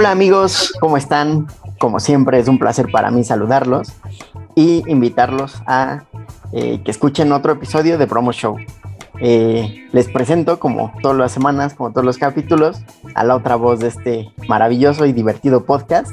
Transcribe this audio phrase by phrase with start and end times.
[0.00, 1.48] Hola amigos, ¿cómo están?
[1.80, 3.92] Como siempre es un placer para mí saludarlos
[4.54, 6.04] y invitarlos a
[6.52, 8.58] eh, que escuchen otro episodio de Promo Show.
[9.20, 12.80] Eh, les presento, como todas las semanas, como todos los capítulos,
[13.16, 16.12] a la otra voz de este maravilloso y divertido podcast,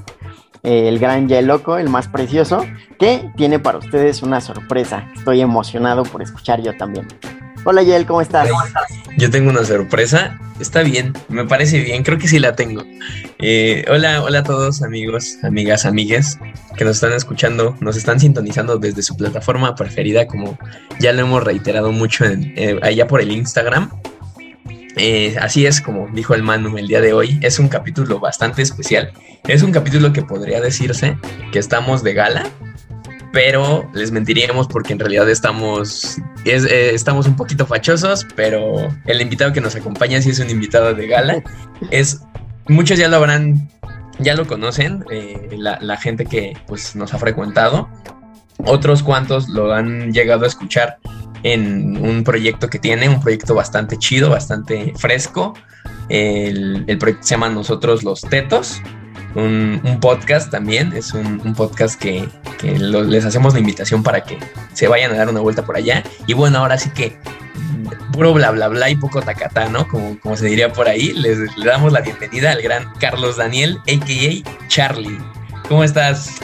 [0.66, 2.66] el gran Yael Loco, el más precioso,
[3.00, 5.08] que tiene para ustedes una sorpresa.
[5.16, 7.08] Estoy emocionado por escuchar yo también.
[7.64, 8.50] Hola Yael, ¿cómo estás?
[9.18, 10.40] Yo tengo una sorpresa.
[10.60, 12.84] Está bien, me parece bien, creo que sí la tengo.
[13.40, 16.40] Eh, hola, hola a todos amigos, amigas, amigues
[16.78, 20.58] que nos están escuchando, nos están sintonizando desde su plataforma preferida, como
[21.00, 23.90] ya lo hemos reiterado mucho eh, allá por el Instagram.
[24.98, 28.62] Eh, así es como dijo el Manu el día de hoy, es un capítulo bastante
[28.62, 29.12] especial.
[29.48, 31.18] Es un capítulo que podría decirse
[31.52, 32.44] que estamos de gala,
[33.32, 39.52] pero les mentiríamos porque en realidad estamos, eh, estamos un poquito fachosos, pero el invitado
[39.52, 41.44] que nos acompaña sí es un invitado de gala.
[41.92, 42.22] Es,
[42.70, 43.70] muchos ya lo habrán,
[44.20, 47.90] ya lo conocen, eh, la, gente que pues, nos ha frecuentado.
[48.64, 50.98] Otros cuantos lo han llegado a escuchar
[51.44, 55.54] en un proyecto que tiene, un proyecto bastante chido, bastante fresco.
[56.10, 58.82] El, el proyecto se llama Nosotros los Tetos
[59.36, 60.94] un, podcast también.
[60.94, 62.28] Es un, podcast que,
[62.64, 64.38] les hacemos la invitación para que
[64.74, 66.04] se vayan a dar una vuelta por allá.
[66.28, 67.18] Y bueno, ahora sí que
[68.12, 69.88] puro bla bla bla y poco tacatá, ¿no?
[69.88, 71.14] Como, como se diría por ahí.
[71.14, 74.68] Les, le damos la bienvenida al gran Carlos Daniel, a.k.a.
[74.68, 75.20] Charlie.
[75.68, 76.40] ¿Cómo estás?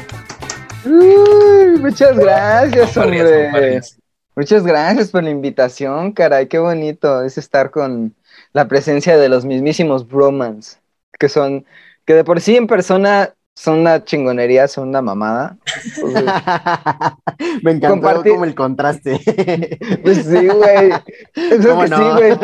[0.85, 3.81] Muchas gracias, hombre.
[4.35, 8.15] Muchas gracias por la invitación, caray, qué bonito es estar con
[8.53, 10.79] la presencia de los mismísimos bromans,
[11.19, 11.65] que son
[12.05, 15.57] que de por sí en persona son una chingonería, son una mamada.
[17.61, 19.19] Me encantó como el contraste.
[20.03, 20.91] pues sí, güey.
[21.35, 22.37] Eso es que sí, güey.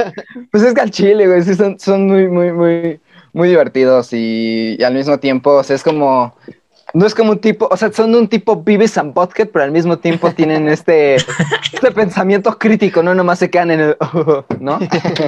[0.51, 2.99] Pues es que al chile, güey, son, son muy, muy, muy,
[3.33, 6.35] muy divertidos y, y al mismo tiempo, o sea, es como
[6.93, 9.71] no es como un tipo, o sea, son un tipo Beavis and Butthead, pero al
[9.71, 13.97] mismo tiempo tienen este, este pensamiento crítico, no nomás se quedan en el,
[14.59, 14.79] ¿no?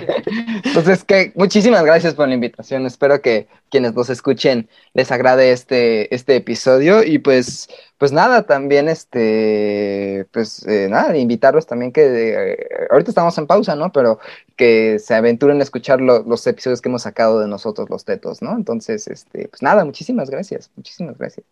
[0.64, 2.86] Entonces, que muchísimas gracias por la invitación.
[2.86, 8.88] Espero que quienes nos escuchen les agrade este, este episodio y pues pues nada, también
[8.88, 12.58] este, pues eh, nada, invitarlos también que eh,
[12.90, 13.92] ahorita estamos en pausa, ¿no?
[13.92, 14.20] Pero
[14.60, 18.58] que se aventuren a escuchar los episodios que hemos sacado de nosotros los tetos, ¿no?
[18.58, 21.46] Entonces, este, pues nada, muchísimas gracias, muchísimas gracias.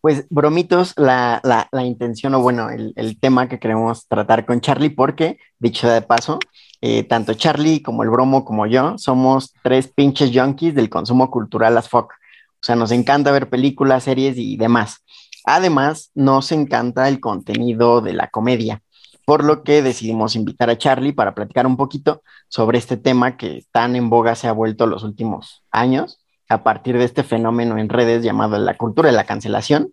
[0.00, 4.88] Pues bromitos, la, la, intención o bueno, el, el, tema que queremos tratar con Charlie,
[4.88, 6.38] porque, dicho de paso,
[6.80, 11.76] eh, tanto Charlie como el bromo como yo somos tres pinches junkies del consumo cultural
[11.76, 12.12] as fuck.
[12.14, 15.04] O sea, nos encanta ver películas, series y demás.
[15.44, 18.81] Además, nos encanta el contenido de la comedia,
[19.24, 23.64] por lo que decidimos invitar a Charlie para platicar un poquito sobre este tema que
[23.72, 26.18] tan en boga se ha vuelto los últimos años
[26.48, 29.92] a partir de este fenómeno en redes llamado la cultura de la cancelación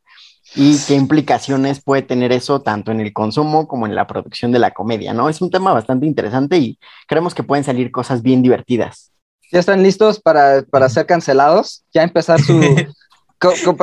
[0.56, 4.60] y qué implicaciones puede tener eso tanto en el consumo como en la producción de
[4.60, 5.30] la comedia, ¿no?
[5.30, 9.12] Es un tema bastante interesante y creemos que pueden salir cosas bien divertidas.
[9.52, 11.84] ¿Ya están listos para, para ser cancelados?
[11.94, 12.60] ¿Ya empezar su,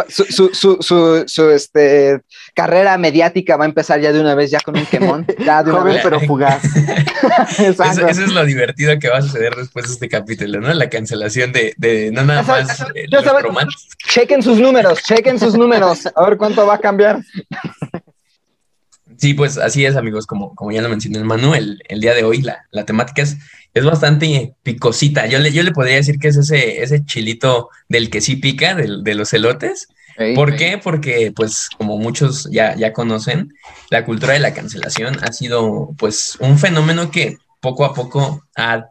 [0.08, 2.20] su, su, su, su, este,
[2.54, 5.26] carrera mediática va a empezar ya de una vez, ya con un quemón.
[5.44, 6.62] Ya de una vez, pero fugaz.
[7.58, 10.72] eso, es lo divertido que va a suceder después de este capítulo, ¿no?
[10.74, 13.06] La cancelación de, de no nada más eh,
[14.08, 17.20] Chequen sus números, chequen sus números, a ver cuánto va a cambiar.
[19.18, 22.24] Sí, pues así es, amigos, como, como ya lo mencionó el Manu, el, día de
[22.24, 23.38] hoy la, la, temática es,
[23.72, 25.26] es bastante picosita.
[25.26, 28.74] Yo le, yo le podría decir que es ese, ese chilito del que sí pica,
[28.74, 29.88] del, de los elotes.
[30.34, 30.80] ¿Por qué?
[30.82, 33.52] Porque, pues, como muchos ya, ya conocen,
[33.90, 38.86] la cultura de la cancelación ha sido, pues, un fenómeno que poco a poco ha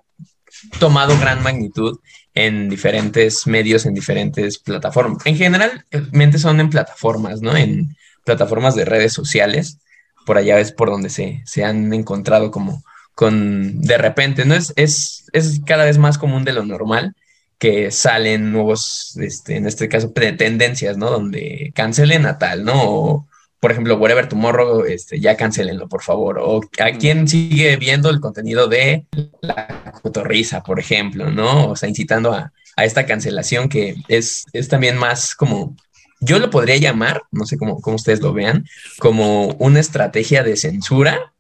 [0.80, 2.00] tomado gran magnitud
[2.36, 5.26] en diferentes medios, en diferentes plataformas.
[5.26, 7.56] En generalmente son en plataformas, ¿no?
[7.56, 9.80] En plataformas de redes sociales
[10.26, 12.84] por allá es por donde se, se han encontrado como
[13.14, 14.56] con de repente, ¿no?
[14.56, 17.16] Es, es, es, cada vez más común de lo normal
[17.58, 21.10] que salen nuevos, este, en este caso, tendencias, ¿no?
[21.10, 22.74] Donde cancelen a tal, ¿no?
[22.84, 23.28] O,
[23.62, 26.40] por ejemplo, Whatever Tomorrow, este, ya cancelenlo, por favor.
[26.40, 29.06] O a quién sigue viendo el contenido de
[29.42, 31.70] la cotorriza, por ejemplo, ¿no?
[31.70, 35.76] O sea, incitando a, a esta cancelación que es, es también más como
[36.20, 38.66] yo lo podría llamar, no sé cómo, ustedes lo vean,
[39.00, 41.34] como una estrategia de censura,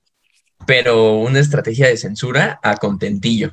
[0.66, 3.51] pero una estrategia de censura a contentillo.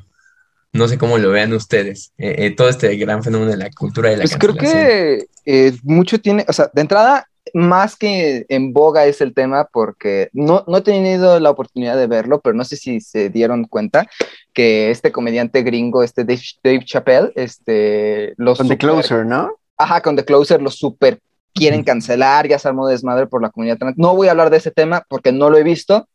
[0.73, 4.09] No sé cómo lo vean ustedes, eh, eh, todo este gran fenómeno de la cultura
[4.09, 8.73] de la pues creo que eh, mucho tiene, o sea, de entrada, más que en
[8.73, 12.65] boga es el tema porque no, no he tenido la oportunidad de verlo, pero no
[12.65, 14.07] sé si se dieron cuenta
[14.55, 18.33] que este comediante gringo, este Dave, Chappelle, este...
[18.37, 19.51] Los con The Closer, ¿no?
[19.83, 21.21] Ajá, con The Closer, los super
[21.55, 23.99] quieren cancelar, ya se armó desmadre por la comunidad trans.
[23.99, 26.09] No voy a hablar de ese tema porque no lo he visto.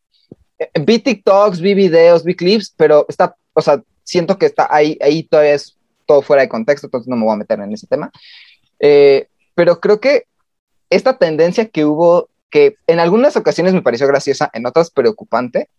[0.58, 4.98] Eh, vi TikToks, vi videos, vi clips, pero está, o sea, siento que está ahí,
[5.02, 7.88] ahí todavía es todo fuera de contexto, entonces no me voy a meter en ese
[7.88, 8.12] tema.
[8.80, 10.24] Eh, pero creo que
[10.90, 15.70] esta tendencia que hubo, que en algunas ocasiones me pareció graciosa, en otras preocupante,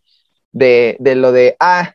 [0.52, 1.94] de, de lo de, ah,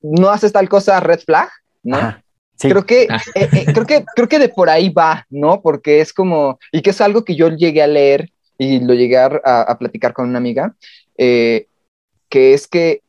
[0.00, 1.48] no haces tal cosa, red flag,
[1.82, 2.16] ¿no?
[2.58, 3.20] Creo que, ah.
[3.34, 5.60] eh, eh, creo que, creo que de por ahí va, ¿no?
[5.60, 9.18] Porque es como, y que es algo que yo llegué a leer y lo llegué
[9.18, 10.74] a, a platicar con una amiga,
[11.18, 11.66] eh,
[12.28, 13.02] que es que,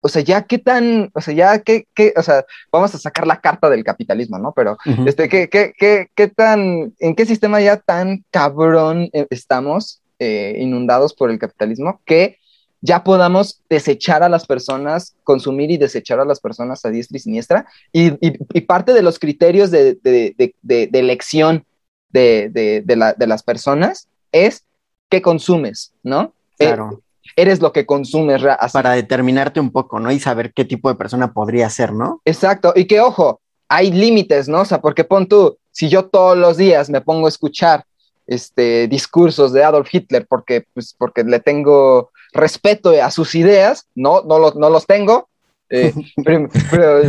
[0.00, 3.26] o sea, ya qué tan, o sea, ya qué, qué, o sea, vamos a sacar
[3.26, 4.52] la carta del capitalismo, ¿no?
[4.54, 4.76] Pero,
[5.06, 11.30] este, ¿qué, qué, qué, qué tan, en qué sistema ya tan cabrón estamos inundados por
[11.30, 12.39] el capitalismo que
[12.80, 17.20] ya podamos desechar a las personas, consumir y desechar a las personas a diestra y
[17.20, 17.66] siniestra.
[17.92, 18.10] Y,
[18.62, 19.98] parte de los criterios de,
[20.92, 21.64] elección
[22.10, 24.64] de, las personas es
[25.08, 26.32] qué consumes, ¿no?
[26.56, 27.02] Claro.
[27.36, 28.42] eres lo que consumes.
[28.72, 30.10] Para determinarte un poco, ¿no?
[30.10, 32.20] Y saber qué tipo de persona podría ser, ¿no?
[32.24, 32.72] Exacto.
[32.74, 34.62] Y que, ojo, hay límites, ¿no?
[34.62, 37.84] O sea, porque pon tú, si yo todos los días me pongo a escuchar
[38.26, 44.22] este, discursos de Adolf Hitler porque, pues, porque le tengo respeto a sus ideas, no,
[44.22, 45.28] no, los, no los tengo,
[45.70, 45.92] eh,
[46.24, 47.02] pero,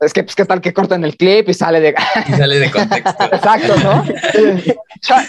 [0.00, 1.94] es que, pues, ¿qué tal que cortan el clip y sale de...
[2.28, 3.24] y sale de contexto.
[3.32, 4.04] Exacto, ¿no?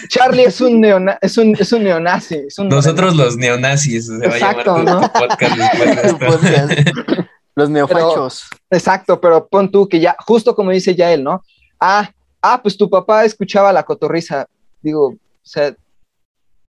[0.08, 2.42] Charlie es un, neona es un, es un neonazi.
[2.58, 5.12] Nosotros los neonazis, se exacto, va a llamar ¿no?
[5.12, 5.56] podcast
[6.02, 6.92] después de esto.
[7.56, 8.48] Los neofachos.
[8.68, 11.44] exacto, pero pon tú que ya, justo como dice ya él, ¿no?
[11.78, 12.10] Ah,
[12.42, 14.48] ah, pues tu papá escuchaba la cotorriza.
[14.82, 15.72] Digo, o sea,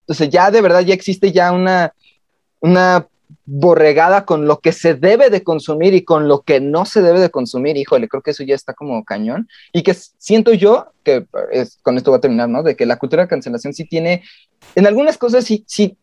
[0.00, 1.94] entonces ya de verdad ya existe ya una,
[2.62, 3.06] una
[3.44, 7.20] borregada con lo que se debe de consumir y con lo que no se debe
[7.20, 9.48] de consumir, híjole, creo que eso ya está como cañón.
[9.72, 12.62] Y que siento yo, que es, con esto voy a terminar, ¿no?
[12.62, 14.22] De que la cultura de cancelación sí tiene,
[14.74, 15.96] en algunas cosas sí, sí,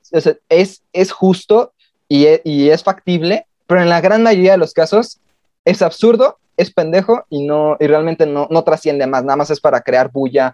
[0.50, 1.74] es, es justo
[2.08, 5.22] y es, y es factible, pero en la gran mayoría de los casos
[5.64, 9.62] es absurdo, es pendejo y, no, y realmente no, no trasciende más, nada más es
[9.62, 10.54] para crear bulla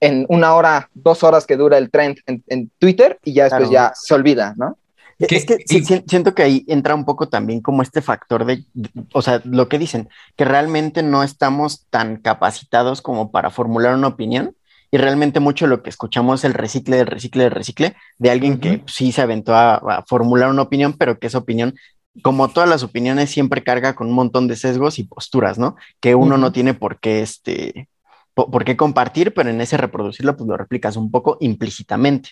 [0.00, 3.92] en una hora, dos horas que dura el trend en, Twitter y ya después ya
[3.94, 4.76] se olvida, ¿no?
[5.18, 5.64] Es que
[6.06, 8.64] siento que ahí entra un poco también como este factor de,
[9.12, 14.08] o sea, lo que dicen, que realmente no estamos tan capacitados como para formular una
[14.08, 14.56] opinión
[14.94, 18.60] y realmente mucho lo que escuchamos es el recicle, el recicle, el recicle de alguien
[18.60, 21.74] que sí se aventó a, formular una opinión, pero que esa opinión,
[22.22, 25.74] como todas las opiniones, siempre carga con un montón de sesgos y posturas, ¿no?
[25.98, 27.88] Que uno no tiene por qué, este,
[28.34, 32.30] por, qué compartir, pero en ese reproducirlo, pues lo replicas un poco implícitamente.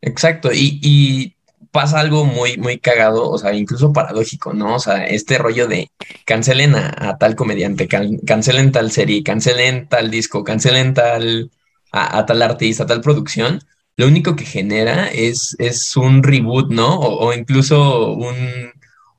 [0.00, 1.35] Exacto, y, y
[1.76, 4.76] pasa algo muy, muy cagado, o sea, incluso paradójico, ¿no?
[4.76, 5.90] O sea, este rollo de
[6.24, 11.50] cancelen a, tal comediante, cancelen tal serie, cancelen tal disco, cancelen tal,
[11.92, 13.60] a, tal artista, tal producción,
[13.98, 16.98] lo único que genera es, es un reboot, ¿no?
[16.98, 18.72] O, incluso un,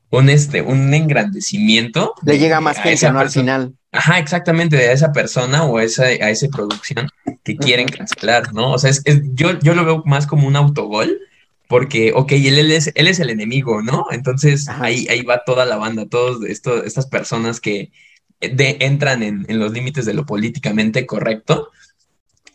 [0.09, 2.15] un, este, un engrandecimiento.
[2.23, 3.19] Le llega más gente, ¿no?
[3.19, 3.75] Al final.
[3.91, 7.07] Ajá, exactamente, de esa persona o a esa, a esa producción
[7.43, 8.71] que quieren cancelar, ¿no?
[8.71, 9.03] O sea, es,
[9.35, 11.19] yo, yo lo veo más como un autogol
[11.67, 14.07] porque, ok, él, él, es, él es el enemigo, ¿no?
[14.11, 17.91] Entonces ahí, ahí va toda la banda, todas estas personas que
[18.39, 21.69] de, entran en, los límites de lo políticamente correcto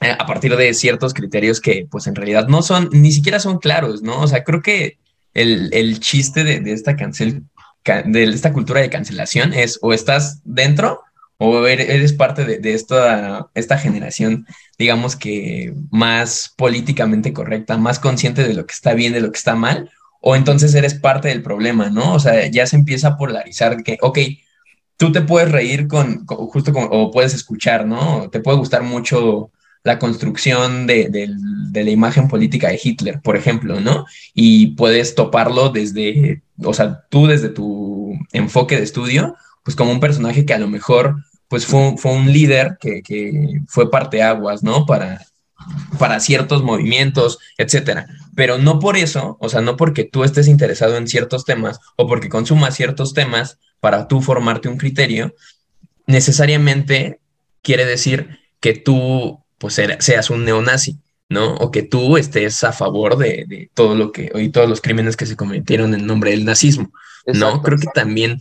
[0.01, 3.59] eh, a partir de ciertos criterios que pues en realidad no son, ni siquiera son
[3.59, 4.21] claros, ¿no?
[4.21, 4.99] O sea, creo que
[5.35, 7.45] el, chiste de, de esta cancel,
[7.85, 11.03] de esta cultura de cancelación es o estás dentro
[11.45, 14.47] o eres parte de, esta, esta generación,
[14.79, 19.39] digamos que más políticamente correcta, más consciente de lo que está bien, de lo que
[19.39, 22.15] está mal, o entonces eres parte del problema, ¿no?
[22.15, 24.19] O sea, ya se empieza a polarizar que, ok,
[24.97, 28.31] tú te puedes reír con, justo como, o puedes escuchar, ¿no?
[28.31, 29.51] Te puede gustar mucho
[29.83, 34.07] la construcción de, de, la imagen política de Hitler, por ejemplo, ¿no?
[34.33, 39.35] Y puedes toparlo desde, o sea, tú desde tu enfoque de estudio,
[39.65, 41.17] pues como un personaje que a lo mejor
[41.53, 44.87] pues fue, fue un líder que, que fue parteaguas, ¿no?
[44.87, 45.21] Para,
[45.99, 48.07] para ciertos movimientos, etcétera.
[48.35, 52.09] Pero no por eso, o sea, no porque tú estés interesado en ciertos temas o
[52.09, 55.35] porque consumas ciertos temas para tú formarte un criterio,
[56.07, 57.21] necesariamente
[57.61, 61.55] quiere decir que tú pues seas un neonazi, ¿no?
[61.57, 65.19] O que tú estés a favor de, de todo lo que, y todos los crímenes
[65.19, 66.91] que se cometieron en nombre del nazismo,
[67.27, 67.61] ¿no?
[67.61, 68.41] Creo que también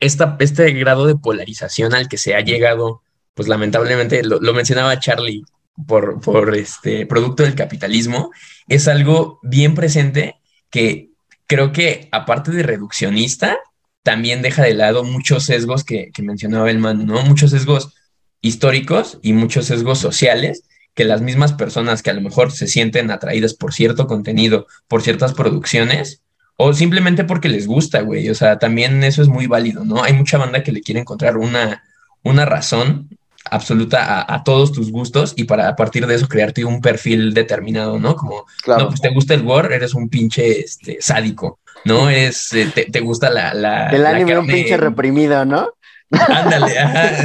[0.00, 3.02] este grado de polarización al que se ha llegado,
[3.34, 5.44] pues lamentablemente lo, mencionaba Charlie,
[5.86, 8.30] por, por este producto del capitalismo,
[8.66, 10.36] es algo bien presente
[10.70, 11.10] que
[11.46, 13.58] creo que aparte de reduccionista,
[14.02, 17.22] también deja de lado muchos sesgos que, que mencionaba el man, ¿no?
[17.22, 17.94] Muchos sesgos
[18.40, 20.64] históricos y muchos sesgos sociales
[20.94, 25.02] que las mismas personas que a lo mejor se sienten atraídas por cierto contenido, por
[25.02, 26.22] ciertas producciones,
[26.60, 28.28] o simplemente porque les gusta, güey.
[28.30, 30.02] O sea, también eso es muy válido, ¿no?
[30.02, 31.84] Hay mucha banda que le quiere encontrar una,
[32.24, 33.08] una razón
[33.48, 37.98] absoluta a, todos tus gustos y para a partir de eso crearte un perfil determinado,
[38.00, 38.16] ¿no?
[38.16, 42.10] Como, no, pues te gusta el war, eres un pinche este, sádico, ¿no?
[42.10, 43.54] Es, eh, te, gusta la...
[43.54, 45.70] la el anime un pinche reprimido, ¿no?
[46.10, 47.24] Ándale, ajá.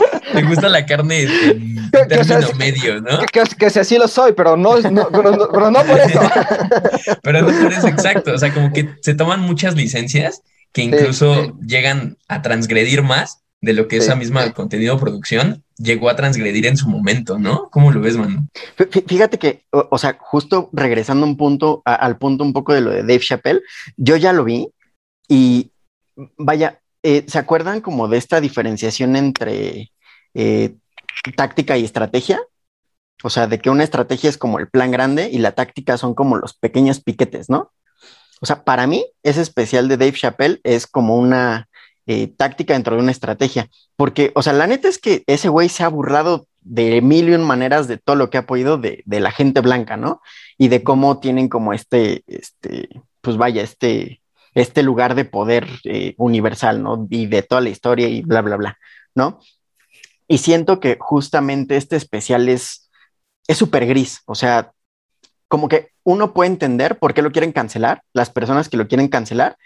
[0.40, 3.18] te gusta la carne en término medio, ¿no?
[3.20, 4.74] Que, que, así lo soy, pero no,
[5.10, 6.20] pero, no, por eso.
[7.22, 8.32] pero no por eso, exacto.
[8.32, 10.42] O sea, como que se toman muchas licencias
[10.72, 16.16] que incluso llegan a transgredir más de lo que esa misma contenido producción llegó a
[16.16, 17.68] transgredir en su momento, ¿no?
[17.70, 18.46] ¿Cómo lo ves, mano?
[19.06, 23.02] Fíjate que, o, sea, justo regresando un punto, al punto un poco de lo de
[23.02, 23.60] Dave Chappelle,
[23.96, 24.68] yo ya lo vi
[25.28, 25.72] y
[26.38, 29.90] vaya, eh, ¿se acuerdan como de esta diferenciación entre
[30.34, 30.76] eh,
[31.36, 32.40] táctica y estrategia?
[33.22, 36.14] O sea, de que una estrategia es como el plan grande y la táctica son
[36.14, 37.72] como los pequeños piquetes, ¿no?
[38.40, 41.68] O sea, para mí, ese especial de Dave Chappelle es como una
[42.06, 43.68] eh, táctica dentro de una estrategia.
[43.96, 47.34] Porque, o sea, la neta es que ese güey se ha burlado de mil y
[47.34, 50.20] un maneras de todo lo que ha podido de, la gente blanca, ¿no?
[50.58, 52.88] Y de cómo tienen como este, este,
[53.20, 54.22] pues vaya, este,
[54.54, 57.06] este lugar de poder eh, universal, ¿no?
[57.10, 58.78] Y de toda la historia y bla, bla, bla,
[59.14, 59.40] ¿no?
[60.30, 62.88] Y siento que justamente este especial es
[63.48, 64.70] súper gris, o sea,
[65.48, 69.08] como que uno puede entender por qué lo quieren cancelar, las personas que lo quieren
[69.08, 69.56] cancelar,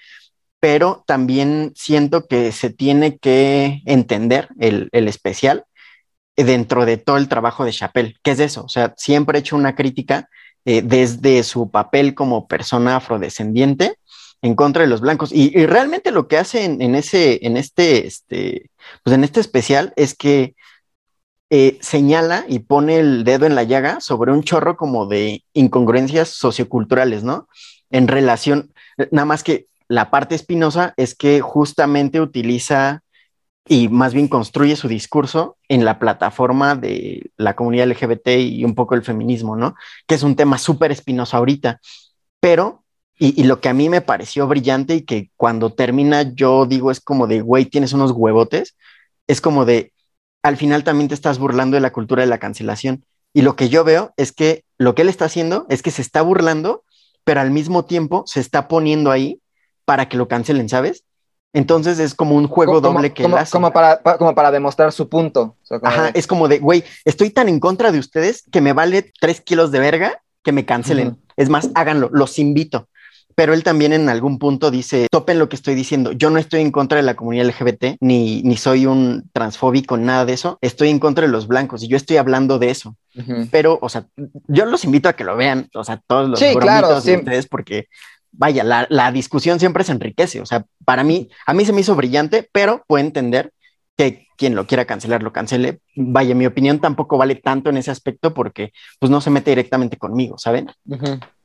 [0.61, 5.66] pero también siento que se tiene que entender el, especial
[6.35, 9.56] dentro de todo el trabajo de Chappelle, que es eso, o sea, siempre he hecho
[9.56, 10.30] una crítica
[10.64, 13.99] eh, desde su papel como persona afrodescendiente
[14.45, 15.33] en contra de los blancos.
[15.33, 18.71] Y, realmente lo que hace en, ese, en este, este,
[19.03, 20.55] pues en este especial es que
[21.49, 26.29] eh, señala y pone el dedo en la llaga sobre un chorro como de incongruencias
[26.29, 27.49] socioculturales, ¿no?
[27.89, 28.75] En relación,
[29.11, 33.03] nada más que la parte espinosa es que justamente utiliza
[33.67, 38.75] y más bien construye su discurso en la plataforma de la comunidad LGBT y un
[38.75, 39.75] poco el feminismo, ¿no?
[40.07, 41.81] Que es un tema súper espinoso ahorita.
[42.41, 42.84] Pero,
[43.16, 47.00] y, lo que a mí me pareció brillante y que cuando termina yo digo es
[47.00, 48.76] como de, güey, tienes unos huevotes,
[49.28, 49.92] es como de,
[50.42, 53.04] al final también te estás burlando de la cultura de la cancelación.
[53.33, 56.02] Y lo que yo veo es que lo que él está haciendo es que se
[56.02, 56.85] está burlando,
[57.25, 59.40] pero al mismo tiempo se está poniendo ahí
[59.85, 61.04] para que lo cancelen, ¿sabes?
[61.52, 63.52] Entonces es como un juego doble que como, hace.
[63.52, 65.56] Como para, como para demostrar su punto.
[65.83, 69.40] Ajá, es como de, güey, estoy tan en contra de ustedes que me vale tres
[69.40, 71.16] kilos de verga que me cancelen.
[71.37, 72.88] Es más, háganlo, los invito.
[73.35, 76.61] Pero él también en algún punto dice, topen lo que estoy diciendo, yo no estoy
[76.61, 80.91] en contra de la comunidad LGBT, ni, ni soy un transfóbico, nada de eso, estoy
[80.91, 82.97] en contra de los blancos y yo estoy hablando de eso.
[83.50, 84.07] Pero, o sea,
[84.49, 87.47] yo los invito a que lo vean, o sea, todos los sí, claro, de ustedes,
[87.47, 87.87] porque
[88.37, 90.41] vaya, la, discusión siempre se enriquece.
[90.41, 93.53] O sea, para mí, a mí se me hizo brillante, pero puedo entender
[93.97, 95.81] que quien lo quiera cancelar, lo cancele.
[95.95, 99.97] Vaya, mi opinión tampoco vale tanto en ese aspecto porque pues no se mete directamente
[99.97, 100.71] conmigo, ¿saben?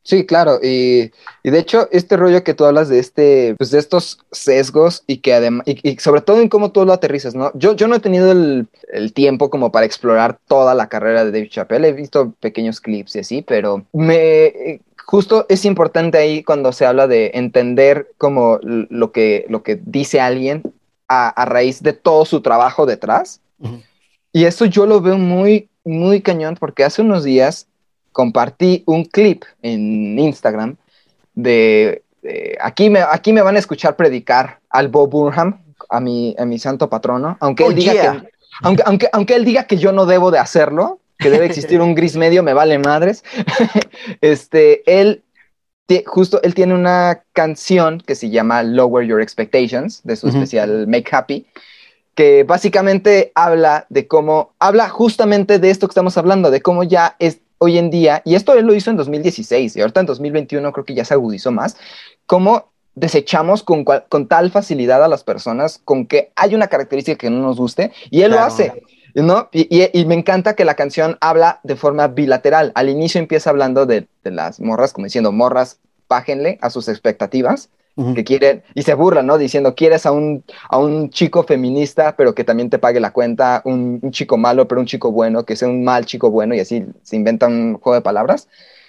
[0.03, 1.11] Sí, claro, y,
[1.43, 5.33] de hecho este rollo que tú hablas de este, pues de estos sesgos y que
[5.33, 7.51] además, y, sobre todo en cómo tú lo aterrizas, ¿no?
[7.53, 11.31] Yo, yo no he tenido el, el, tiempo como para explorar toda la carrera de
[11.31, 16.71] David Chappelle, he visto pequeños clips y así, pero me, justo es importante ahí cuando
[16.71, 20.61] se habla de entender como lo que, lo que dice alguien
[21.07, 23.41] a, raíz de todo su trabajo detrás.
[24.31, 27.67] Y eso yo lo veo muy, muy cañón porque hace unos días
[28.11, 30.75] compartí un clip en Instagram
[31.35, 32.03] de,
[32.59, 36.59] aquí, me, aquí me van a escuchar predicar al Bob Burnham, a mi, a mi
[36.59, 38.29] santo patrono, aunque él, oh, diga que,
[38.61, 41.95] aunque, aunque, aunque él diga que yo no debo de hacerlo, que debe existir un
[41.95, 43.23] gris medio, me vale madres.
[44.21, 45.23] este, él,
[46.05, 51.09] justo, él tiene una canción que se llama Lower Your Expectations, de su especial Make
[51.11, 51.47] Happy,
[52.15, 57.15] que básicamente habla de cómo, habla justamente de esto que estamos hablando, de cómo ya
[57.19, 60.71] es hoy en día, y esto él lo hizo en 2016, y ahorita en 2021
[60.71, 61.77] creo que ya se agudizó más,
[62.25, 67.29] cómo desechamos con, con tal facilidad a las personas con que hay una característica que
[67.29, 68.73] no nos guste, y él lo hace.
[69.15, 69.49] ¿no?
[69.51, 72.71] Y, me encanta que la canción habla de forma bilateral.
[72.75, 77.69] Al inicio empieza hablando de, las morras, como diciendo, morras, pájenle a sus expectativas.
[78.15, 79.37] Que quieren, y se burlan, ¿no?
[79.37, 83.61] Diciendo, quieres a un, a un chico feminista, pero que también te pague la cuenta,
[83.65, 86.85] un, chico malo, pero un chico bueno, que sea un mal chico bueno, y así
[87.03, 88.47] se inventa un juego de palabras.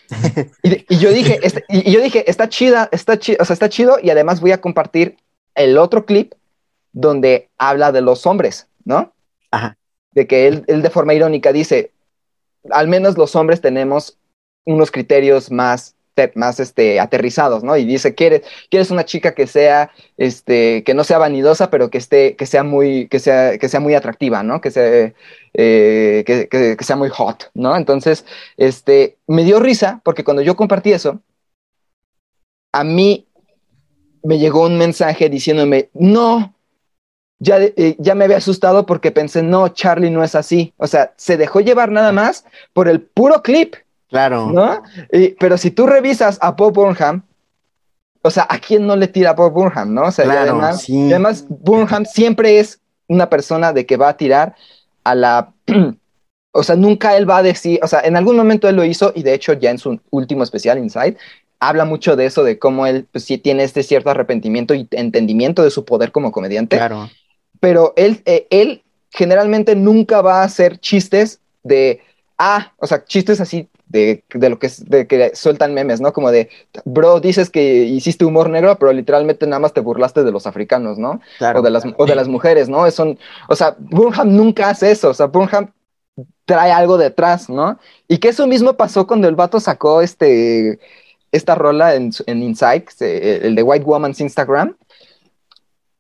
[0.63, 3.99] y, yo dije, este, y yo dije, está chida, está chido, o sea, está chido,
[4.03, 5.17] y además voy a compartir
[5.55, 6.35] el otro clip
[6.93, 9.13] donde habla de los hombres, ¿no?
[9.51, 9.77] Ajá.
[10.13, 11.93] De que él, él de forma irónica dice,
[12.71, 14.19] al menos los hombres tenemos
[14.65, 15.95] unos criterios más
[16.35, 17.77] más este, aterrizados, ¿no?
[17.77, 21.99] Y dice, ¿quieres, quieres una chica que sea, este, que no sea vanidosa, pero que
[21.99, 24.61] esté, que sea muy, que sea, que sea muy atractiva, ¿no?
[24.61, 25.13] Que sea,
[25.55, 27.77] eh, que, sea muy hot, ¿no?
[27.77, 28.25] Entonces,
[28.57, 31.21] este, me dio risa porque cuando yo compartí eso,
[32.73, 33.27] a mí
[34.23, 36.55] me llegó un mensaje diciéndome, no,
[37.39, 40.75] ya, eh, ya me había asustado porque pensé, no, Charlie no es así.
[40.77, 43.77] O sea, se dejó llevar nada más por el puro clip.
[44.11, 44.51] Claro.
[44.53, 44.83] ¿No?
[45.39, 47.23] pero si tú revisas a Bob Burnham,
[48.23, 50.03] o sea, ¿a quién no le tira a Bob Burnham, no?
[50.03, 54.55] O sea, además, además, Burnham siempre es una persona de que va a tirar
[55.05, 55.53] a la.
[56.53, 59.13] o sea, nunca él va a decir, o sea, en algún momento él lo hizo
[59.15, 61.17] y de hecho ya en su último especial, Inside,
[61.61, 65.63] habla mucho de eso, de cómo él pues, sí tiene este cierto arrepentimiento y entendimiento
[65.63, 66.77] de su poder como comediante.
[66.77, 67.09] Claro.
[67.61, 72.01] Pero él, eh, él generalmente nunca va a hacer chistes de,
[72.39, 76.13] ah, o sea, chistes así de, lo que, de que sueltan memes, ¿no?
[76.13, 76.49] Como de,
[76.85, 80.99] bro, dices que hiciste humor negro, pero literalmente nada más te burlaste de los africanos,
[80.99, 81.21] ¿no?
[81.55, 82.89] o, de las, o de las mujeres, ¿no?
[82.91, 83.19] Son,
[83.49, 85.73] o sea, Burnham nunca hace eso, o sea, Burnham
[86.45, 87.79] trae algo detrás, ¿no?
[88.07, 90.79] Y que eso mismo pasó cuando el vato sacó este,
[91.33, 94.77] esta rola en, en Inside, el de White Woman's Instagram.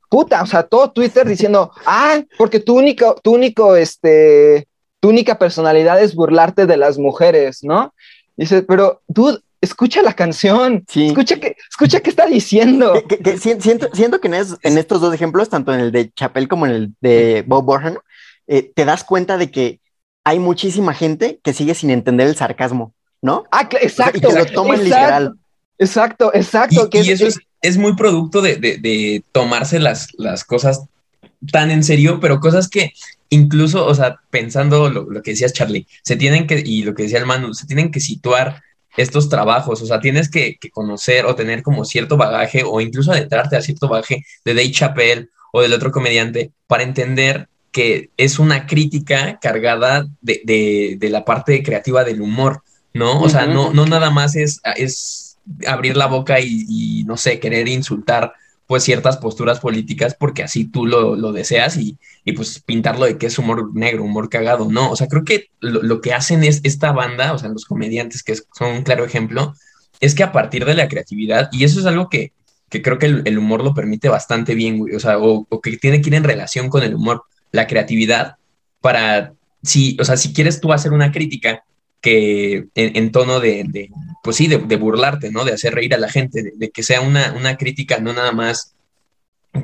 [0.09, 4.67] Puta, o sea, todo Twitter diciendo, ah, porque tu único, tu único, este,
[5.01, 7.95] tu única personalidad es burlarte de las mujeres, ¿no?
[8.37, 12.95] Dice, pero tú escucha la canción, escucha que escucha qué está diciendo.
[13.39, 16.95] siento, siento, que en, estos dos ejemplos, tanto en el de Chapel como en el
[17.01, 17.99] de Bob Burhan,
[18.47, 19.81] eh, te das cuenta de que
[20.25, 23.45] hay muchísima gente que sigue sin entender el sarcasmo, ¿no?
[23.51, 24.19] Ah, exacto.
[24.19, 25.35] Y que lo toman literal.
[25.79, 26.89] Exacto, exacto.
[26.93, 27.27] Y, eso
[27.63, 30.85] es, muy producto de, tomarse las, las cosas
[31.53, 32.93] tan en serio, pero cosas que
[33.31, 37.19] incluso, o sea, pensando lo, que decías Charlie, se tienen que, y lo que decía
[37.19, 38.63] el Manu, se tienen que situar
[38.97, 43.57] estos trabajos, o sea, tienes que, conocer o tener como cierto bagaje o incluso adentrarte
[43.57, 48.67] a cierto bagaje de Dave Chappelle o del otro comediante para entender que es una
[48.67, 53.21] crítica cargada de, la parte creativa del humor, ¿no?
[53.21, 57.39] O sea, no, no nada más es, es abrir la boca y, y, no sé,
[57.39, 58.33] querer insultar
[58.71, 61.99] pues ciertas posturas políticas porque así tú lo, deseas y,
[62.37, 66.01] pues pintarlo de que es humor negro, humor cagado, no, o sea, creo que lo,
[66.01, 69.55] que hacen es esta banda, o sea, los comediantes que son un claro ejemplo,
[69.99, 72.33] es que a partir de la creatividad, y eso es algo que,
[72.69, 76.11] creo que el, humor lo permite bastante bien, güey, o sea, o, que tiene que
[76.11, 78.37] ir en relación con el humor, la creatividad,
[78.81, 79.33] para,
[79.65, 81.65] si, o sea, si quieres tú hacer una crítica,
[82.01, 83.91] que en, tono de,
[84.23, 85.45] pues sí, de, burlarte, ¿no?
[85.45, 88.75] De hacer reír a la gente, de, que sea una, una, crítica, no nada más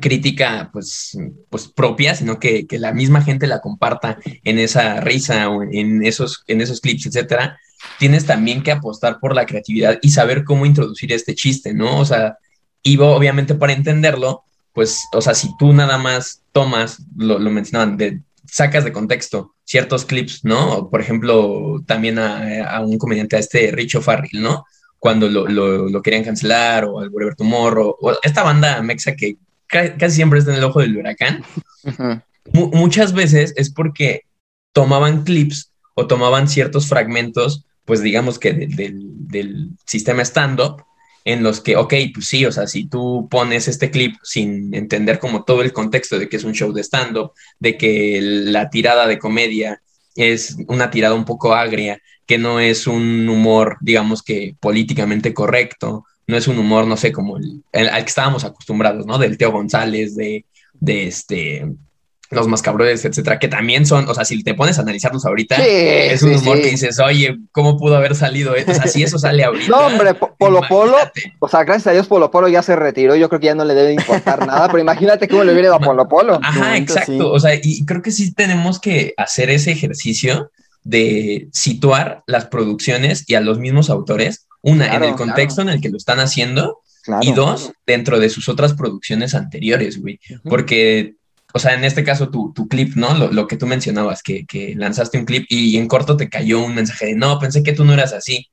[0.01, 1.17] crítica, pues,
[1.49, 6.43] pues propia, sino que, la misma gente la comparta en esa risa o en esos,
[6.47, 7.59] en esos clips, etcétera.
[7.99, 11.99] Tienes también que apostar por la creatividad y saber cómo introducir este chiste, ¿no?
[11.99, 12.37] O sea,
[12.81, 14.43] y obviamente para entenderlo,
[14.73, 19.55] pues, o sea, si tú nada más tomas, lo, lo mencionaban, de, sacas de contexto
[19.67, 20.89] ciertos clips, ¿no?
[20.89, 24.65] Por ejemplo, también a, un comediante, a este Richo Farrell, ¿no?
[24.97, 30.39] Cuando lo, querían cancelar, o al Whatever Tomorrow, o esta banda mexa que casi siempre
[30.39, 31.43] está en el ojo del huracán.
[32.53, 34.21] muchas veces es porque
[34.71, 40.83] tomaban clips o tomaban ciertos fragmentos, pues digamos que del, del sistema stand-up,
[41.27, 45.19] en los que, ok, pues sí, o sea, si tú pones este clip sin entender
[45.19, 49.07] como todo el contexto de que es un show de stand-up, de que la tirada
[49.07, 49.81] de comedia
[50.15, 56.05] es una tirada un poco agria, que no es un humor, digamos que políticamente correcto,
[56.27, 59.17] no es un humor, no sé, como el, al que estábamos acostumbrados, ¿no?
[59.17, 60.45] Del Teo González, de,
[60.79, 61.67] de este,
[62.29, 66.21] los mascabrones, etcétera, que también son, o sea, si te pones a analizarlos ahorita, es
[66.23, 68.53] un humor que dices, oye, ¿cómo pudo haber salido?
[68.53, 69.67] O sea, si eso sale ahorita.
[69.77, 70.97] No, hombre, Polo Polo,
[71.39, 73.65] o sea, gracias a Dios Polo Polo ya se retiró, yo creo que ya no
[73.65, 76.39] le debe importar nada, pero imagínate cómo le hubiera ido a Polo Polo.
[76.41, 80.51] Ajá, exacto, o sea, y creo que sí tenemos que hacer ese ejercicio
[80.83, 85.81] de situar las producciones y a los mismos autores, una, en el contexto en el
[85.81, 86.81] que lo están haciendo,
[87.21, 91.15] y dos, dentro de sus otras producciones anteriores, güey, porque
[91.57, 93.15] o sea, en este caso tu, clip, ¿no?
[93.15, 97.07] Lo, que tú mencionabas, que, lanzaste un clip y en corto te cayó un mensaje
[97.07, 98.47] de, no, pensé que tú no eras así.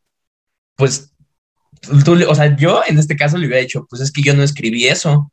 [0.75, 1.13] Pues
[1.91, 4.87] o sea, yo en este caso le hubiera dicho, pues es que yo no escribí
[4.87, 5.31] eso,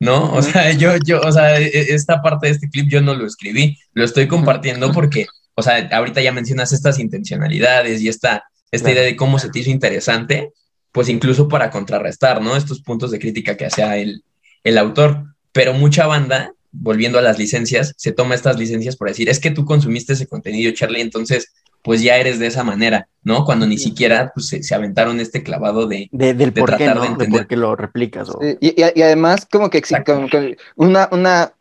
[0.00, 0.32] ¿no?
[0.34, 3.14] O sea, yo, yo, o sea, e, e, esta parte de este clip yo no
[3.14, 8.42] lo escribí, lo estoy compartiendo porque, o sea, ahorita ya mencionas estas intencionalidades y esta,
[8.72, 10.50] esta idea de cómo se te hizo interesante,
[10.90, 12.56] pues incluso para contrarrestar, ¿no?
[12.56, 14.24] Estos puntos de crítica que hacía el,
[14.64, 15.36] el autor.
[15.52, 19.50] Pero mucha banda, volviendo a las licencias, se toma estas licencias por decir, es que
[19.50, 23.44] tú consumiste ese contenido, Charlie, entonces pues ya eres de esa manera, ¿no?
[23.44, 27.16] Cuando ni siquiera pues, se, aventaron este clavado de, del por qué, ¿no?
[27.16, 28.28] de, por qué lo replicas.
[28.60, 31.52] Y, además, como que, como que una, una,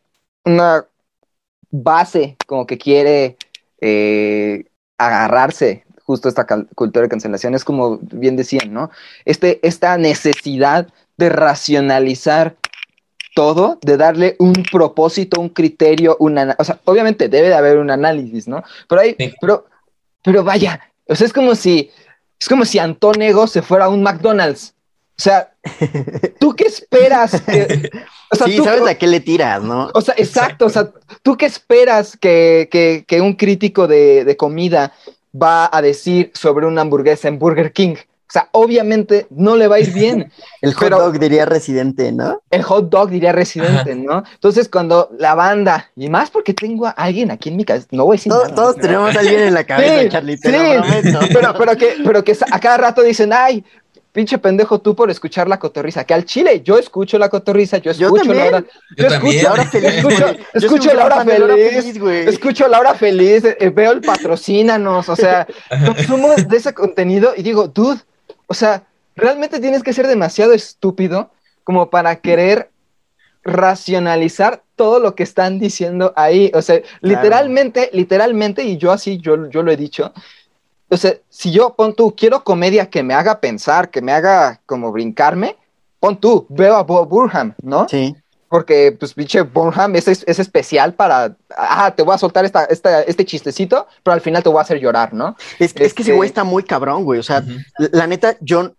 [0.45, 0.85] una
[1.71, 3.37] base como que quiere
[3.79, 4.65] eh,
[4.97, 6.45] agarrarse justo esta
[6.75, 8.91] cultura de cancelación, es como bien decían, ¿no?
[9.25, 12.57] Este, esta necesidad de racionalizar
[13.33, 17.89] todo, de darle un propósito, un criterio, una, o sea, obviamente debe de haber un
[17.89, 18.63] análisis, ¿no?
[18.87, 19.65] Pero hay, pero
[20.23, 21.89] pero vaya, o sea, es como si,
[22.39, 24.73] es como si Antonego se fuera a un McDonald's.
[25.17, 25.53] O sea,
[26.39, 27.35] ¿tú qué esperas?
[28.31, 29.89] o sea, sí, sabes a qué le tiras, ¿no?
[29.93, 30.91] O sea, exacto, o sea,
[31.21, 34.93] ¿tú qué esperas que, que, un crítico de, de, comida
[35.39, 37.95] va a decir sobre una hamburguesa en Burger King?
[38.31, 40.31] O sea, obviamente no le va a ir bien.
[40.61, 42.41] el hot dog diría residente, ¿no?
[42.49, 44.23] El hot dog diría residente, ¿no?
[44.33, 48.05] Entonces, cuando la banda, y más porque tengo a alguien aquí en mi casa, no
[48.05, 50.43] voy a decir Todos, todos tenemos a alguien en la cabeza, Charlie, sí,
[51.33, 53.65] Pero, pero, que, pero que a cada rato dicen, ay,
[54.13, 56.05] pinche pendejo tú por escuchar la cotorriza.
[56.05, 58.63] Que al chile yo escucho la cotorriza, yo escucho la hora.
[58.95, 61.85] Yo, escucho, Laura feliz, escucho, escucho Laura feliz,
[62.27, 65.45] escucho Laura feliz, eh, veo el patrocínanos, o sea,
[66.07, 67.99] somos de ese contenido y digo, dude,
[68.51, 68.85] o sea,
[69.15, 71.31] realmente tienes que ser demasiado estúpido
[71.63, 72.69] como para querer
[73.43, 76.51] racionalizar todo lo que están diciendo ahí.
[76.53, 80.11] O sea, literalmente, literalmente, y yo así, yo, yo lo he dicho.
[80.89, 84.59] O sea, si yo pon tú, quiero comedia que me haga pensar, que me haga
[84.65, 85.55] como brincarme,
[86.01, 87.87] pon tú, veo a Bob Burham, ¿no?
[87.87, 88.13] Sí.
[88.51, 93.01] Porque, pues, pinche Burham es, es, especial para, ah, te voy a soltar esta, esta,
[93.03, 95.37] este chistecito, pero al final te voy a hacer llorar, ¿no?
[95.57, 97.17] Es, es que ese güey está muy cabrón, güey.
[97.17, 97.45] O sea,
[97.77, 98.73] la, neta, yo,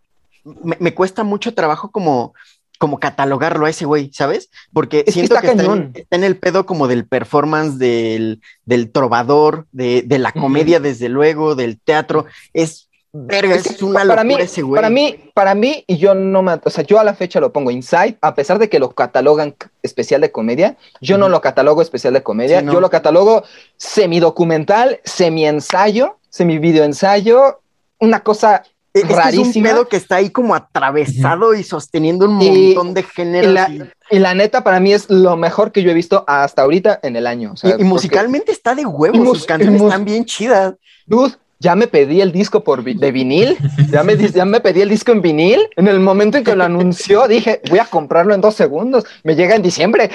[0.45, 2.35] me, cuesta mucho trabajo como,
[2.77, 4.51] como catalogarlo a ese güey, ¿sabes?
[4.75, 5.65] Porque siento que, está,
[6.11, 11.55] en, el pedo como del performance, del, del trovador, de, de la comedia, desde luego,
[11.55, 12.27] del teatro.
[12.53, 14.77] Es Verga, es, una para mí, ese güey.
[14.77, 17.53] Para mí, para mí, y yo no me, o sea, yo a la fecha lo
[17.53, 21.83] pongo Inside, a pesar de que lo catalogan especial de comedia, yo no lo catalogo
[21.83, 23.45] especial de comedia, yo lo catalogo
[23.77, 27.61] semidocumental, semi-ensayo, semi-video ensayo,
[27.99, 28.63] una cosa
[28.95, 29.51] es rarísima.
[29.51, 33.69] Es un pedo que está ahí como atravesado y sosteniendo un montón de géneros.
[34.11, 37.17] Y la, neta, para mí es lo mejor que yo he visto hasta ahorita en
[37.17, 37.55] el año.
[37.79, 40.75] y, musicalmente está de huevos, sus canciones están bien chidas.
[41.07, 43.57] Dude, ya me pedí el disco por de vinil,
[43.89, 45.61] ya me, ya me pedí el disco en vinil.
[45.77, 49.37] En el momento en que lo anunció, dije, voy a comprarlo en dos segundos, me
[49.37, 50.11] llega en diciembre.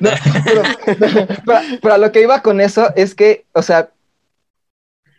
[1.80, 3.90] pero, lo que iba con eso es que, o sea,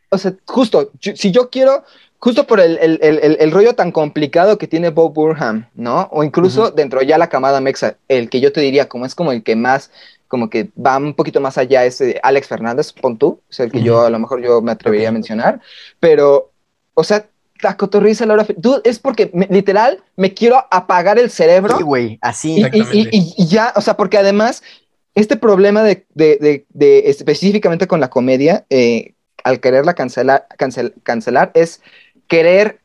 [0.09, 1.85] o sea, justo, si yo quiero,
[2.19, 6.09] justo por el, el, el, el, rollo tan complicado que tiene Bob Burham, ¿no?
[6.11, 9.31] O incluso dentro ya la camada Mexa, el que yo te diría como es como
[9.31, 9.91] el que más
[10.33, 13.83] como que va un poquito más allá ese Alex Fernández, pon tú, es el que
[13.83, 15.61] yo a lo mejor yo me atrevería a mencionar,
[15.99, 16.49] pero,
[16.95, 17.27] o sea,
[17.61, 21.77] la cotorriza Laura, tú es porque literal me quiero apagar el cerebro.
[21.77, 22.65] Sí, güey, así.
[22.73, 24.63] Y, ya, o sea, porque además,
[25.13, 31.51] este problema de, de, de, específicamente con la comedia, eh, al quererla cancelar, cancel, cancelar,
[31.53, 31.79] es
[32.27, 32.79] querer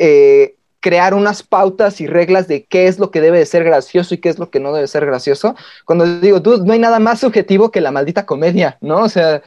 [0.00, 4.14] eh, crear unas pautas y reglas de qué es lo que debe de ser gracioso
[4.14, 5.56] y qué es lo que no debe ser gracioso.
[5.84, 8.98] Cuando digo, dude, no hay nada más subjetivo que la maldita comedia, ¿no?
[8.98, 9.42] O sea,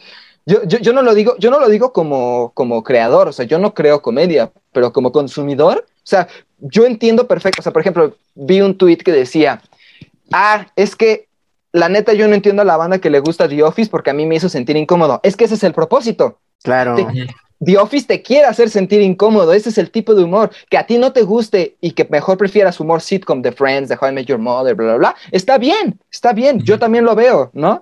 [0.45, 3.45] yo, yo, yo, no lo digo, yo no lo digo como, como creador, o sea,
[3.45, 6.28] yo no creo comedia, pero como consumidor, o sea,
[6.60, 9.62] yo entiendo perfecto, o sea, por ejemplo, vi un tweet que decía,
[10.34, 11.30] ah, es que
[11.71, 14.13] la neta yo no entiendo a la banda que le gusta The Office porque a
[14.13, 15.21] mí me hizo sentir incómodo.
[15.23, 16.39] Es que ese es el propósito.
[16.63, 16.97] Claro.
[17.63, 20.51] The Office te quiere hacer sentir incómodo, ese es el tipo de humor.
[20.69, 23.97] Que a ti no te guste y que mejor prefieras humor sitcom de Friends, de
[23.99, 25.15] How I Met Your Mother, bla, bla, bla.
[25.31, 27.81] Está bien, está bien, yo también lo veo, ¿no?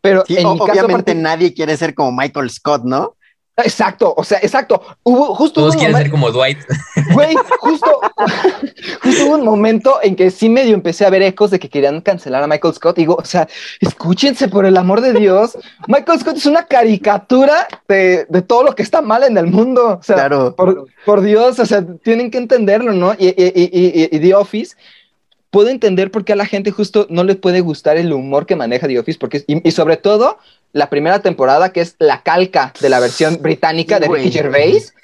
[0.00, 3.16] Pero en obviamente nadie quiere ser como Michael Scott, ¿no?
[3.64, 4.80] Exacto, o sea, exacto.
[5.02, 6.58] Hubo justo Todos quieren ser como Dwight.
[7.12, 8.00] Güey, justo,
[9.02, 12.00] justo hubo un momento en que sí medio empecé a ver ecos de que querían
[12.00, 12.96] cancelar a Michael Scott.
[12.96, 13.48] Digo, o sea,
[13.80, 15.58] escúchense por el amor de Dios.
[15.88, 19.98] Michael Scott es una caricatura de, todo lo que está mal en el mundo.
[20.00, 20.54] O sea, claro.
[20.54, 23.14] por, Dios, o sea, tienen que entenderlo, ¿no?
[23.14, 24.76] Y, y, y The Office
[25.50, 28.56] puedo entender por qué a la gente justo no le puede gustar el humor que
[28.56, 30.38] maneja The Office, porque, y, sobre todo
[30.72, 34.94] la primera temporada, que es la calca de la versión británica de Ricky Gervais.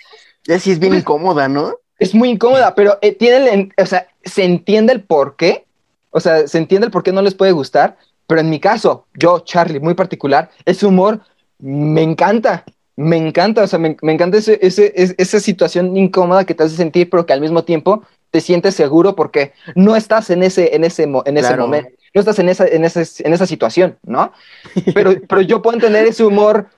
[0.47, 1.75] Ya sí es bien incómoda, ¿no?
[1.99, 5.65] Es muy incómoda, pero eh, tiene, o sea, se entiende el por qué,
[6.11, 7.97] o sea, se entiende el por qué no les puede gustar,
[8.27, 11.21] pero en mi caso, yo, Charlie, muy particular, ese humor
[11.59, 12.65] me encanta,
[12.97, 17.27] me encanta, o sea, me, encanta ese, esa situación incómoda que te hace sentir, pero
[17.27, 21.37] que al mismo tiempo te sientes seguro porque no estás en ese, en ese, en
[21.37, 24.33] ese momento, no estás en esa, en, en esa situación, ¿no?
[24.95, 26.69] Pero, pero yo puedo entender ese humor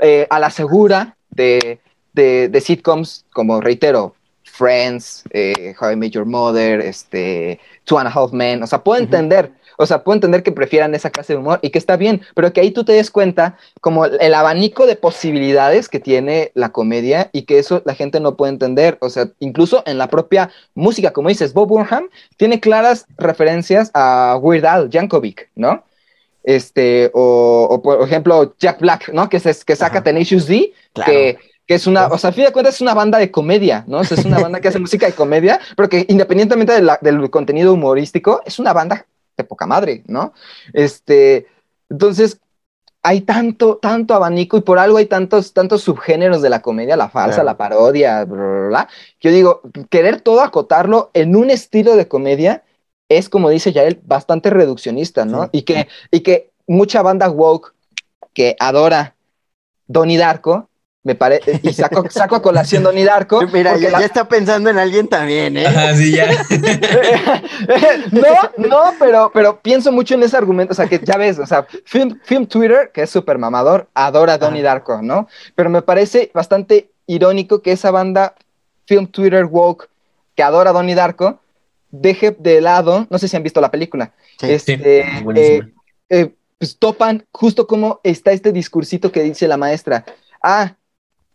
[0.00, 1.78] eh, a la segura de,
[2.12, 8.08] de, de, sitcoms como, reitero, Friends, eh, How I Met Your Mother, este, Two and
[8.08, 11.32] a Half Men, o sea, puedo entender o sea, puedo entender que prefieran esa clase
[11.32, 14.34] de humor y que está bien, pero que ahí tú te des cuenta como el
[14.34, 18.98] abanico de posibilidades que tiene la comedia y que eso la gente no puede entender.
[19.00, 24.38] O sea, incluso en la propia música, como dices, Bob Burnham tiene claras referencias a
[24.40, 25.84] Weird Al Yankovic, ¿no?
[26.42, 29.28] Este, o, por ejemplo, Jack Black, ¿no?
[29.28, 30.72] Que, se, que saca Tenacious D,
[31.06, 33.84] que que es una, o sea, a fin de cuentas es una banda de comedia,
[33.86, 33.98] ¿no?
[33.98, 37.72] O sea, es una banda que hace música de comedia, pero que independientemente del contenido
[37.72, 40.32] humorístico, es una banda de poca madre, ¿no?
[40.72, 41.46] Este,
[41.88, 42.40] entonces,
[43.02, 47.10] hay tanto, tanto abanico y por algo hay tantos, tantos subgéneros de la comedia, la
[47.10, 52.08] falsa, la parodia, bla, bla, que yo digo, querer todo acotarlo en un estilo de
[52.08, 52.64] comedia
[53.10, 55.50] es, como dice Yael, bastante reduccionista, ¿no?
[55.52, 57.74] Y, que, y que mucha banda woke
[58.32, 59.14] que adora
[59.86, 60.70] Donnie Darko
[61.04, 63.42] me parece, y saco, saco a colación Donnie Darko.
[63.52, 65.66] Mira, ya, está pensando en alguien también, ¿eh?
[65.94, 66.26] sí, ya.
[68.10, 71.46] no, no, pero, pero pienso mucho en ese argumento, o sea, que ya ves, o
[71.46, 75.28] sea, Film, Film Twitter, que es súper mamador, adora a Donnie Darko, ¿no?
[75.54, 78.34] Pero me parece bastante irónico que esa banda
[78.86, 79.88] Film Twitter Woke,
[80.34, 81.38] que adora a Donnie Darko,
[81.90, 85.62] deje de lado, no sé si han visto la película, sí, este, eh,
[86.08, 90.04] eh, pues topan justo como está este discursito que dice la maestra,
[90.42, 90.74] ah,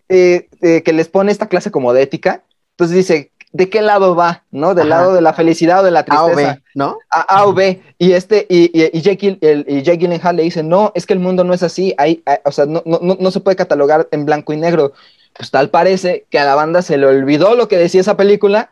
[0.09, 2.43] eh, eh, que les pone esta clase como de ética.
[2.71, 4.43] Entonces dice, ¿de qué lado va?
[4.51, 4.75] ¿No?
[4.75, 6.29] ¿Del lado de la felicidad o de la tristeza?
[6.29, 6.97] A o B, ¿no?
[7.09, 7.81] A, o B.
[7.97, 11.43] Y, este, y, y, y, Jake, y Gyllenhaal le dice, no, es que el mundo
[11.43, 11.93] no es así.
[11.97, 14.93] Hay, o sea, no, no, no se puede catalogar en blanco y negro.
[15.35, 18.71] Pues tal parece que a la banda se le olvidó lo que decía esa película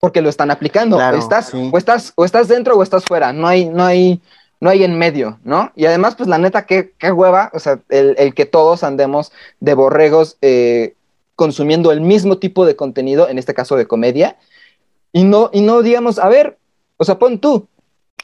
[0.00, 1.00] porque lo están aplicando.
[1.12, 3.32] estás, o estás, o estás dentro o estás fuera.
[3.32, 4.20] No hay, no hay,
[4.60, 5.72] no hay en medio, ¿no?
[5.74, 9.74] Y además, pues la neta, qué, qué hueva, o sea, el, que todos andemos de
[9.74, 10.94] borregos eh,
[11.34, 14.36] consumiendo el mismo tipo de contenido, en este caso de comedia,
[15.12, 16.58] y no, y no digamos, a ver,
[16.98, 17.66] o sea, pon tú,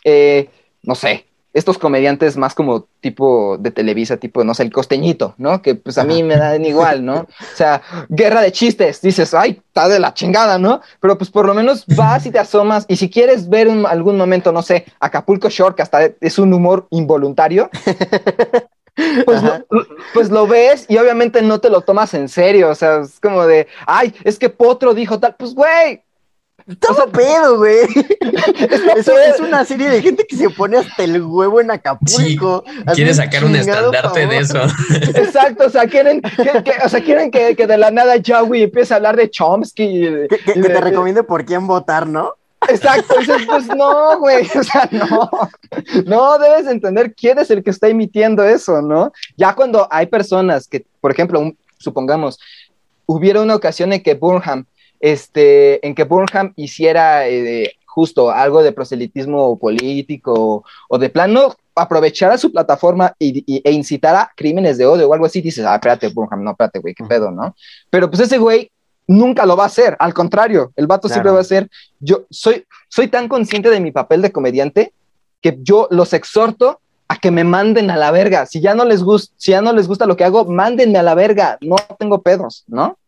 [0.05, 0.51] eh,
[0.83, 1.25] no sé,
[1.57, 5.63] estos comediantes más como tipo de Televisa, tipo, no sé, el costeñito, ¿no?
[5.63, 7.21] Que pues a mí me dan igual, ¿no?
[7.21, 10.83] O sea, guerra de chistes, dices, ay, está de la chingada, ¿no?
[11.01, 14.19] Pero pues por lo menos vas y te asomas y si quieres ver en algún
[14.19, 17.71] momento, no sé, Acapulco Shore, que hasta es un humor involuntario,
[19.25, 19.65] pues, lo,
[20.13, 23.47] pues lo ves y obviamente no te lo tomas en serio, o sea, es como
[23.47, 26.03] de, ay, es que Potro dijo tal, pues güey,
[26.67, 27.79] Está pedo, güey.
[28.97, 32.65] Eso es una serie de gente que se pone hasta el huevo en Acapulco.
[32.95, 34.63] quiere sacar un estandarte de eso.
[35.15, 38.97] Exacto, o sea, quieren que, o sea, quieren que, de la nada Joey empiece a
[38.97, 40.27] hablar de Chomsky.
[40.29, 42.35] que, te recomiende por quién votar, ¿no?
[42.69, 43.15] Exacto,
[43.47, 45.31] pues no, güey, o sea, no,
[46.05, 49.13] no debes entender quién es el que está emitiendo eso, ¿no?
[49.37, 52.41] Ya cuando hay personas que, por ejemplo, supongamos,
[53.05, 54.67] hubiera una ocasión en que Burnham
[55.07, 62.37] este, en que Burnham hiciera eh, justo algo de proselitismo político o de plano aprovechara
[62.39, 66.43] su plataforma y, e incitara crímenes de odio o algo así, dices, ah, espérate, Burnham,
[66.43, 67.55] no, espérate, güey, qué pedo, ¿no?
[67.89, 68.73] Pero pues ese güey
[69.07, 72.65] nunca lo va a hacer, al contrario, el vato siempre va a ser, yo soy,
[72.89, 74.93] soy tan consciente de mi papel de comediante
[75.41, 78.47] que yo los exhorto a que me manden a la verga.
[78.47, 81.05] Si ya no les gusta, si ya no les gusta lo que hago, mándenme a
[81.05, 81.59] la verga.
[81.61, 82.99] No tengo pedos, ¿no?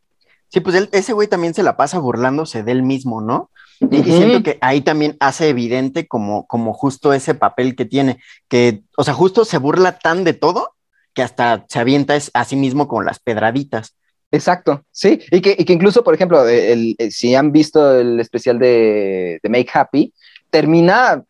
[0.48, 3.50] Sí, pues ese güey también se la pasa burlándose de él mismo, ¿no?
[3.80, 8.82] Y, siento que ahí también hace evidente como, como justo ese papel que tiene, que,
[8.96, 10.74] o sea, justo se burla tan de todo
[11.14, 13.94] que hasta se avienta a sí mismo con las pedraditas.
[14.30, 18.58] Exacto, sí, y que, y que incluso, por ejemplo, el, si han visto el especial
[18.58, 20.12] de, de, Make Happy,
[20.50, 21.22] termina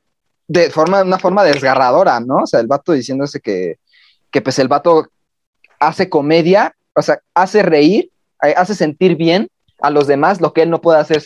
[0.49, 2.39] de forma, una forma desgarradora, ¿no?
[2.39, 3.77] O sea, el vato diciéndose que,
[4.31, 5.07] que pues el vato
[5.79, 9.49] hace comedia, o sea, hace reír eh, hace sentir bien
[9.81, 11.23] a los demás lo que él no puede hacer,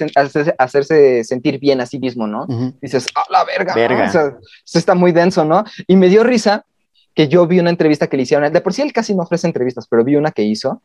[0.59, 2.46] hacerse, sentir bien a sí mismo, ¿no?
[2.81, 3.75] Dices, ¡ah, la verga!
[3.75, 4.07] verga.
[4.07, 5.64] eso está muy denso, ¿no?
[5.87, 6.64] Y me dio risa
[7.14, 9.46] que yo vi una entrevista que le hicieron, de por sí él casi no ofrece
[9.46, 10.83] entrevistas, pero vi una que hizo,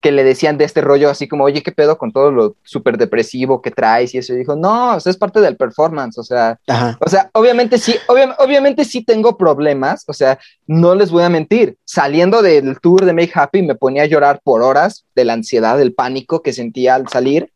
[0.00, 2.96] que le decían de este rollo así como, oye, ¿qué pedo con todo lo súper
[2.96, 4.14] depresivo que traes?
[4.14, 6.58] Y eso y dijo, no, eso es parte del performance, o sea,
[7.00, 11.76] o sea, obviamente sí, obviamente sí tengo problemas, o sea, no les voy a mentir,
[11.84, 15.76] saliendo del tour de Make Happy me ponía a llorar por horas de la ansiedad,
[15.76, 17.52] del pánico que sentía al salir,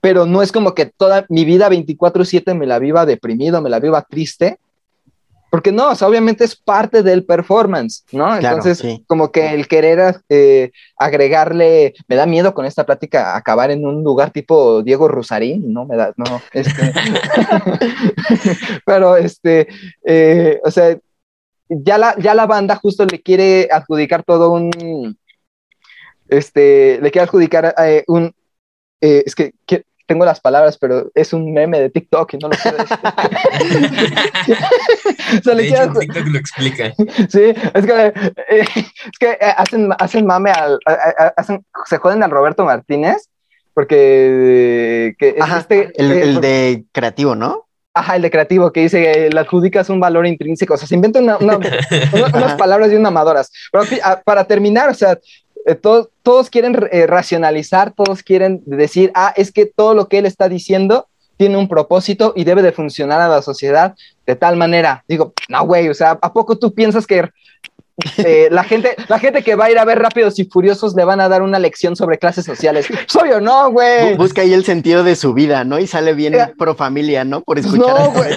[0.00, 3.80] pero no es como que toda mi vida 24/7 me la viva deprimido, me la
[3.80, 4.58] viva triste,
[5.54, 8.34] porque no, o sea, obviamente es parte del performance, ¿no?
[8.34, 13.86] Entonces, como que el querer eh, agregarle, me da miedo con esta plática acabar en
[13.86, 15.84] un lugar tipo Diego Rusarín, ¿no?
[15.84, 16.92] Me da, no, este,
[18.84, 19.68] pero este,
[20.02, 20.98] eh, o sea,
[21.68, 25.16] ya la, ya la banda justo le quiere adjudicar todo un,
[26.26, 28.34] este, le quiere adjudicar eh, un,
[29.00, 32.56] es que, que tengo las palabras, pero es un meme de TikTok y no lo
[32.62, 32.98] puedo decir.
[35.94, 36.92] o TikTok lo explica.
[37.28, 38.06] Sí, es que,
[38.48, 40.78] eh, es que eh, hacen, hacen mame al,
[41.36, 43.28] hacen, se joden al Roberto Martínez,
[43.72, 47.66] porque que este, el, eh, el de creativo, ¿no?
[47.96, 50.74] Ajá, el de creativo, que dice le adjudicas un valor intrínseco.
[50.74, 51.38] O sea, se inventa una,
[52.34, 53.52] unas palabras bien amadoras.
[53.70, 53.84] Pero
[54.24, 55.16] para terminar, o sea,
[55.66, 60.26] eh, todos quieren eh, racionalizar, todos quieren decir, ah, es que todo lo que él
[60.26, 63.94] está diciendo tiene un propósito y debe de funcionar a la sociedad
[64.26, 65.04] de tal manera.
[65.08, 67.28] Digo, no, güey, o sea, ¿a poco tú piensas que
[68.18, 71.04] eh, la, gente, la gente que va a ir a ver Rápidos y Furiosos le
[71.04, 72.86] van a dar una lección sobre clases sociales?
[73.06, 74.16] Soy o no, güey.
[74.16, 75.78] Busca ahí el sentido de su vida, ¿no?
[75.78, 77.40] Y sale bien pro familia, ¿no?
[77.42, 78.36] Por escuchar no, güey.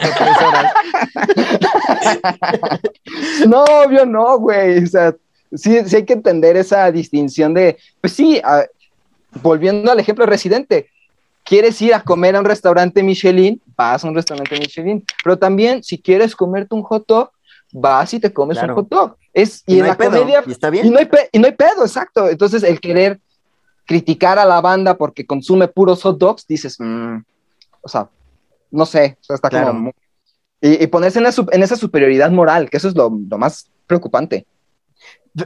[3.48, 4.84] no, obvio no, güey.
[4.84, 5.16] O sea,
[5.54, 8.42] sí, sí hay que entender esa distinción de, pues sí,
[9.42, 10.90] volviendo al ejemplo residente,
[11.44, 15.84] quieres ir a comer a un restaurante Michelin, vas a un restaurante Michelin, pero también
[15.84, 17.32] si quieres comerte un hot dog,
[17.72, 19.16] vas y te comes un hot dog.
[19.34, 20.88] Es, y, en la comedia, y, está bien.
[20.88, 22.28] Y, no hay y no hay pedo, exacto.
[22.28, 23.20] Entonces, el querer
[23.86, 27.18] criticar a la banda porque consume puros hot dogs, dices, mm,
[27.82, 28.10] o sea,
[28.72, 29.92] no sé, está como...
[30.60, 34.48] Y, ponerse en, en, esa superioridad moral, que eso es lo, lo más preocupante.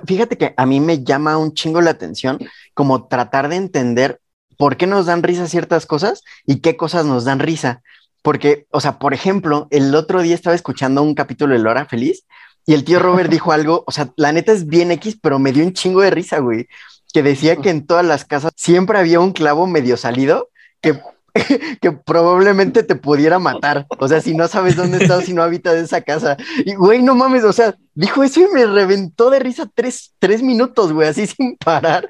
[0.06, 2.40] Fíjate que a mí me llama un chingo la atención
[2.74, 4.20] como tratar de entender
[4.58, 7.82] por qué nos dan risa ciertas cosas y qué cosas nos dan risa.
[8.22, 12.26] Porque, o sea, por ejemplo, el otro día estaba escuchando un capítulo de Lora Feliz
[12.66, 15.52] y el tío Robert dijo algo, o sea, la neta es bien X, pero me
[15.52, 16.68] dio un chingo de risa, güey,
[17.14, 20.50] que decía que en todas las casas siempre había un clavo medio salido
[20.82, 21.00] que
[21.82, 23.86] que probablemente te pudiera matar.
[23.98, 26.38] O sea, si no sabes dónde estás, si no habitas esa casa.
[26.66, 30.42] Y, güey, no mames, o sea, dijo eso y me reventó de risa tres, tres
[30.42, 32.08] minutos, güey, así sin parar.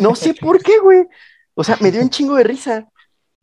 [0.00, 1.06] no sé por qué, güey.
[1.54, 2.86] O sea, me dio un chingo de risa.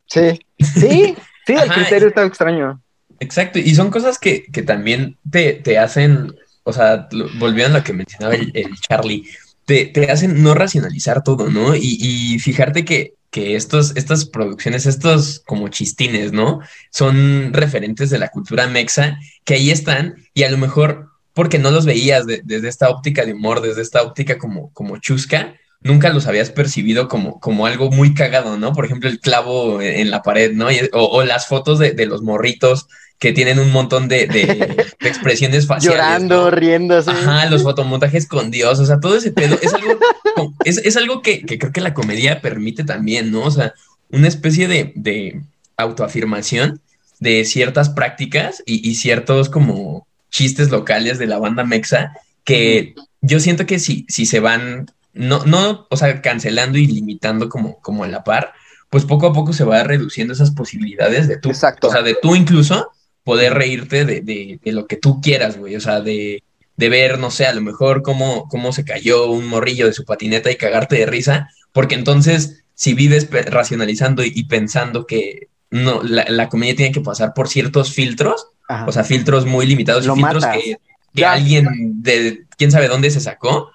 [0.07, 2.81] Sí, sí, sí, el criterio está extraño.
[3.19, 7.07] Exacto, y son cosas que, también te, hacen, o sea,
[7.39, 9.27] volviendo a lo que mencionaba el, Charlie,
[9.65, 11.75] te, hacen no racionalizar todo, ¿no?
[11.75, 16.61] Y, y fijarte que que estos, estas producciones, estos como chistines, ¿no?
[16.89, 21.69] Son referentes de la cultura mexa, que ahí están y a lo mejor porque no
[21.69, 26.27] los veías desde esta óptica de humor, desde esta óptica como, como chusca, nunca los
[26.27, 28.71] habías percibido como, como algo muy cagado, ¿no?
[28.71, 30.67] Por ejemplo, el clavo en la pared, ¿no?
[30.93, 32.87] o, las fotos de, de, los morritos
[33.19, 34.23] que tienen un montón de,
[34.99, 35.97] expresiones faciales.
[35.97, 37.11] Llorando, riéndose.
[37.11, 39.99] Ajá, los fotomontajes con Dios, o sea, todo ese pedo es algo,
[40.63, 43.43] es, algo que, creo que la comedia permite también, ¿no?
[43.43, 43.73] O sea,
[44.09, 45.41] una especie de,
[45.77, 46.79] autoafirmación
[47.19, 53.65] de ciertas prácticas y, ciertos como chistes locales de la banda mexa que yo siento
[53.65, 58.07] que si, si se van, no, no, o sea, cancelando y limitando como, como a
[58.07, 58.53] la par,
[58.89, 61.49] pues poco a poco se va reduciendo esas posibilidades de tú.
[61.49, 61.87] Exacto.
[61.87, 62.91] O sea, de tú incluso
[63.25, 65.75] poder reírte de, de, de lo que tú quieras, güey.
[65.75, 66.43] O sea, de,
[66.77, 70.05] de, ver, no sé, a lo mejor cómo, cómo se cayó un morrillo de su
[70.05, 76.49] patineta y cagarte de risa, porque entonces, si vives racionalizando y, pensando que no, la,
[76.49, 78.47] comedia tiene que pasar por ciertos filtros,
[78.85, 80.77] o sea, filtros muy limitados, filtros que,
[81.15, 83.71] que alguien de quién sabe dónde se sacó,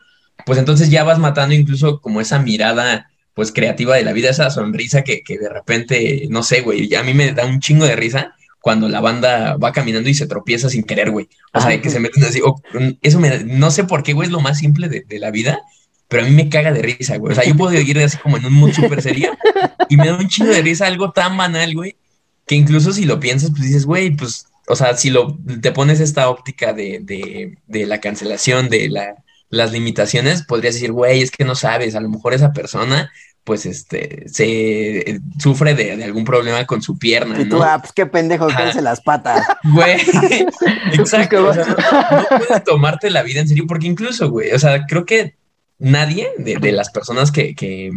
[0.47, 4.51] pues entonces ya vas matando incluso como esa mirada pues creativa de la vida, esa
[4.51, 7.97] sonrisa que, que de repente, no sé, güey, a mí me da un chingo de
[7.97, 11.29] risa cuando la banda va caminando y se tropieza sin querer, güey.
[11.53, 12.41] O sea, que se meten así.
[13.03, 15.61] eso me, no sé por qué, güey, es lo más simple de, la vida,
[16.09, 17.33] pero a mí me caga de risa, güey.
[17.33, 19.33] O sea, yo puedo ir así como en un mood súper serio
[19.89, 21.97] y me da un chingo de risa algo tan banal, güey,
[22.47, 26.01] que incluso si lo piensas, pues dices, güey, pues, o sea, si lo, te pones
[26.01, 29.17] esta óptica de, de, de la cancelación, de la,
[29.49, 33.11] las limitaciones, podrías decir, güey, es que no sabes, a lo mejor esa persona
[33.45, 37.41] pues este, se eh, sufre de, algún problema con su pierna.
[37.41, 39.47] Y tú, ah, pues qué pendejo, cállese las patas.
[39.65, 40.01] Güey,
[40.93, 41.49] exacto.
[41.49, 45.05] o sea, no, puedes tomarte la vida en serio, porque incluso, güey, o sea, creo
[45.05, 45.35] que
[45.79, 47.91] nadie de, las personas que,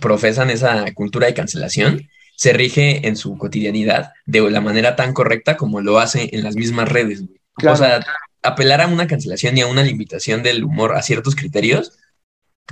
[0.00, 5.56] profesan esa cultura de cancelación se rige en su cotidianidad de la manera tan correcta
[5.56, 7.40] como lo hace en las mismas redes, güey.
[7.72, 8.04] O sea,
[8.42, 11.92] apelar a una cancelación y a una limitación del humor a ciertos criterios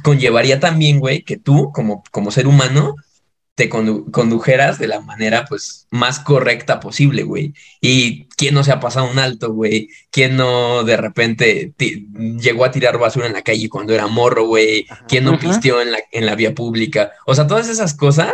[0.02, 2.96] conllevaría también, güey, que tú, como, como ser humano,
[3.54, 7.52] te condujeras de la manera pues más correcta posible, güey.
[7.80, 9.88] Y quién no se ha pasado un alto, güey.
[10.10, 14.86] Quién no de repente llegó a tirar basura en la calle cuando era morro, güey.
[15.06, 17.12] Quién no pisteó en la, en la vía pública.
[17.26, 18.32] O sea, todas esas cosas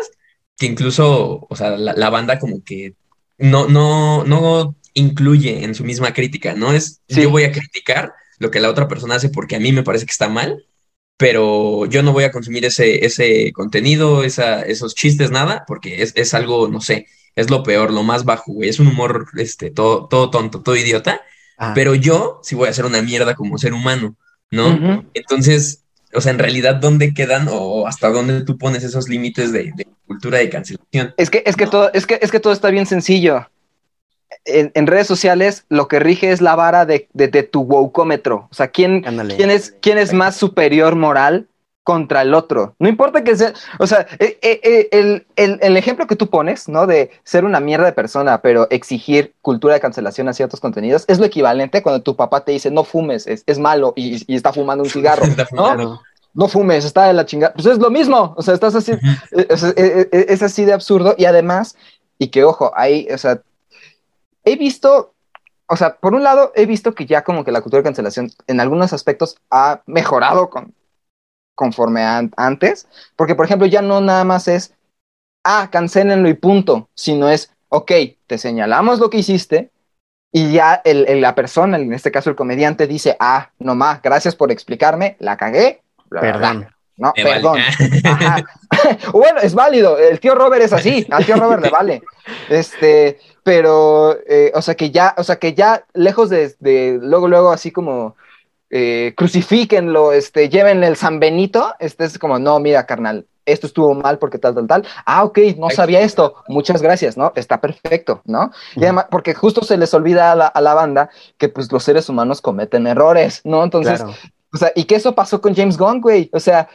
[0.57, 2.95] que incluso, o sea, la, banda como que
[3.39, 6.73] no, no, no incluye en su misma crítica, ¿no?
[6.73, 9.83] Es yo voy a criticar lo que la otra persona hace porque a mí me
[9.83, 10.65] parece que está mal
[11.19, 16.13] pero yo no voy a consumir ese, ese contenido, esa, esos chistes, nada, porque es,
[16.15, 18.69] es, algo, no sé, es lo peor, lo más bajo, güey.
[18.69, 21.21] Es un humor este, todo, todo tonto, todo idiota.
[21.59, 21.73] Ah.
[21.75, 24.17] Pero yo sí voy a hacer una mierda como ser humano,
[24.53, 25.05] ¿no?
[25.13, 25.83] Entonces,
[26.15, 29.73] o sea, en realidad, ¿dónde quedan o hasta dónde tú pones esos límites de,
[30.07, 31.15] cultura de cancelación?
[31.17, 33.51] Es que, es que todo, es que, es que todo está bien sencillo
[34.45, 37.09] en, redes sociales lo que rige es la vara de,
[37.51, 38.49] tu wokómetro.
[38.51, 39.03] O sea, ¿quién,
[39.37, 41.49] ¿quién, es, quién es más superior moral
[41.85, 42.75] contra el otro?
[42.79, 46.87] No importa que sea, o sea, eh, eh, eh, el, ejemplo que tú pones, ¿no?
[46.87, 51.19] De ser una mierda de persona, pero exigir cultura de cancelación a ciertos contenidos, es
[51.19, 54.91] lo equivalente cuando tu papá te dice, no fumes, es, malo y, está fumando un
[54.91, 56.01] cigarro, ¿no?
[56.35, 57.55] no fumes, está de la chingada.
[57.55, 58.93] Pues es lo mismo, o sea, estás así,
[59.33, 61.75] es, es, así de absurdo y además,
[62.19, 63.41] y que ojo, hay, o sea,
[64.53, 65.15] he visto,
[65.67, 68.31] o sea, por un lado, he visto que ya como que la cultura de cancelación
[68.47, 70.75] en algunos aspectos ha mejorado con,
[71.55, 72.03] conforme
[72.37, 74.75] antes, porque por ejemplo ya no nada más es,
[75.45, 77.93] ah, cancelenlo y punto, sino es, ok,
[78.27, 79.71] te señalamos lo que hiciste
[80.33, 84.37] y ya el, la persona, en este caso el comediante, dice, ah, no más, gracias
[84.37, 86.69] por explicarme, la cagué, perdón.
[86.99, 87.61] No, perdón.
[89.13, 89.97] bueno, es válido.
[89.99, 91.07] El tío Robert es así.
[91.11, 92.03] Al tío Robert le vale.
[92.51, 97.51] Este, pero, eh, o sea que ya, o sea que ya lejos de, luego, luego
[97.51, 98.15] así como
[98.69, 103.95] eh, crucifíquenlo, este, lleven el San Benito, este es como, no, mira, carnal, esto estuvo
[103.95, 104.87] mal porque tal, tal, tal.
[105.07, 106.35] Ah, ok, no sabía esto.
[106.49, 107.33] Muchas gracias, ¿no?
[107.37, 108.51] Está perfecto, ¿no?
[108.77, 112.43] Y además, porque justo se les olvida a la, banda que pues los seres humanos
[112.43, 113.65] cometen errores, ¿no?
[113.65, 114.05] Entonces,
[114.53, 116.29] o sea, y que eso pasó con James Gunn, güey.
[116.35, 116.69] O sea,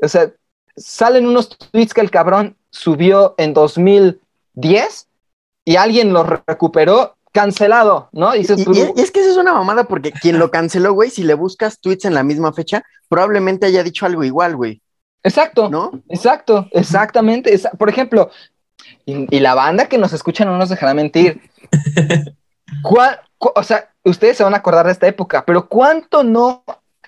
[0.00, 0.32] o sea,
[0.78, 5.08] salen unos tweets que el cabrón subió en 2010
[5.66, 8.34] y alguien lo recuperó cancelado, ¿no?
[8.34, 11.80] Y, es que eso es una mamada porque quien lo canceló, güey, si le buscas
[11.80, 14.80] tweets en la misma fecha, probablemente haya dicho algo igual, güey.
[15.22, 15.90] Exacto, ¿no?
[16.08, 17.60] Exacto, exactamente.
[17.78, 18.30] por ejemplo,
[19.04, 21.42] y, la banda que nos escucha no nos dejará mentir.
[23.38, 26.64] o sea, ustedes se van a acordar de esta época, pero ¿cuánto no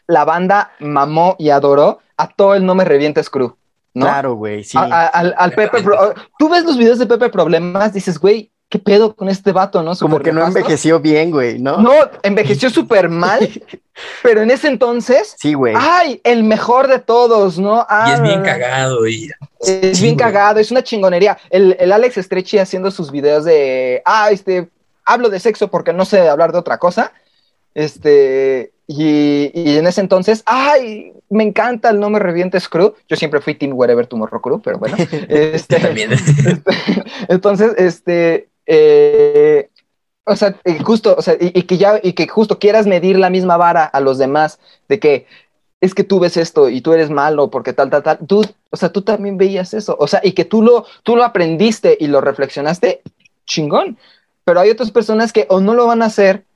[0.09, 3.58] la banda mamó y adoró a todo el No Me Revientes Crew?
[3.99, 4.07] ¿No?
[4.07, 4.79] Claro, güey, sí.
[4.79, 5.85] al, Pepe,
[6.39, 9.97] tú ves los videos de Pepe Problemas, dices, güey, ¿qué pedo con este vato, no?
[9.97, 11.79] Como que no envejeció bien, güey, ¿no?
[11.79, 11.93] No,
[12.23, 13.49] envejeció súper mal,
[14.23, 15.75] pero en ese entonces, sí, güey.
[15.77, 16.21] ¡Ay!
[16.25, 17.87] El mejor de todos, ¿no?
[18.07, 19.31] y es bien cagado, y...
[19.61, 21.39] Es bien cagado, es una chingonería.
[21.51, 24.69] El, el Alex Stretchy haciendo sus videos de, ah, este,
[25.05, 27.13] hablo de sexo porque no sé hablar de otra cosa.
[27.75, 31.13] Este, y, en ese entonces, ¡ay!
[31.29, 32.95] Me encanta el No Me Revientes Crew.
[33.07, 34.97] Yo siempre fui Team Wherever Tomorrow Crew, pero bueno.
[35.29, 36.11] Este, también.
[36.11, 36.63] Este,
[37.29, 38.49] entonces, este.
[38.65, 39.69] Eh,
[40.25, 43.59] o sea, justo, o sea, y, que ya, y que justo quieras medir la misma
[43.59, 44.59] vara a los demás,
[44.89, 45.27] de que
[45.83, 48.19] es que tú ves esto y tú eres malo porque tal, tal, tal.
[48.27, 49.97] Tú, o sea, tú también veías eso.
[50.01, 53.03] O sea, y que tú lo, tú lo aprendiste y lo reflexionaste,
[53.45, 53.99] chingón.
[54.45, 56.47] Pero hay otras personas que o no lo van a hacer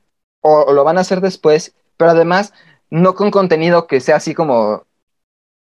[0.40, 2.52] o lo van a hacer después pero además
[2.90, 4.86] no con contenido que sea así como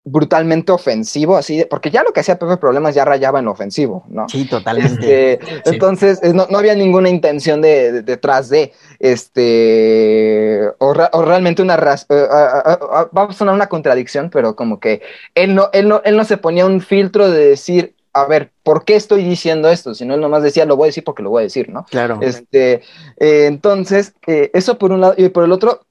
[0.05, 4.29] brutalmente ofensivo, así, porque ya lo que hacía Pepe Problemas ya rayaba en ofensivo, ¿no?
[4.29, 5.33] Sí, totalmente.
[5.33, 13.33] Este, entonces, no, había ninguna intención de, detrás de, este, o, realmente una, va a
[13.33, 15.03] sonar una contradicción, pero como que
[15.35, 18.85] él no, él no, él no se ponía un filtro de decir, a ver, ¿por
[18.85, 19.95] qué estoy diciendo esto?
[19.95, 21.87] Si no, él nomás decía, lo voy a decir porque lo voy a decir, ¿no?
[21.91, 22.21] Claro.
[22.23, 22.83] Este,
[23.19, 25.87] eh, entonces, eh, eso por un lado, y por el otro,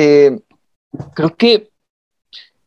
[0.00, 0.38] eh,
[1.14, 1.70] creo que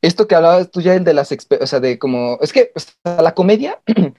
[0.01, 2.73] esto que hablabas tú ya de las, o sea, de como, es que
[3.03, 3.79] la comedia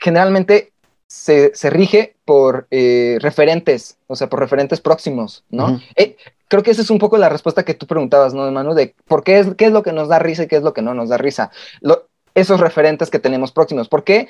[0.00, 0.72] generalmente
[1.06, 5.82] se, rige por eh, referentes, o sea, por referentes próximos, ¿no?
[5.96, 6.16] Eh,
[6.48, 8.74] creo que esa es un poco la respuesta que tú preguntabas, ¿no, hermano?
[8.74, 10.72] De por qué es, qué es lo que nos da risa y qué es lo
[10.72, 11.50] que no nos da risa.
[12.34, 13.88] esos referentes que tenemos próximos.
[13.88, 14.28] ¿Por qué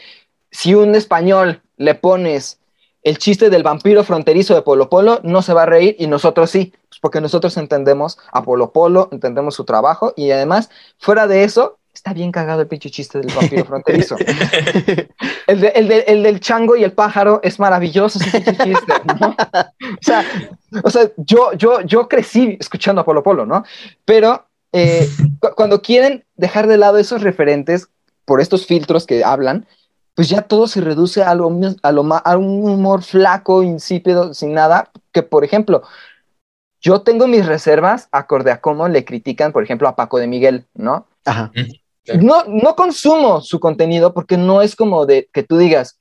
[0.50, 2.59] si un español le pones
[3.02, 6.50] el chiste del vampiro fronterizo de Polo Polo no se va a reír y nosotros
[6.50, 11.44] sí, pues porque nosotros entendemos a Polo Polo, entendemos su trabajo y además, fuera de
[11.44, 14.16] eso, está bien cagado el pinche chiste del vampiro fronterizo.
[15.46, 19.36] el, el, del chango y el pájaro es maravilloso ese chiste, ¿no?
[20.84, 23.64] O sea, yo, yo, yo crecí escuchando a Polo Polo, ¿no?
[24.04, 25.08] Pero eh,
[25.56, 27.88] cuando quieren dejar de lado esos referentes
[28.24, 29.66] por estos filtros que hablan,
[30.14, 31.50] pues ya todo se reduce a, lo,
[31.82, 35.82] a, lo, a un humor flaco, insípido, sin nada, que por ejemplo,
[36.80, 40.66] yo tengo mis reservas acorde a cómo le critican, por ejemplo, a Paco de Miguel,
[40.74, 41.06] ¿no?
[41.24, 41.52] Ajá.
[42.20, 45.98] No, no consumo su contenido porque no es como de que tú digas,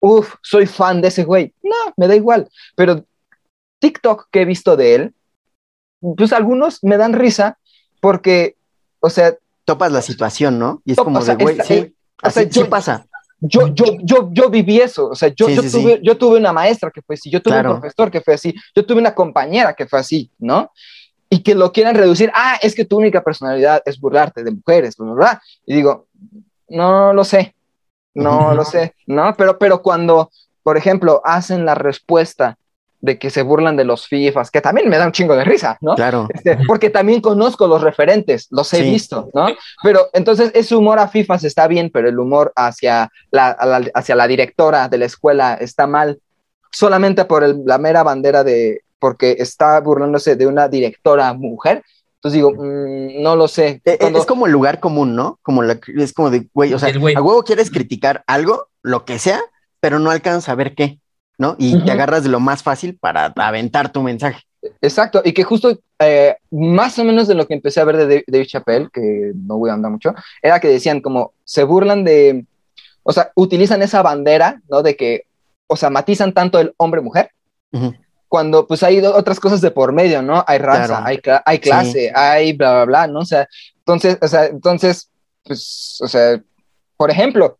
[0.00, 1.54] uff, soy fan de ese güey.
[1.62, 2.48] No, me da igual.
[2.74, 3.04] Pero
[3.80, 5.14] TikTok que he visto de él,
[6.16, 7.58] pues algunos me dan risa
[8.00, 8.56] porque,
[9.00, 9.36] o sea...
[9.64, 10.82] Topas la situación, ¿no?
[10.84, 13.06] Y es como de, güey, sí, así, pasa.
[13.38, 16.90] Yo, yo, yo, yo viví eso, o sea, yo, yo, tuve, yo tuve una maestra
[16.90, 19.86] que fue así, yo tuve un profesor que fue así, yo tuve una compañera que
[19.86, 20.70] fue así, ¿no?
[21.28, 24.96] Y que lo quieran reducir, ah, es que tu única personalidad es burlarte de mujeres,
[24.98, 25.38] ¿verdad?
[25.66, 26.06] Y digo,
[26.68, 27.54] no lo sé,
[28.14, 29.34] no lo sé, ¿no?
[29.36, 30.30] Pero, pero cuando,
[30.62, 32.56] por ejemplo, hacen la respuesta
[33.00, 35.78] de que se burlan de los FIFAs, que también me da un chingo de risa,
[35.80, 35.94] ¿no?
[35.94, 36.28] Claro.
[36.34, 39.48] Este, porque también conozco los referentes, los he visto, ¿no?
[39.82, 43.50] Pero entonces ese humor a FIFAs está bien, pero el humor hacia la,
[43.94, 46.20] hacia la directora de la escuela está mal,
[46.70, 51.82] solamente por la mera bandera de, porque está burlándose de una directora mujer.
[52.16, 53.80] Entonces digo, mm, no lo sé.
[53.84, 55.38] E, e, es como el lugar común, ¿no?
[55.42, 59.40] Como es como de, güey, o sea, a huevo quieres criticar algo, lo que sea,
[59.80, 60.98] pero no alcanza a ver qué.
[61.38, 61.56] ¿No?
[61.58, 64.42] Y te agarras de lo más fácil para aventar tu mensaje.
[64.80, 68.24] Exacto, y que justo eh, más o menos de lo que empecé a ver de
[68.26, 72.44] David Chappelle, que no voy a andar mucho, era que decían como se burlan de,
[73.02, 74.82] o sea, utilizan esa bandera, ¿no?
[74.82, 75.24] De que,
[75.66, 77.30] o sea, matizan tanto el hombre-mujer,
[78.28, 80.42] cuando pues hay otras cosas de por medio, ¿no?
[80.46, 83.20] Hay raza, hay, hay, clase, hay bla, bla, bla, ¿no?
[83.20, 83.46] O sea,
[83.78, 85.10] entonces, o sea, entonces,
[85.44, 86.40] pues, o sea,
[86.96, 87.58] por ejemplo,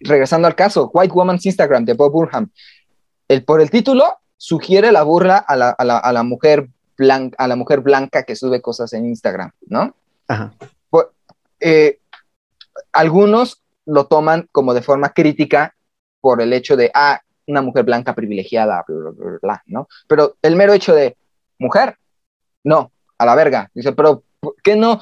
[0.00, 2.50] regresando al caso, White Woman's Instagram de Bob Burham,
[3.30, 6.68] el, por el título sugiere la burla a la, a la, a la mujer
[6.98, 9.94] blanca, a la mujer blanca que sube cosas en Instagram, ¿no?
[10.26, 10.52] Ajá.
[11.60, 12.00] Eh,
[12.92, 15.74] algunos lo toman como de forma crítica
[16.20, 19.86] por el hecho de, ah, una mujer blanca privilegiada, bla, bla, bla, ¿no?
[20.08, 21.16] Pero el mero hecho de,
[21.58, 21.98] mujer,
[22.64, 23.70] no, a la verga.
[23.74, 24.24] Dice, pero,
[24.64, 25.00] ¿qué no,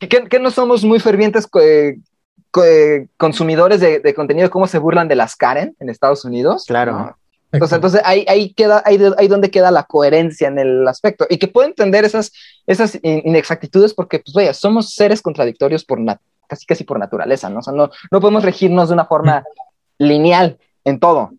[0.00, 1.98] ¿qué no, no somos muy fervientes eh,
[2.64, 4.50] eh, consumidores de, de, contenido?
[4.50, 6.64] ¿Cómo se burlan de las Karen en Estados Unidos?
[6.66, 7.16] Claro.
[7.52, 11.26] Entonces, entonces ahí, ahí queda, ahí, ahí donde queda la coherencia en el aspecto.
[11.28, 12.32] Y que puedo entender esas,
[12.66, 15.98] esas inexactitudes porque, pues, vaya, somos seres contradictorios por
[16.46, 17.60] casi casi por naturaleza, ¿no?
[17.60, 19.44] O sea, no, no podemos regirnos de una forma
[19.98, 21.32] lineal en todo.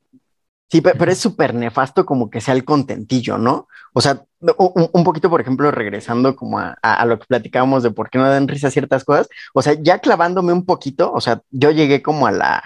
[0.70, 3.68] Sí, pero, es súper nefasto como que sea el contentillo, ¿no?
[3.92, 8.10] O sea, un, poquito, por ejemplo, regresando como a, a, lo que platicábamos de por
[8.10, 11.72] qué no dan risa ciertas cosas, o sea, ya clavándome un poquito, o sea, yo
[11.72, 12.64] llegué como a la,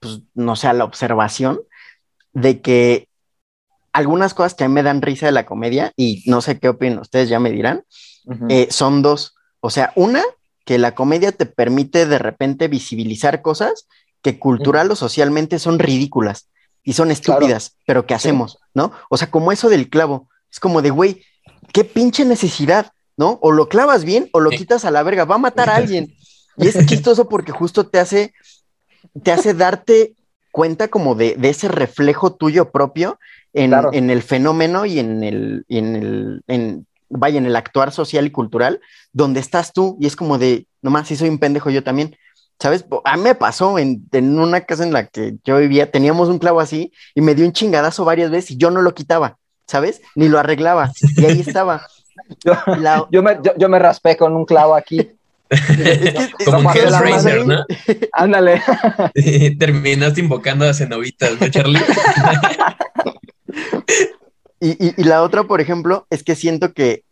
[0.00, 1.60] pues, no sé, a la observación
[2.40, 3.08] de que
[3.92, 6.68] algunas cosas que a mí me dan risa de la comedia, y no sé qué
[6.68, 7.84] opinan ustedes, ya me dirán,
[8.48, 9.34] eh, son dos.
[9.60, 10.22] O sea, una,
[10.64, 13.88] que la comedia te permite de repente visibilizar cosas
[14.22, 16.48] que cultural o socialmente son ridículas
[16.82, 18.92] y son estúpidas, pero que hacemos, ¿no?
[19.10, 21.24] O sea, como eso del clavo, es como de, güey,
[21.72, 23.38] qué pinche necesidad, ¿no?
[23.42, 26.14] O lo clavas bien o lo quitas a la verga, va a matar a alguien.
[26.56, 28.32] Y es chistoso porque justo te hace,
[29.22, 30.14] te hace darte
[30.50, 33.18] cuenta como de, ese reflejo tuyo propio
[33.52, 33.72] en,
[34.10, 38.80] el fenómeno y en el, en el en, vaya, en el actuar social y cultural,
[39.12, 42.16] donde estás tú y es como de, nomás, si soy un pendejo yo también.
[42.60, 42.84] ¿Sabes?
[43.04, 46.58] A mí me pasó en, una casa en la que yo vivía, teníamos un clavo
[46.58, 49.38] así y me dio un chingadazo varias veces y yo no lo quitaba,
[49.68, 50.02] ¿sabes?
[50.16, 50.90] Ni lo arreglaba.
[51.16, 51.86] Y ahí estaba.
[53.12, 55.08] yo, me, yo, me raspé con un clavo aquí.
[56.44, 57.64] Como un Hellraiser, ¿no?
[58.12, 58.62] Ándale.
[59.58, 61.80] terminaste invocando a cenobitas, ¿no, Charlie?
[64.60, 67.04] y, la otra, por ejemplo, es que siento que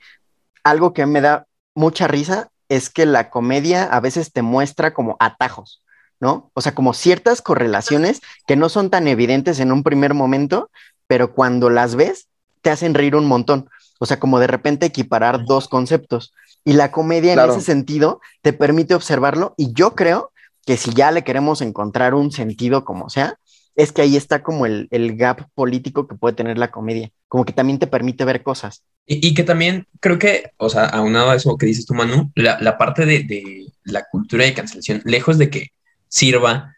[0.65, 5.17] algo que me da mucha risa es que la comedia a veces te muestra como
[5.21, 5.83] atajos,
[6.21, 6.51] ¿no?
[6.55, 10.71] O sea, como ciertas correlaciones que no son tan evidentes en un primer momento,
[11.07, 12.27] pero cuando las ves,
[12.63, 13.71] te hacen reír un montón.
[13.99, 16.33] O sea, como de repente equiparar dos conceptos.
[16.67, 20.33] Y la comedia en ese sentido te permite observarlo y yo creo
[20.67, 23.39] que si ya le queremos encontrar un sentido como sea,
[23.77, 27.53] es que ahí está como el, gap político que puede tener la comedia, como que
[27.53, 28.83] también te permite ver cosas.
[29.07, 32.77] Y, que también creo que, o sea, aunado a eso que dices tú, Manu, la,
[32.77, 35.69] parte de, la cultura de cancelación, lejos de que
[36.09, 36.75] sirva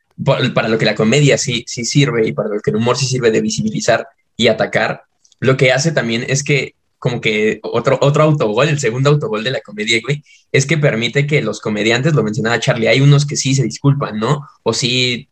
[0.54, 3.06] para lo que la comedia sí, sí sirve y para lo que el humor sí
[3.06, 5.04] sirve de visibilizar y atacar,
[5.40, 9.52] lo que hace también es que como que otro, otro autogol, el segundo autogol de
[9.52, 13.36] la comedia, güey, es que permite que los comediantes, lo mencionaba Charlie, hay unos que
[13.36, 14.48] sí se disculpan, ¿no?
[14.62, 15.28] O sí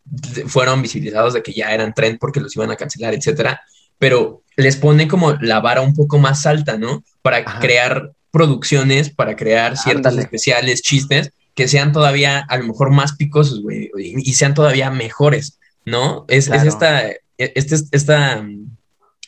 [0.47, 3.61] fueron visibilizados de que ya eran trend porque los iban a cancelar, etcétera,
[3.99, 7.03] pero les pone como la vara un poco más alta, ¿no?
[7.21, 13.15] Para crear producciones, para crear ciertos especiales, chistes que sean todavía a lo mejor más
[13.15, 16.23] picosos, güey, y sean todavía mejores, ¿no?
[16.27, 18.77] Es, es esta, e, este, esta mm,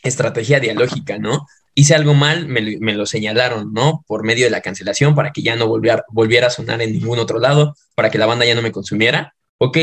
[0.04, 1.48] estrategia dialógica, ¿no?
[1.76, 4.04] Hice algo mal, me, me, lo señalaron, ¿no?
[4.08, 7.20] Por medio de la cancelación, para que ya no volviera, volviera a sonar en ningún
[7.20, 9.36] otro lado, para que la banda ya no me consumiera.
[9.58, 9.78] Ok,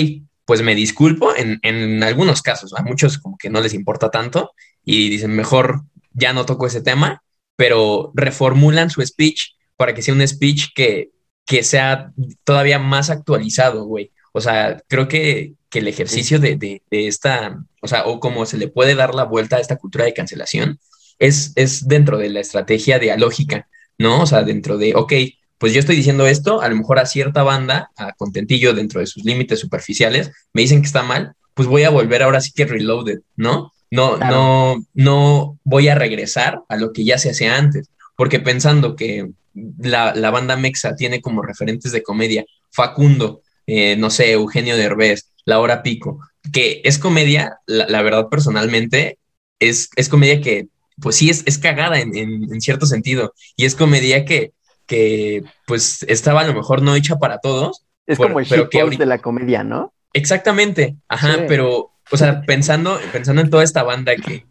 [0.44, 4.52] pues me disculpo en, en algunos casos, a muchos como que no les importa tanto
[4.84, 5.82] y dicen, mejor
[6.12, 7.22] ya no toco ese tema,
[7.56, 11.10] pero reformulan su speech para que sea un speech que,
[11.44, 12.12] que sea
[12.44, 14.12] todavía más actualizado, güey.
[14.32, 18.46] O sea, creo que, que el ejercicio de, de, de, esta, o sea, o como
[18.46, 20.78] se le puede dar la vuelta a esta cultura de cancelación,
[21.18, 24.22] es, es dentro de la estrategia dialógica, ¿no?
[24.22, 25.12] O sea, dentro de, ok,
[25.58, 29.06] pues yo estoy diciendo esto, a lo mejor a cierta banda, a contentillo dentro de
[29.06, 32.66] sus límites superficiales, me dicen que está mal, pues voy a volver ahora sí que
[32.66, 33.72] reloaded, ¿no?
[33.90, 38.96] No, no, no voy a regresar a lo que ya se hacía antes, porque pensando
[38.96, 39.30] que
[39.78, 45.30] la, la banda Mexa tiene como referentes de comedia Facundo, eh, no sé, Eugenio Derbez,
[45.44, 46.20] La Hora Pico,
[46.52, 49.18] que es comedia, la, la verdad personalmente,
[49.58, 50.68] es, es, comedia que,
[51.00, 54.52] pues sí, es, es cagada en, en, en, cierto sentido, y es comedia que,
[54.86, 57.84] que, pues, estaba a lo mejor no hecha para todos.
[58.06, 59.02] Es por, como el pero que ahorita...
[59.02, 59.92] de la comedia, ¿no?
[60.12, 61.40] Exactamente, ajá, sí.
[61.48, 64.46] pero, o sea, pensando, pensando en toda esta banda que,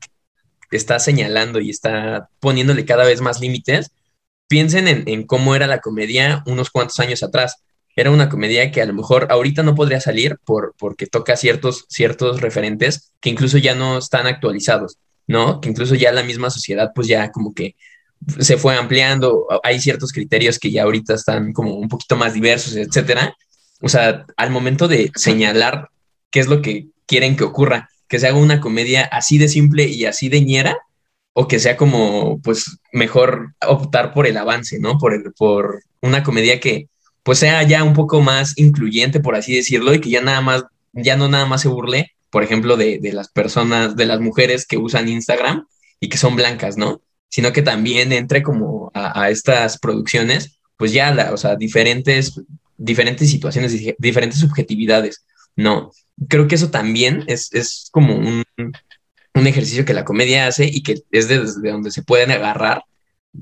[0.69, 3.91] que está señalando y está poniéndole cada vez más límites,
[4.47, 7.63] piensen en, en, cómo era la comedia unos cuantos años atrás.
[7.95, 11.85] Era una comedia que a lo mejor ahorita no podría salir por, porque toca ciertos,
[11.87, 14.97] ciertos referentes que incluso ya no están actualizados,
[15.27, 15.61] ¿no?
[15.61, 17.75] Que incluso ya la misma sociedad pues ya como que
[18.39, 22.75] se fue ampliando, hay ciertos criterios que ya ahorita están como un poquito más diversos,
[22.75, 23.35] etcétera.
[23.81, 25.89] O sea, al momento de señalar
[26.31, 29.85] qué es lo que quieren que ocurra, que se haga una comedia así de simple
[29.85, 30.77] y así de ñera,
[31.33, 34.97] o que sea como, pues, mejor optar por el avance, ¿no?
[34.97, 36.87] Por, el, por una comedia que,
[37.23, 40.63] pues, sea ya un poco más incluyente, por así decirlo, y que ya nada más,
[40.93, 44.67] ya no nada más se burle, por ejemplo, de, de las personas, de las mujeres
[44.67, 45.67] que usan Instagram
[46.01, 47.01] y que son blancas, ¿no?
[47.29, 52.41] Sino que también entre como a, estas producciones, pues ya, la, o sea, diferentes,
[52.75, 55.25] diferentes situaciones, diferentes subjetividades,
[55.55, 55.91] ¿no?
[56.27, 58.43] Creo que eso también es, es como un,
[59.33, 62.83] un ejercicio que la comedia hace y que es desde donde se pueden agarrar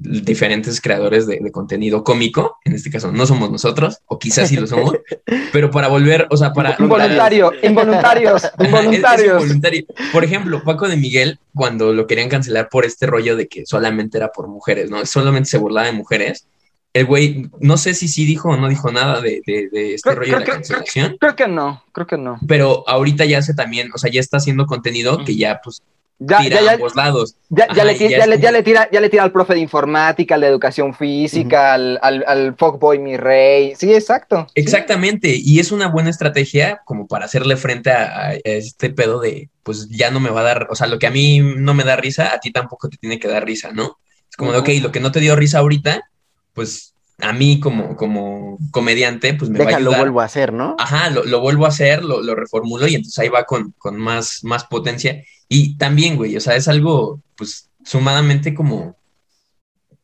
[0.02, 4.56] diferentes creadores de, de, contenido cómico, en este caso no somos nosotros, o quizás sí
[4.56, 4.96] lo somos,
[5.54, 6.76] pero para volver, o sea, para...
[6.80, 9.20] Involuntario, para, involuntarios, involuntarios.
[9.20, 9.86] Es, es involuntario.
[10.12, 14.18] Por ejemplo, Paco de Miguel, cuando lo querían cancelar por este rollo de que solamente
[14.18, 15.06] era por mujeres, ¿no?
[15.06, 16.48] Solamente se burlaba de mujeres.
[16.94, 20.10] El güey, no sé si sí dijo o no dijo nada de, de, de este
[20.10, 21.06] creo, rollo creo de la que, cancelación.
[21.06, 22.40] Creo, creo, que no, creo que no.
[22.48, 25.26] Pero ahorita ya hace también, o sea, ya está haciendo contenido mm.
[25.26, 25.82] que ya, pues,
[26.26, 27.36] ya, tira ya, a ambos lados.
[27.50, 30.36] Ya, Ajá, le, ya, le, ya, le, tira, ya le tira al profe de informática,
[30.36, 31.74] al de educación física, uh -huh.
[31.74, 33.74] al, al, al fuckboy mi rey.
[33.76, 34.48] Sí, exacto.
[34.56, 35.34] Exactamente.
[35.36, 39.90] Y es una buena estrategia como para hacerle frente a, a, este pedo de, pues
[39.90, 41.96] ya no me va a dar, o sea, lo que a mí no me da
[41.96, 43.98] risa, a ti tampoco te tiene que dar risa, ¿no?
[44.30, 44.64] Es como uh -huh.
[44.64, 46.10] de, ok, lo que no te dio risa ahorita,
[46.54, 49.94] pues a mí como, como comediante, pues me Deja, va a ayudar.
[49.94, 50.76] lo vuelvo a hacer, ¿no?
[50.80, 53.98] Ajá, lo, lo vuelvo a hacer, lo, lo, reformulo y entonces ahí va con, con
[53.98, 55.24] más, más potencia.
[55.48, 58.98] Y también, güey, o sea, es algo, pues, sumadamente como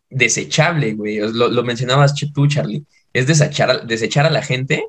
[0.09, 1.17] desechable, güey.
[1.17, 2.85] Lo, lo mencionabas tú, Charlie.
[3.13, 4.85] Es desechar, desechar a la gente,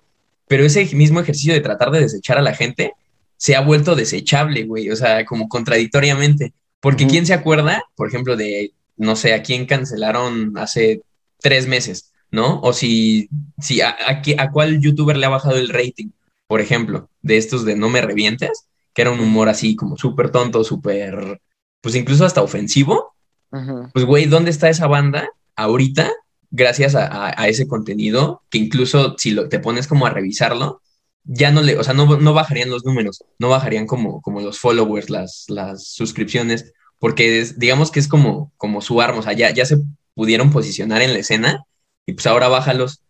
[0.46, 2.92] pero ese mismo ejercicio de tratar de desechar a la gente
[3.36, 4.90] se ha vuelto desechable, güey.
[4.90, 6.52] O sea, como contradictoriamente.
[6.80, 7.10] Porque uh -huh.
[7.10, 11.02] ¿quién se acuerda, por ejemplo, de, no sé, a quién cancelaron hace
[11.40, 12.60] tres meses, ¿no?
[12.60, 13.28] O si,
[13.58, 16.10] si a, a, a, cuál youtuber le ha bajado el rating,
[16.46, 20.30] por ejemplo, de estos de No me revientes, que era un humor así como súper
[20.30, 21.40] tonto, súper,
[21.80, 23.14] pues incluso hasta ofensivo.
[23.52, 23.90] Uh -huh.
[23.92, 26.10] Pues, güey, ¿dónde está esa banda ahorita?
[26.50, 30.82] Gracias a, a, ese contenido, que incluso si lo, te pones como a revisarlo,
[31.22, 34.58] ya no le, o sea, no, no bajarían los números, no bajarían como, como los
[34.58, 39.32] followers, las, las suscripciones, porque es, digamos que es como, como su arma, o sea,
[39.32, 39.78] ya, ya se
[40.14, 41.64] pudieron posicionar en la escena
[42.10, 43.02] y pues ahora bájalos,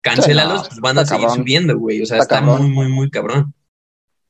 [0.00, 1.38] cancélalos, no, pues van a seguir cabrón.
[1.38, 2.02] subiendo, güey.
[2.02, 3.52] O sea, está, está muy, muy, muy cabrón.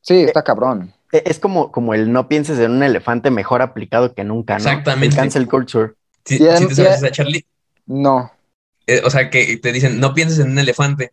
[0.01, 0.95] Sí, está cabrón.
[1.13, 4.59] Es como, como el no pienses en un elefante mejor aplicado que nunca, ¿no?
[4.59, 5.15] Exactamente.
[5.15, 5.93] El cancel culture.
[6.25, 7.09] ¿Sí, yeah, ¿sí te sabes yeah.
[7.09, 7.47] esa, Charlie?
[7.85, 8.33] No.
[8.87, 11.13] Eh, o sea, que te dicen, no pienses en un elefante.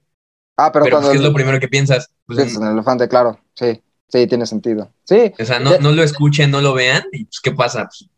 [0.55, 2.09] Ah, pero, pero pues, ¿qué es lo primero que piensas?
[2.25, 3.37] Pues piensas en el elefante, claro.
[3.55, 4.91] Sí, sí, tiene sentido.
[5.03, 5.33] Sí.
[5.37, 7.89] O sea, no, no lo escuchen, no lo vean, y pues, ¿qué pasa?
[7.89, 8.09] Pues,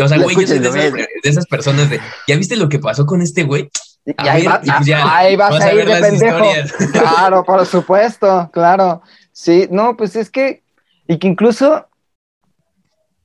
[0.00, 2.78] o sea, güey, yo soy de esas, de esas, personas de, ¿ya viste lo que
[2.78, 3.70] pasó con este güey?
[4.06, 6.44] Y ahí, va, y pues ya, ahí vas, a ir de pendejo.
[6.92, 9.02] Claro, por supuesto, claro.
[9.32, 10.62] Sí, no, pues es que,
[11.08, 11.86] y que incluso,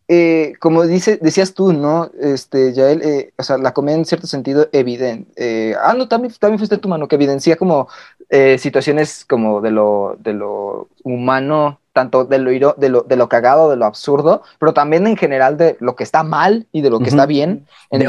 [0.08, 2.10] eh, como dice, decías tú, ¿no?
[2.20, 5.32] Este, ya él, eh, o sea, la comedia en cierto sentido evidente.
[5.36, 7.90] Eh, ah, no, también, también fuiste tu mano, que evidencia como
[8.30, 13.28] eh, situaciones como de lo, de lo humano, tanto de lo, de, lo, de lo
[13.28, 16.90] cagado, de lo absurdo, pero también en general de lo que está mal y de
[16.90, 17.68] lo que está bien.
[17.90, 18.02] En,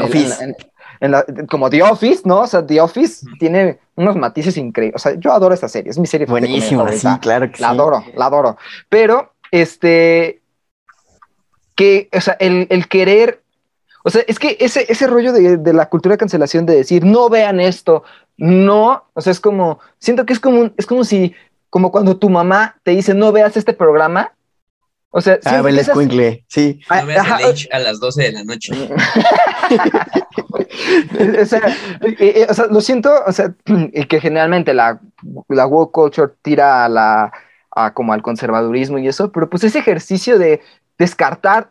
[1.49, 2.41] como The Office, ¿no?
[2.41, 5.01] O sea, The Office tiene unos matices increíbles.
[5.01, 8.03] O sea, yo adoro esta serie, es mi serie Buenísima, sí, claro que La adoro,
[8.15, 8.57] la adoro.
[8.89, 10.41] Pero, este,
[11.75, 13.41] que, o sea, el, el querer
[14.03, 17.05] o sea, es que ese, ese rollo de, de, la cultura de cancelación de decir,
[17.05, 18.03] no vean esto,
[18.37, 21.35] no, o sea, es como, siento que es como, es como si,
[21.69, 24.33] como cuando tu mamá te dice, no veas este programa.
[25.13, 26.79] O sea, ah, el escuincle, sí.
[26.89, 28.73] No veas el a las 12 de la noche.
[31.41, 31.59] o, sea,
[32.01, 33.53] eh, eh, o, sea, lo siento, o sea,
[34.09, 35.01] que generalmente la,
[35.49, 37.29] la woke culture tira a la,
[37.75, 40.61] a como al conservadurismo y eso, pero pues ese ejercicio de
[40.97, 41.67] descartar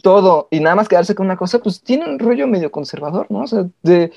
[0.00, 3.40] todo y nada más quedarse con una cosa, pues tiene un rollo medio conservador, ¿no?
[3.40, 4.10] O sea, de,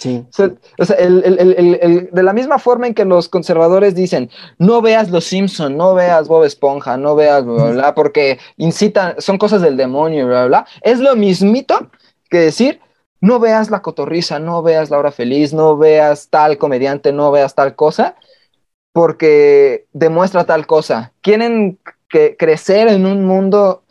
[0.78, 4.82] o sea, el, el, el, de la misma forma en que los conservadores dicen, no
[4.82, 9.38] veas Los Simpson, no veas Bob Esponja, no veas bla, bla, bla, porque incitan, son
[9.38, 11.90] cosas del demonio, bla, bla, es lo mismito
[12.30, 12.80] que decir,
[13.20, 17.54] no veas La Cotorriza, no veas La Hora Feliz, no veas tal comediante, no veas
[17.54, 18.16] tal cosa,
[18.94, 21.12] porque demuestra tal cosa.
[21.22, 23.84] Quieren que crecer en un mundo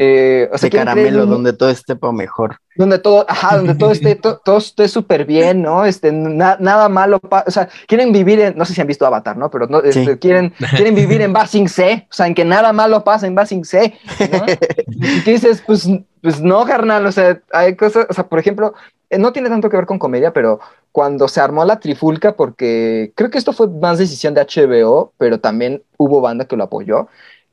[0.00, 2.58] eh, o sea, de caramelo, donde todo esté para mejor.
[2.76, 5.84] Donde todo, ajá, donde todo esté, todo esté súper bien, ¿no?
[5.84, 9.50] Este, nada malo, o sea, quieren vivir en, no sé si han visto Avatar, ¿no?
[9.50, 13.02] Pero no, este, quieren, quieren vivir en Basing C, o sea, en que nada malo
[13.02, 13.98] pasa en Basing C,
[14.30, 14.46] ¿no?
[14.86, 15.90] y dices, pues,
[16.22, 18.74] pues no, carnal, o sea, hay cosas, o sea, por ejemplo,
[19.10, 20.60] eh, no tiene tanto que ver con comedia, pero
[20.92, 25.40] cuando se armó la trifulca, porque creo que esto fue más decisión de HBO, pero
[25.40, 27.08] también hubo banda que lo apoyó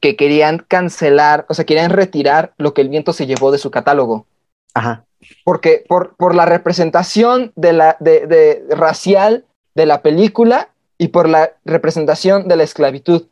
[0.06, 3.72] que querían cancelar, o sea, querían retirar lo que el viento se llevó de su
[3.72, 4.28] catálogo.
[4.76, 5.04] Ajá.
[5.44, 11.28] Porque por, por la representación de la, de, de, racial de la película y por
[11.28, 13.30] la representación de la esclavitud.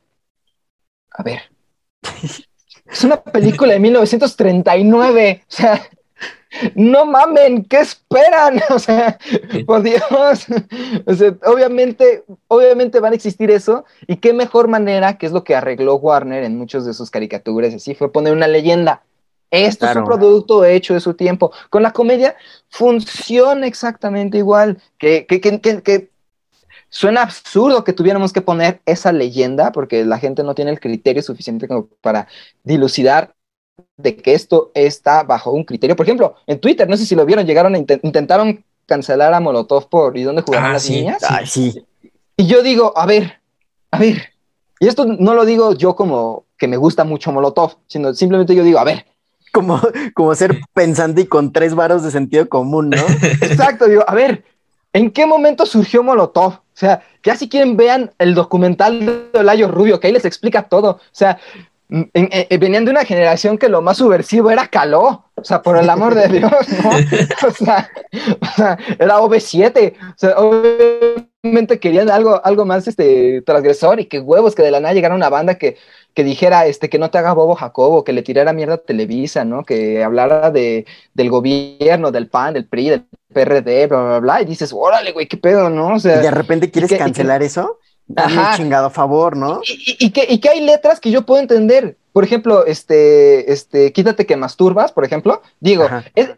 [1.11, 1.41] A ver.
[2.85, 5.43] Es una película de 1939.
[5.43, 5.81] O sea,
[6.75, 8.61] no mamen, ¿qué esperan?
[8.69, 9.17] O sea,
[9.65, 10.01] por Dios.
[11.05, 13.85] O sea, obviamente, obviamente van a existir eso.
[14.07, 17.73] Y qué mejor manera, que es lo que arregló Warner en muchos de sus caricaturas,
[17.73, 19.03] así, fue poner una leyenda.
[19.51, 21.51] Esto es un producto hecho de su tiempo.
[21.69, 22.35] Con la comedia
[22.69, 24.81] funciona exactamente igual.
[24.97, 26.09] Que, que, que, que,
[26.89, 31.21] suena absurdo que tuviéramos que poner esa leyenda porque la gente no tiene el criterio
[31.21, 32.27] suficiente como para
[32.63, 33.33] dilucidar
[33.97, 35.95] de que esto está bajo un criterio.
[35.95, 39.87] Por ejemplo, en Twitter, no sé si lo vieron, llegaron a intentaron cancelar a Molotov
[39.89, 41.21] por ¿y dónde jugaron ah, las niñas?
[41.45, 41.85] sí.
[42.35, 43.39] Y yo digo, a ver,
[43.91, 44.33] a ver,
[44.79, 48.63] y esto no lo digo yo como que me gusta mucho Molotov, sino simplemente yo
[48.63, 49.05] digo, a ver.
[49.53, 49.79] Como,
[50.15, 52.97] como ser pensante y con tres varos de sentido común, ¿no?
[53.41, 54.43] Exacto, digo, a ver,
[54.93, 56.53] ¿en qué momento surgió Molotov?
[56.53, 60.63] O sea, ya si quieren vean el documental de Olayo Rubio, que ahí les explica
[60.63, 60.89] todo.
[60.89, 61.39] O sea,
[62.13, 65.87] eh, venían de una generación que lo más subversivo era caló, o sea, por el
[65.87, 66.51] amor de Dios,
[66.83, 66.89] ¿no?
[67.47, 67.89] O sea,
[68.97, 74.63] era OV7, o sea, obviamente querían algo, algo más este, transgresor y que huevos que
[74.63, 75.77] de la nada llegara una banda que,
[76.15, 79.45] que dijera este, que no te haga bobo Jacobo, que le tirara mierda a Televisa,
[79.45, 79.63] ¿no?
[79.63, 84.45] Que hablara de, del gobierno, del PAN, del PRI, del PRD, bla, bla, bla, y
[84.45, 85.93] dices, órale, güey, qué pedo, ¿no?
[85.93, 87.77] O sea, y de repente quieres cancelar eso.
[88.15, 88.57] Ajá.
[88.57, 89.61] chingado a favor, ¿no?
[89.63, 91.97] Y, y, que, y, que, hay letras que yo puedo entender.
[92.11, 95.41] Por ejemplo, este, este, quítate que masturbas, por ejemplo.
[95.59, 95.87] Digo,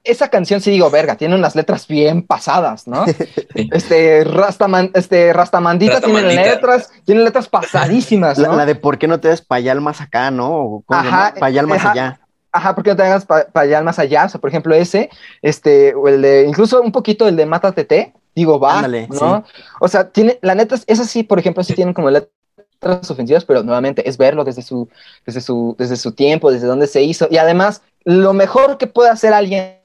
[0.05, 3.05] esa canción sí digo, verga, tiene unas letras bien pasadas, ¿no?
[3.55, 8.55] este, Rastaman, este, Rastamandita tiene letras, tiene letras pasadísimas, ¿no?
[8.55, 10.83] La, de por qué no te des payal más acá, ¿no?
[10.87, 12.21] Ajá, payal más allá.
[12.53, 14.23] Ajá, porque no te hagas payal más allá.
[14.23, 15.09] O sea, por ejemplo, ese,
[15.41, 19.43] este, o el de, incluso un poquito el de Mátate, digo, va, ¿no?
[19.79, 23.63] O sea, tiene, la neta, esas sí, por ejemplo, sí tienen como letras ofensivas, pero
[23.63, 24.89] nuevamente es verlo desde su,
[25.25, 29.09] desde su, desde su tiempo, desde dónde se hizo, y además, lo mejor que puede
[29.09, 29.79] hacer alguien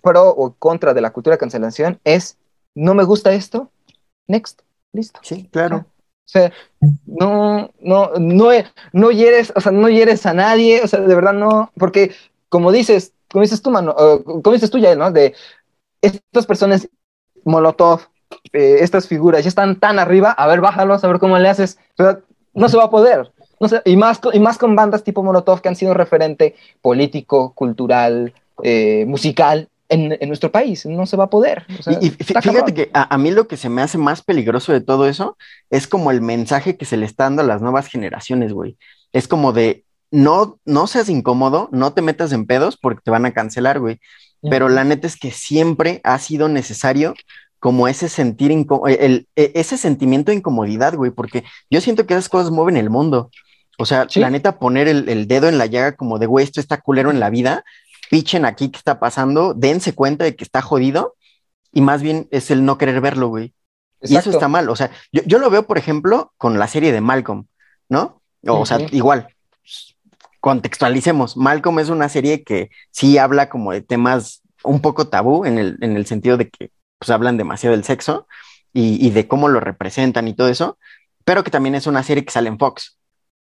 [0.00, 2.38] pro o contra de la cultura de cancelación es,
[2.74, 3.70] no me gusta esto,
[4.26, 4.62] next,
[4.92, 5.20] listo.
[5.22, 5.86] Sí, claro.
[6.26, 6.52] O sea,
[7.06, 8.50] no, no, no,
[8.92, 12.12] no hieres, o sea, no hieres a nadie, o sea, de verdad no, porque
[12.48, 15.12] como dices, como dices tú, mano, como dices tú ya, ¿no?
[15.12, 15.34] De
[16.00, 16.88] estas personas
[17.46, 18.02] Molotov,
[18.52, 21.78] eh, estas figuras ya están tan arriba, a ver, bájalos, a ver cómo le haces.
[22.54, 23.32] no se va a poder.
[23.58, 28.34] No y, más, y más con bandas tipo Molotov que han sido referente político, cultural,
[28.62, 30.84] eh, musical en, en, nuestro país.
[30.84, 31.64] No se va a poder.
[32.00, 35.08] y, fíjate que a, a, mí lo que se me hace más peligroso de todo
[35.08, 35.38] eso
[35.70, 38.76] es como el mensaje que se le está dando a las nuevas generaciones, güey.
[39.12, 43.26] Es como de, no, no seas incómodo, no te metas en pedos porque te van
[43.26, 44.00] a cancelar, güey.
[44.50, 47.14] Pero la neta es que siempre ha sido necesario
[47.58, 52.28] como ese sentir, el, e, ese sentimiento de incomodidad, güey, porque yo siento que esas
[52.28, 53.30] cosas mueven el mundo.
[53.78, 56.80] O sea, la neta, poner el, dedo en la llaga como de, güey, esto está
[56.80, 57.64] culero en la vida,
[58.10, 61.14] pichen aquí qué está pasando, dense cuenta de que está jodido
[61.72, 63.52] y más bien es el no querer verlo, güey.
[64.02, 64.68] Y eso está mal.
[64.70, 67.46] O sea, yo, lo veo, por ejemplo, con la serie de Malcolm,
[67.88, 68.22] ¿no?
[68.46, 69.28] O, sea, igual,
[70.46, 71.36] contextualicemos.
[71.36, 75.76] Malcolm es una serie que sí habla como de temas un poco tabú en el,
[75.80, 76.70] en el sentido de que
[77.00, 78.28] pues, hablan demasiado del sexo
[78.72, 80.78] y, de cómo lo representan y todo eso,
[81.24, 82.96] pero que también es una serie que sale en Fox,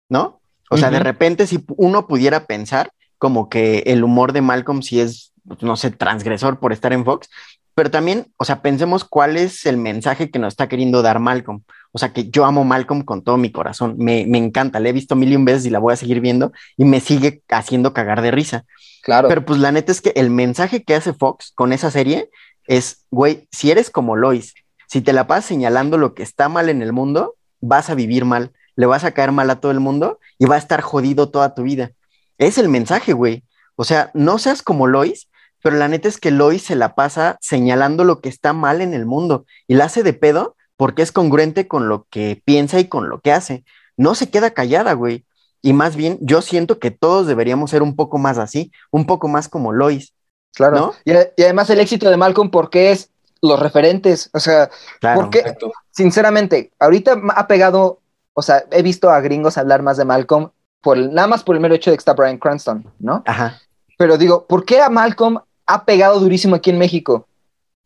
[0.09, 0.40] ¿no?
[0.70, 4.99] O sea, de repente si uno pudiera pensar como que el humor de Malcolm sí
[4.99, 7.28] es, no sé, transgresor por estar en Fox,
[7.74, 11.62] pero también, o sea, pensemos cuál es el mensaje que nos está queriendo dar Malcolm.
[11.97, 13.94] O sea, que yo amo Malcolm con todo mi corazón.
[13.97, 16.20] Me, me encanta, le he visto mil y un veces y la voy a seguir
[16.20, 18.66] viendo y me sigue haciendo cagar de risa.
[19.03, 19.28] Claro.
[19.28, 22.28] Pero pues la neta es que el mensaje que hace Fox con esa serie
[22.66, 24.53] es, güey, si eres como Lois,
[24.86, 28.26] si te la pasas señalando lo que está mal en el mundo, vas a vivir
[28.26, 31.30] mal, le vas a caer mal a todo el mundo y va a estar jodido
[31.30, 31.92] toda tu vida.
[32.36, 33.42] Es el mensaje, güey.
[33.74, 35.30] O sea, no seas como Lois,
[35.62, 38.92] pero la neta es que Lois se la pasa señalando lo que está mal en
[38.92, 42.89] el mundo y la hace de pedo porque es congruente con lo que piensa y
[42.89, 43.64] con lo que hace.
[43.97, 45.24] No se queda callada, güey.
[45.62, 49.29] Y más bien, yo siento que todos deberíamos ser un poco más así, un poco
[49.29, 50.12] más como Lois.
[50.55, 50.95] Claro.
[51.05, 51.12] Y,
[51.43, 53.11] además el éxito de Malcolm, porque es
[53.43, 54.31] los referentes.
[54.33, 54.70] O sea,
[55.14, 55.57] porque,
[55.91, 58.01] sinceramente, ahorita ha pegado,
[58.33, 60.51] o sea, he visto a gringos hablar más de Malcolm,
[60.81, 63.22] por, nada más por el mero hecho de que está Brian Cranston, ¿no?
[63.27, 63.61] Ajá.
[63.99, 67.27] Pero digo, ¿por qué a Malcolm ha pegado durísimo aquí en México?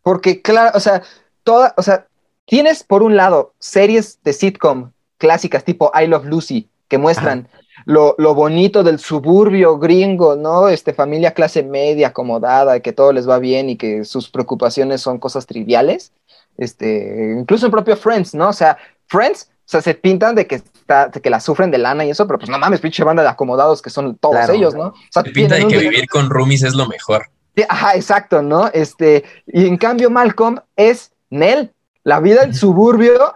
[0.03, 1.03] Porque, claro, o sea,
[1.45, 2.07] toda, o sea,
[2.51, 7.49] tienes por un lado series de sitcom clásicas tipo I Love Lucy que muestran
[7.87, 10.69] lo, bonito del suburbio gringo, ¿no?
[10.69, 15.19] Este, familia clase media, acomodada, que todo les va bien y que sus preocupaciones son
[15.19, 16.13] cosas triviales.
[16.59, 18.49] Este, incluso en propio Friends, ¿no?
[18.49, 18.77] O sea,
[19.07, 22.27] Friends, o sea, se pintan de que, está, que la sufren de lana y eso,
[22.27, 24.89] pero pues no mames, pinche banda de acomodados que son todos ellos, ¿no?
[24.89, 27.31] O sea, se pinta de que vivir con roomies es lo mejor.
[27.69, 28.69] Ajá, exacto, ¿no?
[28.73, 31.73] Este, y en cambio Malcolm es Nell,
[32.05, 33.35] la vida en suburbio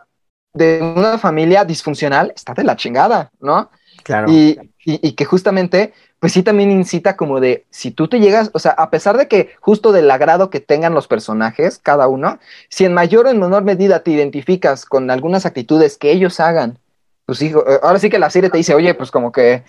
[0.53, 3.71] de una familia disfuncional está de la chingada, ¿no?
[4.03, 4.29] Claro.
[4.31, 8.73] Y, que justamente, pues sí también incita como de, si tú te llegas, o sea,
[8.73, 12.39] a pesar de que justo del agrado que tengan los personajes, cada uno,
[12.69, 16.79] si en mayor o en menor medida te identificas con algunas actitudes que ellos hagan,
[17.25, 19.63] pues hijo, eh, ahora sí que la serie te dice, oye, pues como que,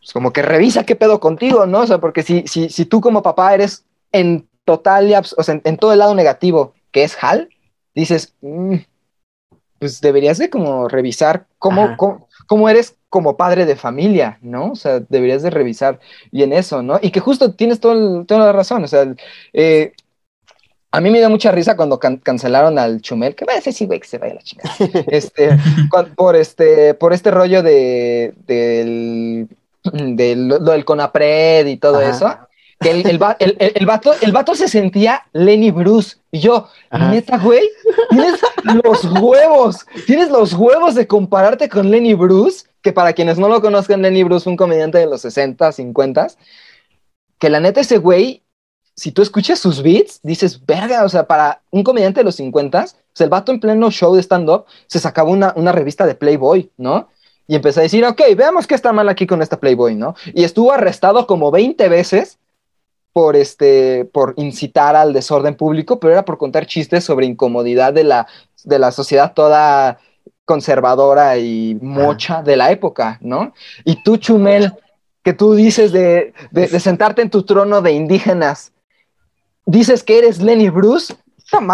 [0.00, 1.80] pues como que revisa qué pedo contigo, ¿no?
[1.80, 5.76] O sea, porque si, si, si tú como papá eres en total, o sea, en,
[5.76, 7.50] todo el lado negativo, que es Hal,
[7.94, 8.76] dices, mm,
[9.78, 11.96] pues deberías de como revisar cómo,
[12.46, 14.72] cómo, eres como padre de familia, ¿no?
[14.72, 16.98] O sea, deberías de revisar bien eso, ¿no?
[17.02, 19.14] Y que justo tienes todo toda la razón, o sea,
[19.52, 19.92] eh,
[20.90, 23.84] a mí me dio mucha risa cuando cancelaron al Chumel, que va a decir, sí,
[23.84, 24.74] güey, que se vaya la chingada.
[25.08, 25.58] este,
[26.16, 29.48] por este, por este rollo de, del,
[29.82, 32.38] del, lo del Conapred y todo eso
[32.84, 33.06] que el,
[33.38, 36.16] el, el, vato, el vato se sentía Lenny Bruce.
[36.30, 37.62] Y yo, neta, güey,
[38.10, 38.40] tienes
[38.84, 43.62] los huevos, tienes los huevos de compararte con Lenny Bruce, que para quienes no lo
[43.62, 46.26] conozcan, Lenny Bruce fue un comediante de los 60, 50,
[47.38, 48.42] que la neta ese güey,
[48.94, 52.84] si tú escuchas sus beats, dices, verga, o sea, para un comediante de los 50,
[52.84, 56.14] o sea, el vato en pleno show de stand-up se sacaba una, una revista de
[56.14, 57.08] Playboy, ¿no?
[57.46, 60.14] Y empezó a decir, ok, veamos qué está mal aquí con esta Playboy, ¿no?
[60.34, 62.38] Y estuvo arrestado como 20 veces
[63.14, 68.02] por, este, por incitar al desorden público, pero era por contar chistes sobre incomodidad de
[68.02, 68.26] la,
[68.64, 69.98] de la sociedad toda
[70.44, 73.54] conservadora y mocha de la época, ¿no?
[73.84, 74.72] Y tú, Chumel,
[75.22, 78.72] que tú dices de, de, de sentarte en tu trono de indígenas,
[79.64, 81.14] dices que eres Lenny Bruce,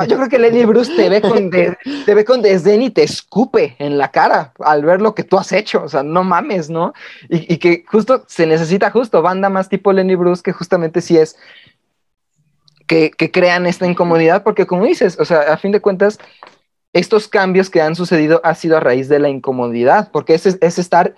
[0.08, 3.76] yo creo que Lenny Bruce te ve, con te ve con desdén y te escupe
[3.78, 5.82] en la cara al ver lo que tú has hecho.
[5.82, 6.92] O sea, no mames, ¿no?
[7.28, 11.36] Y, que justo se necesita justo banda más tipo Lenny Bruce que justamente sí es
[12.86, 16.18] que, crean esta incomodidad, porque como dices, o sea, a fin de cuentas,
[16.92, 20.78] estos cambios que han sucedido ha sido a raíz de la incomodidad, porque es, es
[20.78, 21.14] estar,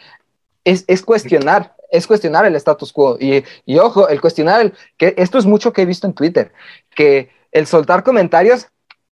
[0.64, 3.16] es, es cuestionar, es cuestionar el status quo.
[3.18, 6.52] Y, y ojo, el cuestionar, el, que esto es mucho que he visto en Twitter,
[6.94, 8.66] que el soltar comentarios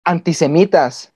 [0.04, 1.14] antisemitas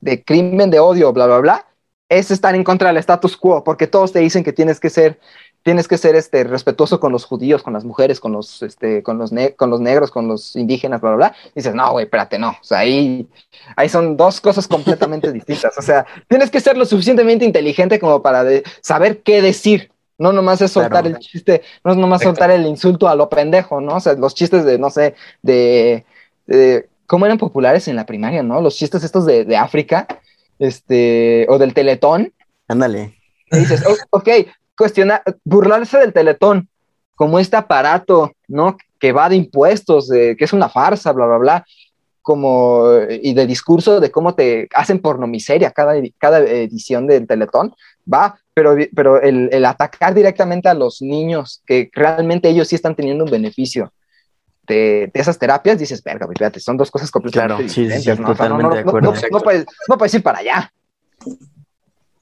[0.00, 1.66] de crimen de odio, bla, bla, bla,
[2.08, 5.20] es estar en contra del status quo, porque todos te dicen que tienes que ser,
[5.62, 9.16] tienes que ser este, respetuoso con los judíos, con las mujeres, con los, este, con
[9.16, 11.36] los, con los negros, con los indígenas, bla, bla, bla.
[11.54, 12.50] dices, no, güey, espérate, no.
[12.50, 13.28] O sea, ahí,
[13.76, 15.78] ahí son dos cosas completamente distintas.
[15.78, 18.44] O sea, tienes que ser lo suficientemente inteligente como para
[18.82, 19.92] saber qué decir.
[20.18, 23.80] No nomás es soltar el chiste, no es nomás soltar el insulto a lo pendejo,
[23.80, 23.94] ¿no?
[23.94, 26.04] O sea, los chistes de, no sé, de
[27.06, 28.60] cómo eran populares en la primaria, ¿no?
[28.60, 30.06] Los chistes estos de, de África,
[30.60, 32.32] este, o del Teletón.
[32.68, 33.16] Ándale.
[33.50, 34.28] dices, ok,
[34.76, 36.68] cuestiona, burlarse del Teletón
[37.16, 38.76] como este aparato, ¿no?
[38.98, 41.64] Que va de impuestos, que es una farsa, bla, bla, bla,
[42.22, 47.74] como, y de discurso de cómo te hacen pornomiseria cada, cada edición del Teletón,
[48.10, 52.94] va, pero, pero el, el, atacar directamente a los niños, que realmente ellos sí están
[52.94, 53.92] teniendo un beneficio
[54.70, 58.04] de, de esas terapias, dices, verga, fíjate, son dos cosas completamente claro, diferentes.
[58.04, 58.28] Sí, sí, ¿no?
[58.28, 59.14] totalmente no, de acuerdo.
[59.30, 60.72] No, puedes, no puedes ir para allá.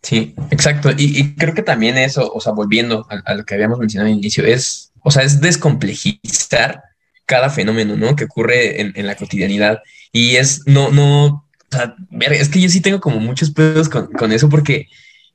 [0.02, 0.90] Sí, exacto.
[0.96, 4.10] Y, y, creo que también eso, o sea, volviendo a, a, lo que habíamos mencionado
[4.10, 6.82] al inicio, es, o sea, es descomplejizar
[7.26, 8.16] cada fenómeno, ¿no?
[8.16, 9.82] Que ocurre en, en la cotidianidad.
[10.12, 13.88] Y es, no, no, o sea, ver, es que yo sí tengo como muchos pedos
[13.88, 14.88] con, con eso porque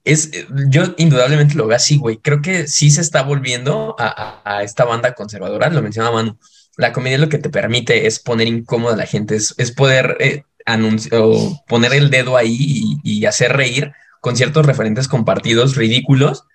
[0.04, 0.32] es,
[0.70, 2.18] yo indudablemente lo veo así, güey.
[2.18, 6.38] Creo que sí se está volviendo a, a, a, esta banda conservadora, lo mencionaba Manu.
[6.78, 10.18] La comedia lo que te permite es poner incómoda a la gente, es, es poder
[10.20, 11.22] eh, anunciar
[11.68, 16.46] poner el dedo ahí y, y hacer reír con ciertos referentes compartidos ridículos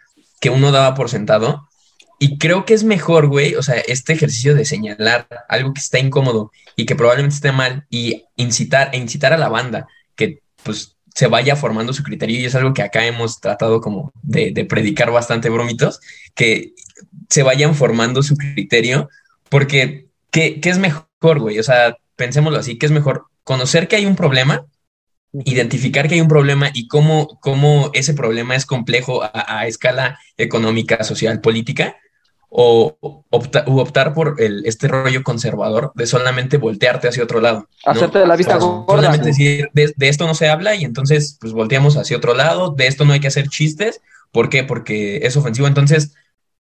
[0.40, 1.68] que uno daba por sentado.
[2.18, 5.98] Y creo que es mejor, güey, o sea, este ejercicio de señalar algo que está
[5.98, 10.96] incómodo y que probablemente esté mal y incitar, e incitar a la banda que pues
[11.14, 14.64] se vaya formando su criterio y es algo que acá hemos tratado como de, de
[14.64, 16.00] predicar bastante bromitos,
[16.34, 16.72] que
[17.28, 19.08] se vayan formando su criterio,
[19.48, 21.58] porque ¿qué, qué es mejor, güey?
[21.58, 23.26] O sea, pensémoslo así, ¿qué es mejor?
[23.44, 24.66] Conocer que hay un problema
[25.32, 30.18] identificar que hay un problema y cómo, cómo ese problema es complejo a, a escala
[30.36, 31.96] económica, social, política,
[32.50, 32.96] o
[33.28, 37.68] opta, u optar por el, este rollo conservador de solamente voltearte hacia otro lado.
[37.84, 38.22] Hacerte ¿no?
[38.22, 39.02] de la vista o sea, gorda.
[39.02, 42.70] Solamente decir, de, de, esto no se habla y entonces pues volteamos hacia otro lado,
[42.70, 44.00] de esto no hay que hacer chistes.
[44.32, 44.64] ¿Por qué?
[44.64, 45.66] Porque es ofensivo.
[45.66, 46.14] Entonces,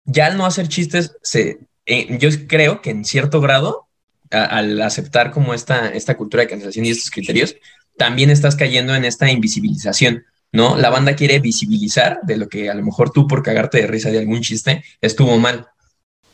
[0.05, 3.87] ya al no hacer chistes, se, eh, yo creo que en cierto grado,
[4.29, 7.55] al aceptar como esta, esta cultura de cancelación y estos criterios,
[7.97, 10.77] también estás cayendo en esta invisibilización, ¿no?
[10.77, 14.11] La banda quiere visibilizar de lo que a lo mejor tú por cagarte de risa
[14.11, 15.67] de algún chiste estuvo mal,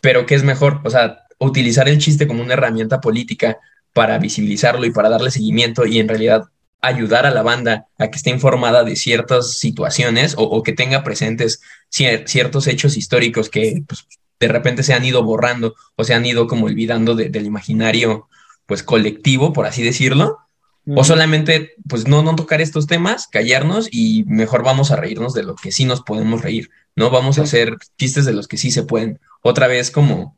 [0.02, 0.82] pero ¿qué es mejor?
[0.84, 3.58] O sea, utilizar el chiste como una herramienta política
[3.94, 6.46] para visibilizarlo y para darle seguimiento y en realidad
[6.82, 11.62] ayudar a la banda a que esté informada de ciertas situaciones o, que tenga presentes
[11.90, 14.06] cier ciertos hechos históricos que pues,
[14.44, 18.28] de repente se han ido borrando o se han ido como olvidando de, del imaginario
[18.66, 20.40] pues colectivo, por así decirlo,
[20.86, 25.44] o solamente, pues no, no tocar estos temas, callarnos y mejor vamos a reírnos de
[25.44, 27.10] lo que sí nos podemos reír, ¿no?
[27.10, 29.20] Vamos a hacer chistes de los que sí se pueden.
[29.42, 30.38] Otra vez como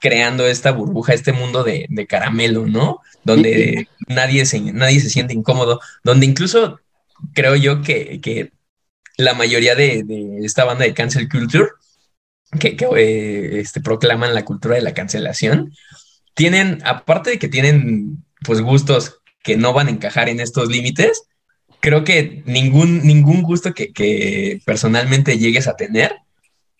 [0.00, 3.00] creando esta burbuja, este mundo de, de caramelo, ¿no?
[3.22, 6.80] Donde nadie se, nadie se siente incómodo, donde incluso
[7.32, 8.52] creo yo que, que
[9.16, 11.68] la mayoría de, de, esta banda de cancel culture,
[12.58, 15.72] que, que eh, este, proclaman la cultura de la cancelación,
[16.34, 21.22] tienen, aparte de que tienen pues gustos que no van a encajar en estos límites,
[21.80, 26.16] creo que ningún, ningún gusto que, personalmente llegues a tener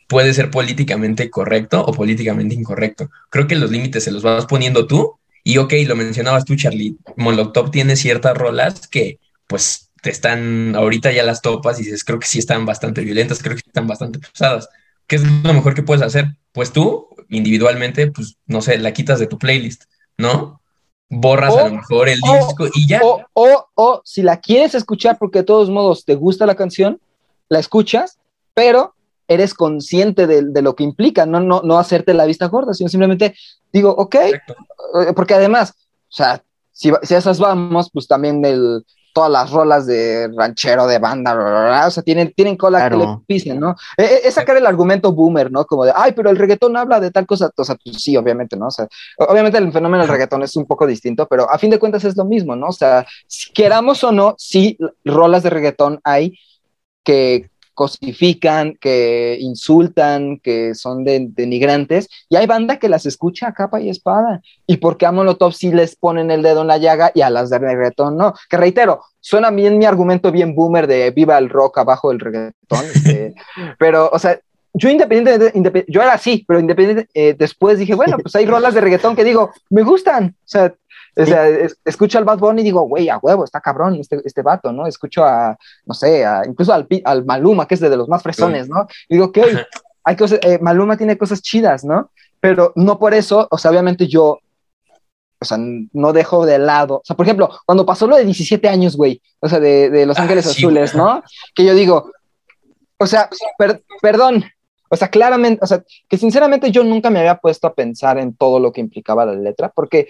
[0.08, 3.10] puede ser políticamente correcto o políticamente incorrecto.
[3.30, 6.96] Creo que los límites se los vas poniendo tú y ok, lo mencionabas tú, Charlie,
[7.16, 12.18] Molotov tiene ciertas rolas que pues te están, ahorita ya las topas y dices, creo
[12.18, 14.68] que sí están bastante violentas, creo que están bastante pesadas.
[15.06, 16.36] ¿Qué es lo mejor que puedes hacer?
[16.52, 19.84] Pues tú, individualmente, pues no sé, la quitas de tu playlist,
[20.16, 20.60] ¿no?
[21.08, 23.00] borras o, a lo mejor el o, disco y ya.
[23.02, 27.00] O, o, o, si la quieres escuchar porque de todos modos te gusta la canción,
[27.48, 28.18] la escuchas,
[28.54, 28.94] pero
[29.28, 32.88] eres consciente de, de lo que implica, no, no, no hacerte la vista gorda, sino
[32.88, 33.34] simplemente
[33.72, 34.56] digo, ok, Exacto.
[35.16, 35.74] porque además,
[36.08, 36.42] o sea,
[36.72, 38.84] si, si esas vamos, pues también el,
[39.14, 42.80] todas las rolas de ranchero, de banda, bla, bla, bla, o sea, tienen, tienen cola
[42.80, 42.98] claro.
[42.98, 43.76] que le pisen, ¿no?
[43.96, 45.64] Es, es sacar el argumento boomer, ¿no?
[45.64, 48.56] Como de, ay, pero el reggaetón habla de tal cosa, o sea, pues sí, obviamente,
[48.56, 48.66] ¿no?
[48.66, 48.88] O sea,
[49.18, 52.16] obviamente el fenómeno del reggaetón es un poco distinto, pero a fin de cuentas es
[52.16, 52.66] lo mismo, ¿no?
[52.66, 56.36] O sea, si queramos o no, sí, rolas de reggaetón hay
[57.04, 63.54] que cosifican, que insultan, que son de, denigrantes, y hay banda que las escucha a
[63.54, 64.40] capa y espada.
[64.66, 67.50] ¿Y porque a Molotov sí les ponen el dedo en la llaga y a las
[67.50, 68.34] de reggaetón no?
[68.48, 72.84] Que reitero, suena bien mi argumento bien boomer de viva el rock abajo del reggaetón,
[73.06, 73.34] eh,
[73.78, 74.38] pero, o sea,
[74.76, 78.74] yo independiente, independ yo era así, pero independiente, eh, después dije, bueno, pues hay rolas
[78.74, 80.74] de reggaetón que digo, me gustan, o sea,
[81.16, 84.20] o sea, es, escucho al Bad Bunny y digo, güey, a huevo, está cabrón este,
[84.24, 84.86] este vato, ¿no?
[84.86, 85.56] Escucho a,
[85.86, 88.86] no sé, a, incluso al, al, Maluma, que es de, los más fresones, ¿no?
[89.08, 89.38] Y digo, ok,
[90.04, 92.10] hay cosas, eh, Maluma tiene cosas chidas, ¿no?
[92.40, 94.38] Pero no por eso, o sea, obviamente yo,
[95.38, 98.68] o sea, no dejo de lado, o sea, por ejemplo, cuando pasó lo de 17
[98.68, 101.22] años, güey, o sea, de, de Los Ángeles ah, sí, Azules, ¿no?
[101.54, 102.10] Que yo digo,
[102.98, 104.44] o sea, per, perdón,
[104.90, 108.34] o sea, claramente, o sea, que sinceramente yo nunca me había puesto a pensar en
[108.34, 110.08] todo lo que implicaba la letra, porque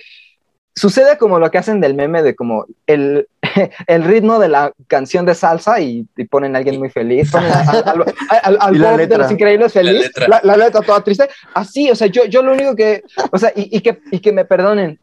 [0.75, 3.29] sucede como lo que hacen del meme de como el,
[3.87, 8.59] el ritmo de la canción de salsa y, ponen a alguien muy feliz, ponen al,
[8.61, 10.81] al, de los increíbles feliz, la letra.
[10.81, 11.29] toda triste.
[11.55, 14.33] Así, o sea, yo, yo lo único que, o sea, y, y, que, y que
[14.33, 14.99] me perdonen,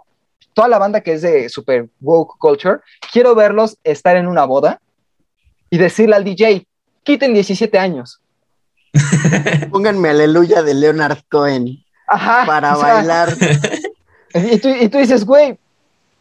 [0.54, 2.80] toda la banda que es de super woke culture,
[3.12, 4.80] quiero verlos estar en una boda
[5.70, 6.68] y decirle al DJ,
[7.04, 8.22] quiten 17 años.
[9.72, 13.34] Pónganme aleluya de Leonard Cohen Ajá, para bailar.
[14.34, 15.58] Y tú, y tú dices, güey,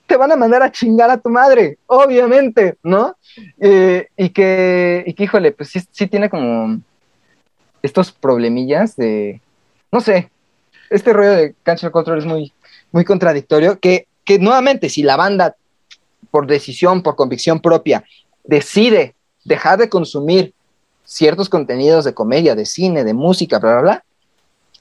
[0.06, 3.16] te van a mandar a chingar a tu madre, obviamente, ¿no?
[3.60, 6.80] Eh, y, que, y que, híjole, pues sí, sí tiene como
[7.82, 9.40] estos problemillas de,
[9.92, 10.30] no sé,
[10.90, 12.52] este rollo de cancel control es muy,
[12.90, 15.54] muy contradictorio, que, que nuevamente, si la banda,
[16.32, 18.04] por decisión, por convicción propia,
[18.42, 20.54] decide dejar de consumir
[21.04, 24.04] ciertos contenidos de comedia, de cine, de música, bla, bla, bla,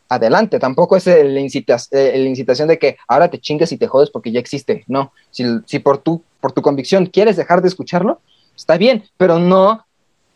[0.10, 0.60] adelante.
[0.60, 4.84] Tampoco es la incitación de que ahora te chingues y te jodes porque ya existe.
[4.88, 8.20] No, si, si por, tu, por tu convicción quieres dejar de escucharlo,
[8.56, 9.86] está bien, pero no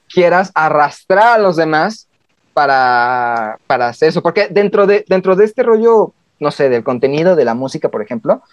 [0.08, 2.08] quieras arrastrar a los demás
[2.54, 4.22] para, para hacer eso.
[4.22, 8.02] Porque dentro de, dentro de este rollo, no sé, del contenido de la música, por
[8.02, 8.44] ejemplo,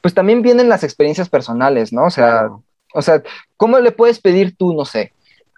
[0.00, 2.04] pues también vienen las experiencias personales, ¿no?
[2.04, 2.50] O sea,
[2.92, 3.22] o sea,
[3.56, 5.12] ¿cómo le puedes pedir tú, no sé?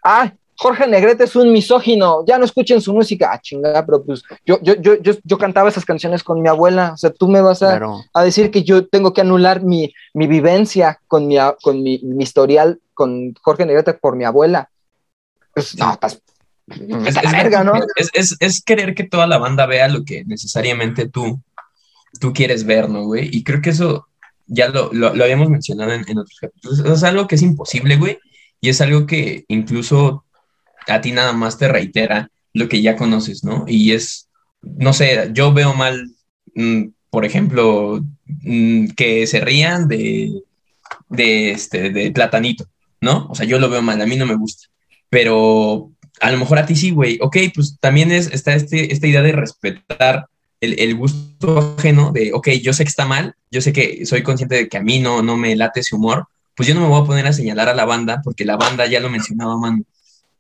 [0.05, 3.31] Ah, Jorge Negrete es un misógino, ya no escuchen su música.
[3.33, 6.95] Ah, chingada, pero pues yo, yo, yo, yo, yo cantaba esas canciones con mi abuela.
[6.95, 7.81] O sea, tú me vas a,
[8.13, 12.25] a decir que yo tengo que anular mi, mi vivencia con, mi, con mi, mi,
[12.25, 14.69] historial con Jorge Negrete por mi abuela.
[15.55, 16.21] Pues no, estás.
[16.67, 17.75] Es, es, verga, ¿no?
[18.13, 21.41] Es, es, querer que toda la banda vea lo que necesariamente tú,
[22.19, 23.31] tú quieres ver, ¿no, güey?
[23.33, 24.09] Y creo que eso
[24.49, 26.81] ya lo, lo, lo habíamos mencionado en, en otros capítulos.
[26.81, 28.19] Es algo que es imposible, güey.
[28.61, 30.25] Y es algo que incluso
[30.89, 33.65] a ti nada más te reitera lo que ya conoces, ¿no?
[33.67, 34.29] Y es,
[34.63, 36.11] no sé, yo veo mal,
[36.55, 40.43] mm, por ejemplo, mm, que se rían de,
[41.09, 42.67] de, este, de platanito,
[43.01, 43.27] ¿no?
[43.31, 44.69] O sea, yo lo veo mal, a mí no me gusta,
[45.11, 47.19] pero a lo mejor a ti sí, güey.
[47.23, 50.27] Ok, pues también es, está este, esta idea de respetar
[50.61, 54.57] el, gusto ajeno de, ok, yo sé que está mal, yo sé que soy consciente
[54.57, 56.27] de que a mí no, no me late ese humor,
[56.57, 58.87] pues yo no me voy a poner a señalar a la banda, porque la banda
[58.87, 59.85] ya lo mencionaba, man,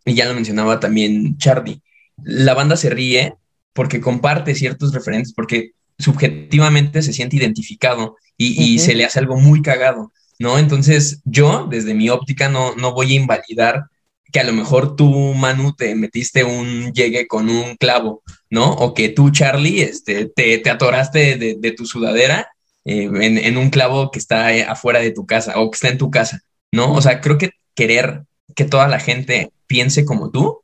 [0.04, 1.82] y ya lo mencionaba también Charlie,
[2.22, 3.34] la banda se ríe
[3.72, 9.62] porque comparte ciertos referentes, porque subjetivamente se siente identificado y, se le hace algo muy
[9.62, 10.58] cagado, ¿no?
[10.58, 13.86] Entonces yo, desde mi óptica, no, no voy a invalidar
[14.32, 18.72] que a lo mejor tú, Manu, te metiste un llegue con un clavo, ¿no?
[18.72, 22.48] O que tú, Charlie, este, te, te atoraste de, tu sudadera
[22.84, 25.98] eh, en, en, un clavo que está afuera de tu casa o que está en
[25.98, 26.40] tu casa,
[26.70, 26.92] ¿no?
[26.92, 28.22] O sea, creo que querer
[28.54, 30.62] que toda la gente piense como tú,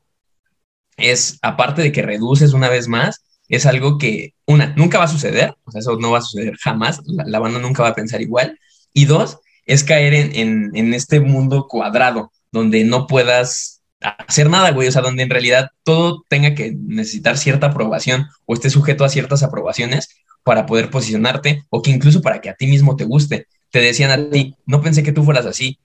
[0.97, 5.09] es, aparte de que reduces una vez más, es algo que, una, nunca va a
[5.09, 8.21] suceder, o sea, eso no va a suceder jamás, la, banda nunca va a pensar
[8.21, 8.59] igual,
[8.93, 14.93] y dos, es caer en, este mundo cuadrado, donde no puedas hacer nada, güey, o
[14.93, 19.43] sea, donde en realidad todo tenga que necesitar cierta aprobación o esté sujeto a ciertas
[19.43, 20.11] aprobaciones
[20.43, 23.47] para poder posicionarte o que incluso para que a ti mismo te guste.
[23.71, 25.79] Te decían a ti, no pensé que tú fueras así.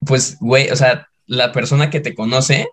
[0.00, 2.68] Pues, güey, o sea, la persona que te conoce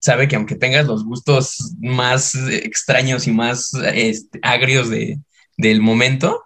[0.00, 5.20] sabe que aunque tengas los gustos más extraños y más este, agrios de,
[5.56, 6.42] del momento,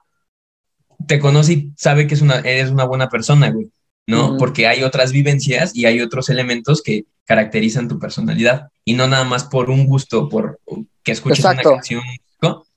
[1.06, 3.70] te conoce y sabe que es una, eres una buena persona, güey,
[4.06, 4.36] ¿no?
[4.36, 9.24] Porque hay otras vivencias y hay otros elementos que caracterizan tu personalidad y no nada
[9.24, 10.60] más por un gusto, por
[11.02, 12.02] que escuches una canción.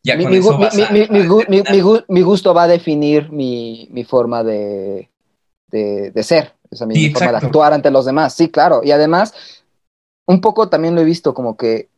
[0.01, 0.39] Ya mi, mi,
[2.07, 5.09] mi, gusto va a definir mi, forma de,
[5.69, 6.53] de ser.
[6.71, 8.33] Esa mi forma de actuar ante los demás.
[8.33, 8.81] Sí, claro.
[8.83, 9.33] Y además,
[10.27, 11.89] un poco también lo he visto como que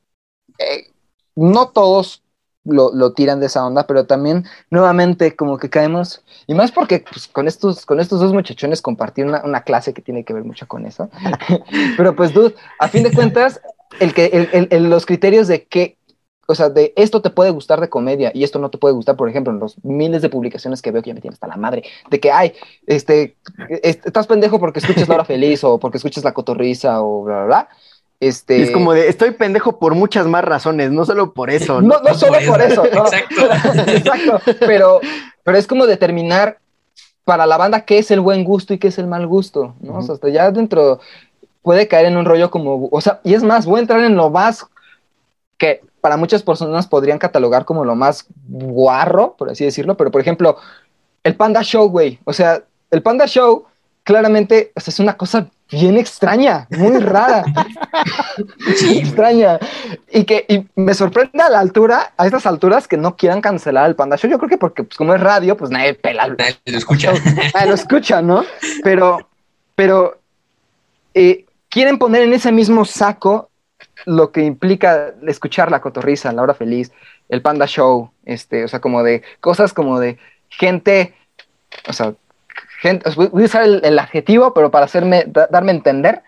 [0.58, 0.92] eh,
[1.36, 2.24] no todos
[2.64, 7.28] lo, tiran de esa onda, pero también nuevamente como que caemos, y más porque pues,
[7.28, 10.68] con, estos, con estos dos muchachones compartí una, una, clase que tiene que ver mucho
[10.68, 11.10] con eso,
[11.98, 13.62] pero pues dude, a fin de cuentas,
[14.00, 15.98] el que, el, los criterios de qué,
[16.48, 19.16] o sea, de esto te puede gustar de comedia y esto no te puede gustar,
[19.16, 21.58] por ejemplo, en los miles de publicaciones que veo que ya me tienen hasta la
[21.58, 22.54] madre, de que, ay,
[22.88, 23.36] este,
[23.84, 27.46] estás pendejo porque escuchas La Hora Feliz o porque escuchas La Cotorriza o bla, bla,
[27.46, 27.70] bla.
[28.20, 28.62] Este...
[28.62, 31.82] Es como de, estoy pendejo por muchas más razones, no solo por eso.
[31.82, 32.86] No, no, solo por eso.
[32.86, 33.42] Exacto.
[33.92, 34.42] Exacto.
[34.60, 35.00] Pero,
[35.44, 36.60] pero es como determinar
[37.24, 39.98] para la banda qué es el buen gusto y qué es el mal gusto, ¿no?
[39.98, 41.00] O sea, hasta ya dentro
[41.62, 44.16] puede caer en un rollo como, o sea, y es más, voy a entrar en
[44.16, 44.66] lo más
[45.58, 50.22] que para muchas personas podrían catalogar como lo más guarro, por así decirlo, pero por
[50.22, 50.58] ejemplo,
[51.24, 53.66] el Panda Show, güey, o sea, el Panda Show
[54.04, 57.44] claramente es una cosa bien extraña, muy rara,
[58.90, 59.60] extraña.
[60.12, 63.90] Y que y me sorprende a la altura, a estas alturas, que no quieran cancelar
[63.90, 64.30] el Panda Show.
[64.30, 66.28] Yo creo que porque, pues, como es radio, pues nadie pela.
[66.28, 67.14] Nadie lo escucha.
[67.54, 68.44] Nadie lo escucha, ¿no?
[68.84, 69.30] Pero,
[69.76, 70.20] pero
[71.14, 73.51] eh, quieren poner en ese mismo saco
[74.06, 76.92] lo que implica escuchar la cotorriza, la hora feliz,
[77.30, 80.18] el Panda Show, este, o sea, como de cosas como de
[80.50, 81.14] gente,
[81.88, 82.14] o sea,
[82.82, 86.24] gente, voy a usar el, adjetivo, pero para hacerme, darme a entender,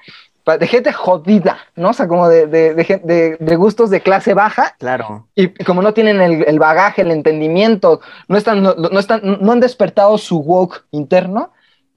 [0.46, 1.90] de gente jodida, ¿no?
[1.90, 4.76] O sea, como de, de, de, gustos de clase baja.
[4.78, 5.28] Claro.
[5.36, 10.18] Y como no tienen el, bagaje, el entendimiento, no, están, no, están, no han despertado
[10.18, 11.54] su woke interno,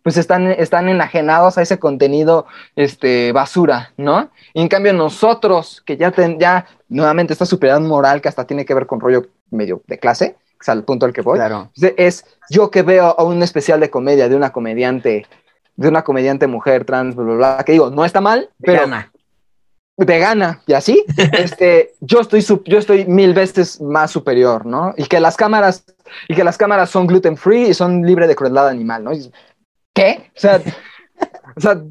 [0.07, 2.47] pues están, están enajenados a ese contenido
[2.77, 4.31] este, basura, ¿no?
[4.55, 8.73] Y en cambio nosotros, que ya, ya nuevamente esta superioridad moral que hasta tiene que
[8.73, 11.73] ver con rollo medio de clase, que es al punto al que voy, claro.
[11.97, 15.27] es yo que veo a un especial de comedia de una comediante,
[15.75, 18.83] de una comediante mujer trans, bla, bla, bla, que digo, no está mal, pero...
[18.83, 19.13] Vegana.
[19.97, 24.95] Vegana, y así, este, yo estoy, yo estoy mil veces más superior, ¿no?
[24.97, 25.85] Y que las cámaras,
[26.29, 29.11] y que las cámaras son gluten free y son libres de crueldad animal, ¿no?
[29.97, 30.31] ¿Qué?
[30.37, 30.63] O sea,
[31.57, 31.83] o sea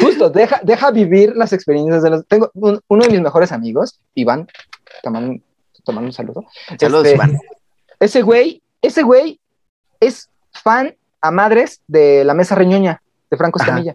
[0.00, 2.26] justo, deja, deja vivir las experiencias de los...
[2.26, 4.48] Tengo uno de mis mejores amigos, Iván,
[5.02, 5.40] tomando,
[5.84, 6.44] tomando un saludo.
[6.78, 7.38] Saludos, este, Iván.
[8.00, 9.40] Ese güey, ese güey
[10.00, 13.94] es fan a madres de la mesa reñoña de Franco Escamilla.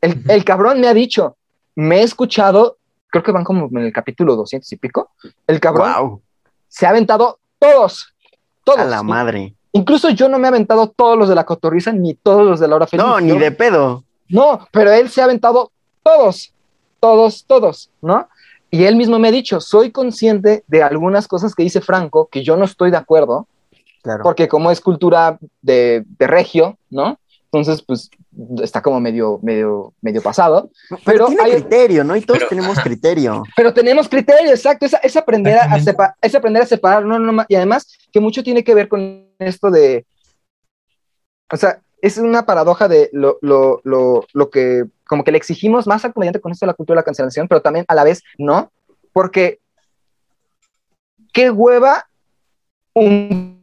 [0.00, 1.36] El, el, cabrón me ha dicho,
[1.74, 5.10] me he escuchado, creo que van como en el capítulo 200 y pico,
[5.46, 6.22] el cabrón
[6.68, 8.14] se ha aventado todos,
[8.64, 8.78] todos.
[8.78, 9.54] A la madre.
[9.78, 12.66] Incluso yo no me he aventado todos los de la cotorriza ni todos los de
[12.66, 13.06] la hora feliz.
[13.06, 14.02] No, ni de pedo.
[14.28, 15.70] No, pero él se ha aventado
[16.02, 16.52] todos,
[16.98, 18.28] todos, todos, ¿no?
[18.70, 22.42] Y él mismo me ha dicho, soy consciente de algunas cosas que dice Franco que
[22.42, 23.46] yo no estoy de acuerdo,
[24.02, 24.24] claro.
[24.24, 27.18] porque como es cultura de, de regio, ¿no?
[27.44, 28.10] Entonces, pues
[28.62, 30.70] está como medio, medio, medio pasado.
[31.04, 31.52] Pero, tiene hay...
[31.52, 32.16] criterio, ¿no?
[32.16, 33.42] Y todos tenemos criterio.
[33.56, 34.86] Pero tenemos criterio, exacto.
[34.86, 35.76] Es, aprender, a
[36.20, 39.70] es aprender a separar, no, no, y además que mucho tiene que ver con esto
[39.70, 40.06] de.
[41.50, 45.86] O sea, es una paradoja de lo, lo, lo, lo que, como que le exigimos
[45.86, 48.04] más al comediante con esto de la cultura de la cancelación, pero también a la
[48.04, 48.70] vez no,
[49.12, 49.58] porque
[51.32, 52.08] qué hueva
[52.94, 53.57] un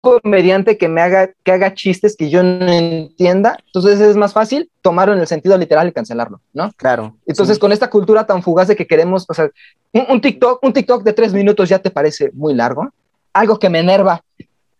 [0.00, 4.70] comediante que me haga, que haga chistes que yo no entienda, entonces es más fácil
[4.82, 6.72] tomarlo en el sentido literal y cancelarlo, ¿no?
[6.76, 7.16] Claro.
[7.26, 9.50] Entonces, con esta cultura tan fugaz de que queremos, o sea,
[9.92, 12.88] un, TikTok, un TikTok de tres minutos ya te parece muy largo,
[13.32, 14.22] algo que me enerva.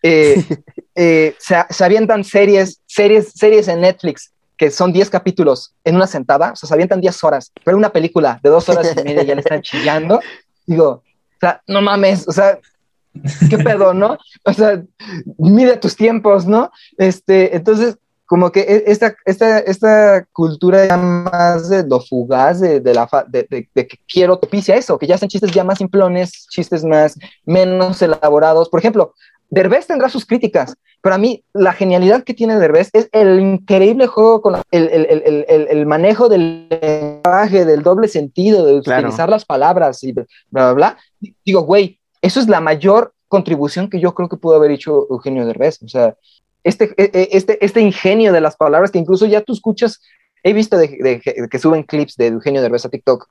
[0.02, 0.42] Eh,
[0.94, 6.50] eh, se, avientan series, series, series en Netflix que son 10 capítulos en una sentada,
[6.50, 9.36] o sea, se avientan 10 horas, pero una película de dos horas y media ya
[9.36, 10.18] le están chillando.
[10.66, 12.58] Digo, o sea, no mames, o sea,
[13.50, 14.18] ¿Qué pedo, no?
[14.44, 14.82] O sea,
[15.38, 16.70] mide tus tiempos, ¿no?
[16.96, 22.94] Este, entonces, como que e, esta, esta, esta cultura más de lo fugaz, de, de
[22.94, 26.84] la de, de, que quiero propicia eso, que ya sean chistes ya más simplones, chistes
[26.84, 28.68] más, menos elaborados.
[28.68, 29.14] Por ejemplo,
[29.50, 34.06] Derbez tendrá sus críticas, pero a mí la genialidad que tiene Derbez es el increíble
[34.06, 35.06] juego con el, el,
[35.48, 40.72] el, el, manejo del lenguaje, del doble sentido, de utilizar las palabras y bla, bla,
[40.74, 40.98] bla.
[41.46, 45.46] Digo, güey, eso es la mayor contribución que yo creo que pudo haber hecho Eugenio
[45.46, 45.82] Derbez.
[45.82, 46.16] O sea,
[46.64, 50.00] este, e, e, este, este ingenio de las palabras que incluso ya tú escuchas,
[50.42, 51.20] he visto de,
[51.50, 53.28] que suben clips de Eugenio Derbez a TikTok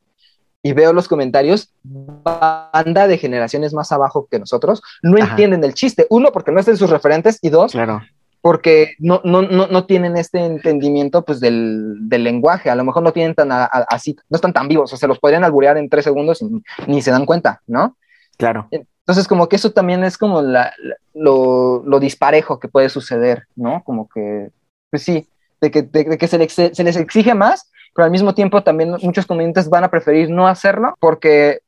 [0.63, 6.07] y veo los comentarios, banda de generaciones más abajo que nosotros no entienden el chiste.
[6.09, 8.01] Uno, porque no están sus referentes y dos, claro.
[8.41, 12.69] porque no, no, no, no, tienen este entendimiento pues, del, del, lenguaje.
[12.69, 15.19] A lo mejor no tienen tan así, no están tan vivos, o sea, se los
[15.19, 16.49] podrían alburear en tres segundos y
[16.87, 17.95] ni se dan cuenta, ¿no?
[18.37, 18.67] Claro.
[18.71, 20.73] Entonces, como que eso también es como la,
[21.13, 23.83] lo, lo, disparejo que puede suceder, ¿no?
[23.83, 24.49] Como que,
[24.89, 25.27] pues sí,
[25.61, 28.95] de que, de, que se, les, se, les, exige más, pero al mismo tiempo también
[29.01, 31.61] muchos comediantes van a preferir no hacerlo porque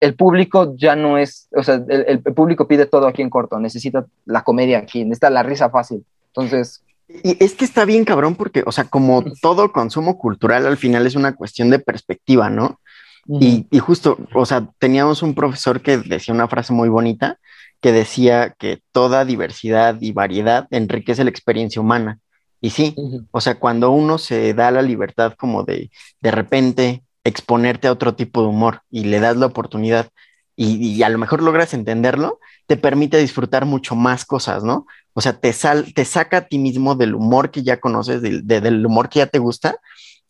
[0.00, 3.58] el público ya no es, o sea, el, el, público pide todo aquí en corto,
[3.58, 6.04] necesita la comedia aquí, necesita la risa fácil.
[6.28, 10.76] Entonces, y es que está bien cabrón porque, o sea, como todo consumo cultural al
[10.76, 12.80] final es una cuestión de perspectiva, ¿no?
[13.26, 17.38] Y, justo, o sea, teníamos un profesor que decía una frase muy bonita,
[17.80, 22.18] que decía que toda diversidad y variedad enriquece la experiencia humana.
[22.60, 22.94] Y sí,
[23.30, 25.90] o sea, cuando uno se da la libertad como de
[26.20, 30.08] de repente exponerte a otro tipo de humor y le das la oportunidad
[30.56, 34.86] y, a lo mejor logras entenderlo, te permite disfrutar mucho más cosas, ¿no?
[35.12, 38.86] O sea, te, sal, te saca a ti mismo del humor que ya conoces, del
[38.86, 39.76] humor que ya te gusta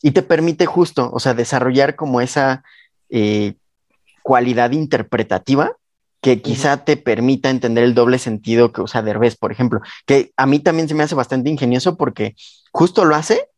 [0.03, 2.65] y te permite justo, o sea, desarrollar como esa,
[3.11, 3.55] eh,
[4.23, 5.73] cualidad interpretativa
[6.21, 10.47] que quizá te permita entender el doble sentido que usa Derbez, por ejemplo, que a
[10.47, 12.35] mí también se me hace bastante ingenioso porque
[12.73, 13.49] justo lo hace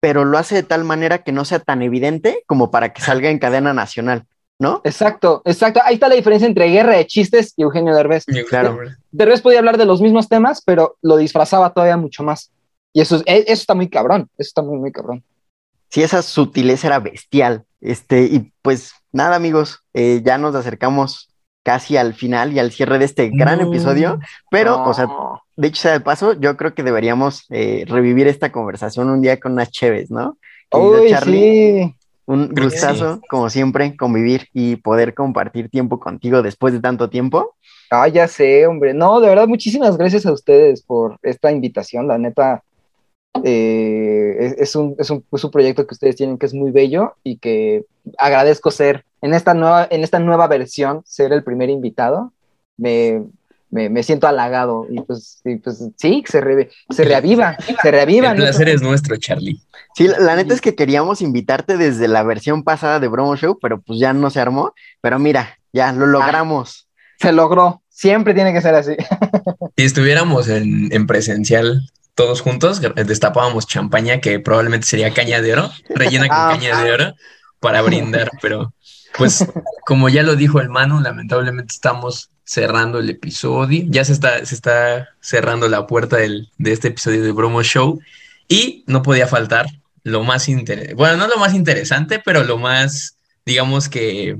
[0.00, 3.30] pero lo hace de tal manera que no sea tan evidente como para que salga
[3.30, 4.24] en cadena nacional,
[4.58, 4.80] ¿no?
[4.82, 5.78] Exacto, exacto.
[5.84, 8.24] Ahí está la diferencia entre Guerra de Chistes y Eugenio Derbez.
[8.48, 8.80] Claro.
[9.12, 12.50] Derbez podía hablar de los mismos temas, pero lo disfrazaba todavía mucho más.
[12.92, 15.22] Y eso, es- eso está muy cabrón, eso está muy, muy cabrón.
[15.92, 17.64] Sí, esa sutileza era bestial.
[17.82, 21.28] Este, y pues nada, amigos, eh, ya nos acercamos
[21.62, 23.68] casi al final y al cierre de este gran No.
[23.68, 24.18] episodio,
[24.50, 25.06] pero, o sea,
[25.56, 29.38] de hecho sea de paso, yo creo que deberíamos eh, revivir esta conversación un día
[29.38, 30.38] con unas cheves, ¿no?
[30.70, 31.94] Querido Uy, Charlie, sí.
[32.24, 37.54] un gustazo, como siempre, convivir y poder compartir tiempo contigo después de tanto tiempo.
[37.90, 38.94] Ah, ya sé, hombre.
[38.94, 42.08] No, de verdad, muchísimas gracias a ustedes por esta invitación.
[42.08, 42.62] La neta,
[43.44, 47.14] eh, es, un, es, un, es un proyecto que ustedes tienen que es muy bello
[47.24, 47.84] y que
[48.18, 52.32] agradezco ser en esta nueva, en esta nueva versión, ser el primer invitado.
[52.76, 53.22] Me,
[53.70, 58.32] me, me siento halagado y pues, y pues sí, se, re- se reaviva, se reaviva.
[58.32, 58.44] El ¿no?
[58.44, 59.60] placer es nuestro, Charlie.
[59.94, 63.58] Sí, la, la neta es que queríamos invitarte desde la versión pasada de Bromo Show,
[63.60, 64.74] pero pues ya no se armó.
[65.00, 66.88] Pero mira, ya lo logramos.
[67.18, 67.82] Se logró.
[67.88, 68.92] Siempre tiene que ser así.
[69.76, 71.80] Si estuviéramos en, en presencial
[72.14, 76.48] todos juntos, destapábamos champaña que probablemente sería caña de oro, rellena con Ah.
[76.52, 77.14] caña de oro
[77.60, 78.74] para brindar, pero
[79.16, 79.46] pues
[79.86, 84.54] como ya lo dijo el Manu, lamentablemente estamos cerrando el episodio, ya se está, se
[84.54, 88.00] está cerrando la puerta del- de este episodio de Bromo Show
[88.48, 89.66] y no podía faltar
[90.02, 93.16] lo más interesante, bueno, no lo más interesante, pero lo más,
[93.46, 94.36] digamos que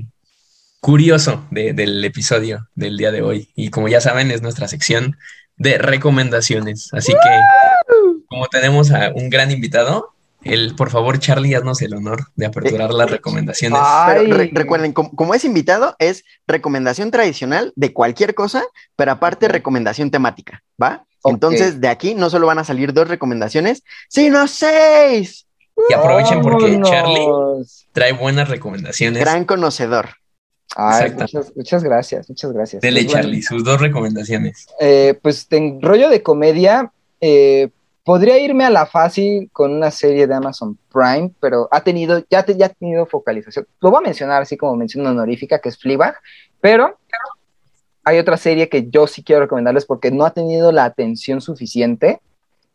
[0.81, 3.49] curioso de- del episodio del día de hoy.
[3.55, 5.17] Y como ya saben, es nuestra sección
[5.55, 6.89] de recomendaciones.
[6.93, 7.39] Así que,
[8.33, 10.09] como tenemos a un gran invitado,
[10.43, 13.79] el, por favor, Charlie, haznos el honor de aperturar las recomendaciones.
[13.81, 14.25] Ay.
[14.25, 18.63] Pero re- recuerden, como, como es invitado, es recomendación tradicional de cualquier cosa,
[18.97, 21.05] pero aparte recomendación temática, ¿va?
[21.23, 25.45] Entonces, de aquí no solo van a salir dos recomendaciones, sino seis.
[25.89, 26.89] Y aprovechen porque Vámonos.
[26.89, 27.25] Charlie
[27.93, 29.21] trae buenas recomendaciones.
[29.21, 30.09] Gran conocedor.
[30.75, 31.21] Ay, Exacto.
[31.21, 32.81] muchas, muchas gracias, muchas gracias.
[32.81, 34.67] Dele, Pues, bueno, Charlie, sus dos recomendaciones.
[34.81, 36.91] eh, pues en rollo de comedia,
[37.21, 37.69] eh,
[38.03, 42.43] podría irme a la fácil con una serie de Amazon Prime, pero ha tenido, ya,
[42.43, 43.65] te- ya ha tenido focalización.
[43.79, 46.15] Lo voy a mencionar así como mención honorífica, que es Fleabag,
[46.59, 46.97] pero
[48.03, 52.19] hay otra serie que yo sí quiero recomendarles porque no ha tenido la atención suficiente,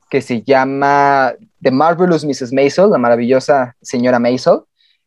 [0.08, 2.52] que se llama The Marvelous Mrs.
[2.54, 4.60] Maisel, la maravillosa señora Maisel.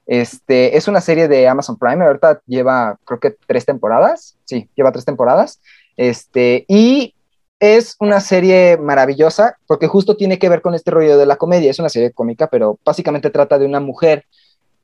[0.05, 4.91] Este, es una serie de Amazon Prime, ahorita lleva creo que tres temporadas, sí, lleva
[4.91, 5.59] tres temporadas,
[5.97, 7.15] este, y
[7.61, 11.69] es una serie maravillosa porque justo tiene que ver con este rollo de la comedia,
[11.69, 14.25] es una serie cómica, pero básicamente trata de una mujer,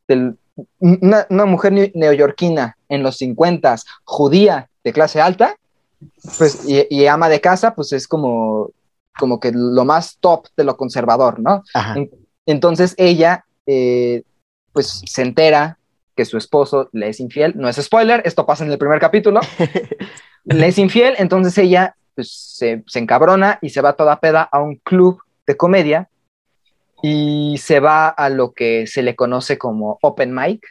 [0.07, 0.37] del,
[0.79, 5.57] una, una mujer ne- neoyorquina en los 50, judía de clase alta,
[6.37, 8.69] pues, y, y ama de casa, pues es como,
[9.17, 11.63] como que lo más top de lo conservador, ¿no?
[12.45, 14.21] Entonces ella, eh,
[14.71, 15.79] pues se entera
[16.15, 17.53] que su esposo le es infiel.
[17.55, 19.39] No es spoiler, esto pasa en el primer capítulo.
[20.45, 24.77] le es infiel, entonces ella pues, se, encabrona y se va toda peda a un
[24.77, 26.09] club de comedia
[27.03, 30.65] y se va a lo que se le conoce como open mic,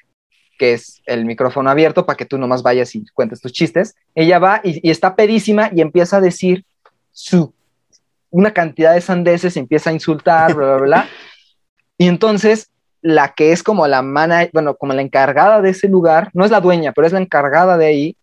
[0.59, 3.94] que es el micrófono abierto para que tú nomás vayas y cuentes tus chistes.
[4.16, 6.64] Ella va y, y está pedísima y empieza a decir
[7.12, 7.55] su
[8.31, 11.09] una cantidad de sandeces, empieza a insultar, bla, bla, bla.
[11.97, 16.31] Y entonces la que es como la mana, bueno, como la encargada de ese lugar,
[16.35, 18.16] no es la dueña, pero es la encargada de ahí,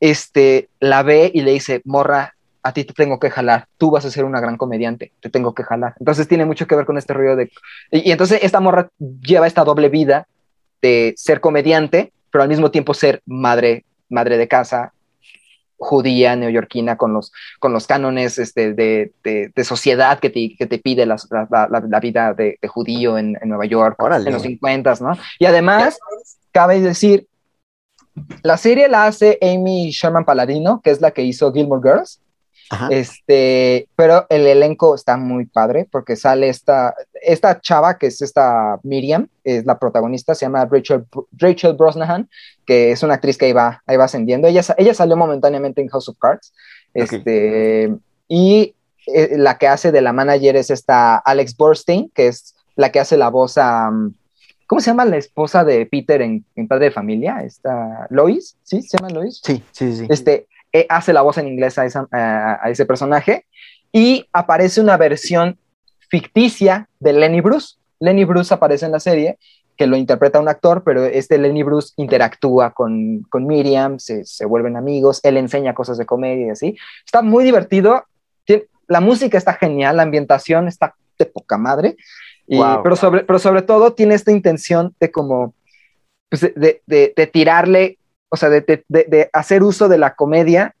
[0.00, 4.04] este, la ve y le dice, morra, a ti te tengo que jalar, tú vas
[4.04, 5.94] a ser una gran comediante, te tengo que jalar.
[5.98, 7.50] Entonces tiene mucho que ver con este rollo de...
[7.90, 10.26] Y, y entonces esta morra lleva esta doble vida
[10.82, 14.92] de ser comediante, pero al mismo tiempo ser madre, madre de casa,
[15.78, 20.66] judía, neoyorquina, con los, con los cánones este, de, de, de, sociedad que te, que
[20.66, 24.26] te pide la, la, la, la vida de, de, judío en, en Nueva York Órale.
[24.28, 25.16] en los 50, ¿no?
[25.38, 25.98] Y además,
[26.50, 27.28] cabe decir,
[28.42, 32.20] la serie la hace Amy Sherman Paladino, que es la que hizo Gilmore Girls.
[32.70, 32.88] Ajá.
[32.90, 38.78] Este, pero el elenco está muy padre porque sale esta, esta chava que es esta
[38.82, 42.28] Miriam, es la protagonista, se llama Rachel, Rachel Brosnahan,
[42.66, 44.48] que es una actriz que ahí va, ahí va ascendiendo.
[44.48, 46.52] Ella, ella salió momentáneamente en House of Cards.
[46.92, 47.98] Este, okay.
[48.28, 48.74] Y
[49.06, 53.00] eh, la que hace de la manager es esta Alex Borstein, que es la que
[53.00, 53.88] hace la voz a.
[53.88, 54.14] Um,
[54.68, 57.38] ¿Cómo se llama la esposa de Peter en, en Padre de Familia?
[57.42, 58.82] Esta Lois, ¿sí?
[58.82, 59.40] ¿Se llama Lois?
[59.42, 60.06] Sí, sí, sí.
[60.10, 63.46] Este, eh, hace la voz en inglés a, esa, a, a, ese personaje
[63.92, 65.58] y aparece una versión
[66.10, 67.76] ficticia de Lenny Bruce.
[67.98, 69.38] Lenny Bruce aparece en la serie,
[69.74, 74.44] que lo interpreta un actor, pero este Lenny Bruce interactúa con, con Miriam, se, se,
[74.44, 76.76] vuelven amigos, él enseña cosas de comedia y así.
[77.06, 78.04] Está muy divertido,
[78.86, 81.96] la música está genial, la ambientación está de poca madre.
[82.48, 85.54] Pero, sobre, pero sobre todo tiene esta intención de como,
[86.28, 87.98] pues de, de, de, tirarle,
[88.28, 90.74] o sea, de, hacer uso de la comedia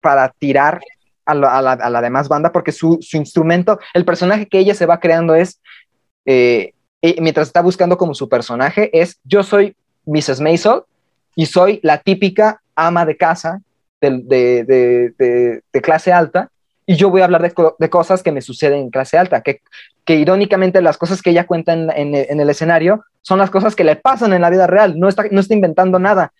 [0.00, 0.80] para tirar
[1.24, 4.86] a, la, a la, demás banda, porque su, su, instrumento, el personaje que ella se
[4.86, 5.60] va creando es,
[6.26, 6.72] eh,
[7.18, 9.76] mientras está buscando como su personaje, es yo soy
[10.06, 10.40] Mrs.
[10.40, 10.82] Maisel
[11.36, 13.60] y soy la típica ama de casa
[14.00, 16.50] de, de, clase alta
[16.86, 19.60] y yo voy a hablar de, cosas que me suceden en clase alta, que,
[20.04, 23.84] que irónicamente las cosas que ella cuenta en, en, el escenario son las cosas que
[23.84, 26.32] le pasan en la vida real, no está, no está inventando nada.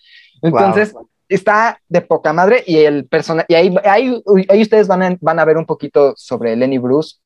[0.43, 0.95] Entonces,
[1.29, 5.39] está de poca madre y el personaje, y ahí, ahí, ahí, ustedes van a, van
[5.39, 7.17] a ver un poquito sobre Lenny Bruce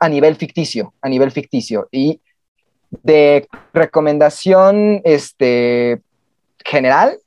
[0.00, 1.88] a nivel ficticio, a nivel ficticio.
[1.90, 2.20] Y
[2.90, 6.02] de recomendación este,
[6.64, 7.18] general,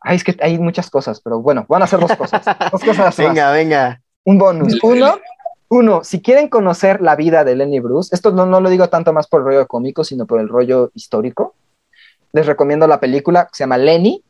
[0.00, 2.42] Ay, es que hay muchas cosas, pero bueno, van a hacer dos cosas.
[2.72, 4.00] dos cosas venga, venga.
[4.24, 4.78] Un bonus.
[4.82, 5.18] Uno,
[5.70, 9.12] uno, si quieren conocer la vida de Lenny Bruce, esto no, no lo digo tanto
[9.12, 11.54] más por el rollo cómico, sino por el rollo histórico.
[12.32, 14.20] Les recomiendo la película que se llama Lenny,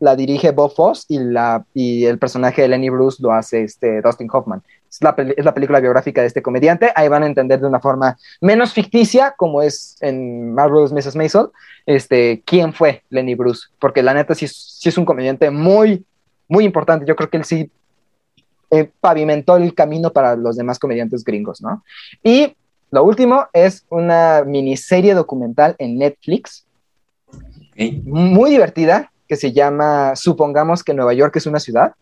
[0.00, 4.00] la dirige Bob Foss y, la, y el personaje de Lenny Bruce lo hace este
[4.00, 4.62] Dustin Hoffman.
[4.90, 6.92] Es la, es la, película biográfica de este comediante.
[6.96, 11.14] Ahí van a entender de una forma menos ficticia, como es en Marvel's Mrs.
[11.14, 11.48] Maisel,
[11.84, 13.68] este, quién fue Lenny Bruce.
[13.78, 16.06] Porque la neta sí, sí es un comediante muy,
[16.48, 17.04] muy importante.
[17.04, 17.70] Yo creo que él sí
[18.70, 21.82] eh, pavimentó el camino para los demás comediantes gringos, ¿no?
[22.22, 22.54] Y
[22.90, 26.64] lo último es una miniserie documental en Netflix.
[28.04, 31.94] Muy divertida, que se llama Supongamos que Nueva York es una ciudad.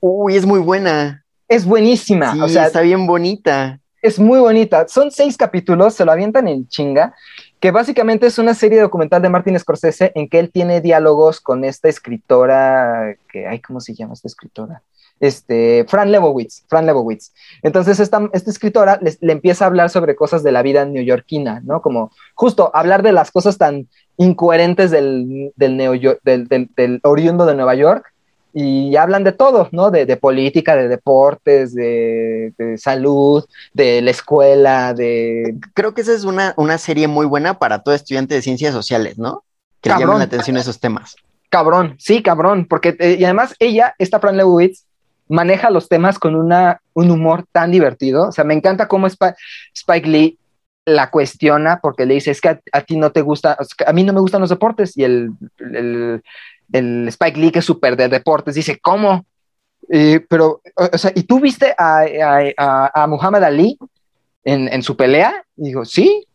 [0.00, 1.24] Uy, es muy buena.
[1.48, 2.36] Es buenísima.
[2.44, 3.80] o sea, está bien bonita.
[4.02, 4.86] Es muy bonita.
[4.88, 7.14] Son seis capítulos, se lo avientan en chinga,
[7.58, 11.64] que básicamente es una serie documental de Martin Scorsese en que él tiene diálogos con
[11.64, 14.82] esta escritora, que, ay, ¿cómo se llama esta escritora?
[15.20, 17.32] Este, Fran Lebowitz, Fran Lebowitz.
[17.62, 21.82] Entonces esta, esta escritora le empieza a hablar sobre cosas de la vida neoyorquina, ¿no?
[21.82, 25.76] Como justo hablar de las cosas tan incoherentes del, del,
[26.24, 28.12] del, del, oriundo de Nueva York
[28.52, 29.90] y hablan de todo, ¿no?
[29.90, 35.56] De, de política, de deportes, de, de, salud, de la escuela, de...
[35.74, 39.18] Creo que esa es una, una serie muy buena para todo estudiante de ciencias sociales,
[39.18, 39.44] ¿no?
[39.80, 41.14] Que le llamen la atención a esos temas.
[41.50, 44.84] Cabrón, sí, cabrón, porque eh, y además ella, esta Fran Lewis,
[45.28, 48.28] maneja los temas con una, un humor tan divertido.
[48.28, 50.38] O sea, me encanta cómo Spike Lee
[50.84, 53.56] la cuestiona porque le dice, es que a, ti no te gusta,
[53.86, 54.96] a mí no me gustan los deportes.
[54.96, 55.30] Y el,
[56.72, 59.24] el, Spike Lee, que es súper de deportes, dice, ¿cómo?
[60.28, 62.04] pero, o sea, ¿y tú viste a,
[62.58, 63.78] a, a Muhammad Ali
[64.44, 65.44] en, en, su pelea?
[65.56, 66.26] Y digo, sí.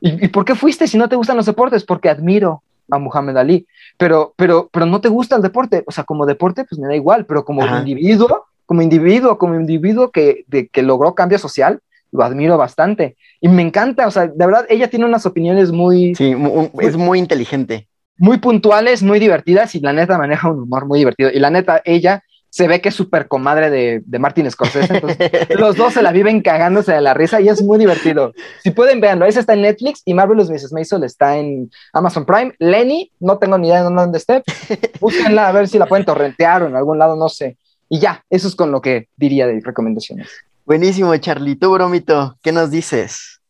[0.00, 1.82] ¿Y, ¿Y, por qué fuiste si no te gustan los deportes?
[1.84, 3.66] Porque admiro a Muhammad Ali,
[3.96, 6.94] pero, pero, pero no te gusta el deporte, o sea, como deporte, pues me da
[6.94, 11.80] igual, pero como individuo, como individuo, como individuo que, de, que logró cambio social,
[12.12, 13.16] lo admiro bastante.
[13.40, 16.14] Y me encanta, o sea, de verdad, ella tiene unas opiniones muy...
[16.14, 16.34] Sí,
[16.80, 17.88] es muy inteligente.
[18.16, 21.30] Muy puntuales, muy divertidas y la neta maneja un humor muy divertido.
[21.30, 22.23] Y la neta, ella
[22.54, 24.94] se ve que es súper comadre de, de Martin Scorsese.
[24.94, 25.18] Entonces,
[25.58, 28.32] los dos se la viven cagándose de la risa y es muy divertido.
[28.62, 30.72] Si pueden, verlo, ese está en Netflix y Marvelous Mrs.
[30.72, 32.54] Maisel está en Amazon Prime.
[32.60, 34.44] Lenny, no tengo ni idea de dónde esté.
[35.00, 37.56] Búsquenla a ver si la pueden torrentear o en algún lado, no sé.
[37.88, 40.28] Y ya, eso es con lo que diría de recomendaciones.
[40.64, 41.56] Buenísimo, Charlie.
[41.56, 43.40] Tú, bromito, ¿qué nos dices?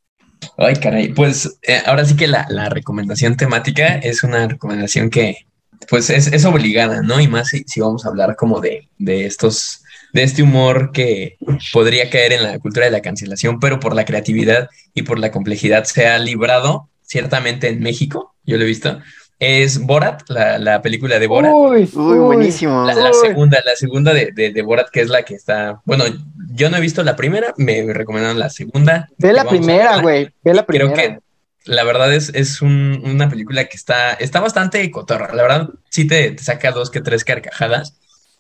[0.57, 1.13] Ay, caray.
[1.13, 5.47] Pues eh, ahora sí que la, la recomendación temática es una recomendación que,
[5.89, 7.21] pues es, obligada, ¿no?
[7.21, 9.83] Y más si, vamos a hablar como de, de, estos,
[10.13, 11.37] de este humor que
[11.73, 15.31] podría caer en la cultura de la cancelación, pero por la creatividad y por la
[15.31, 19.01] complejidad se ha librado, ciertamente en México, yo lo he visto,
[19.39, 21.53] es Borat, la, película de Borat.
[21.53, 22.85] Uy, buenísimo.
[22.85, 25.81] La, segunda, la segunda de, de, Borat, que es la que está.
[25.85, 26.05] Bueno,
[26.53, 29.09] yo no he visto la primera, me recomendaron la segunda.
[29.19, 30.31] Ve la primera, güey.
[30.43, 30.93] Ve la primera.
[30.93, 31.19] Creo que
[31.65, 35.35] la verdad es, es una película que está, está bastante cotorra.
[35.35, 37.97] La verdad, sí te, saca dos que tres carcajadas,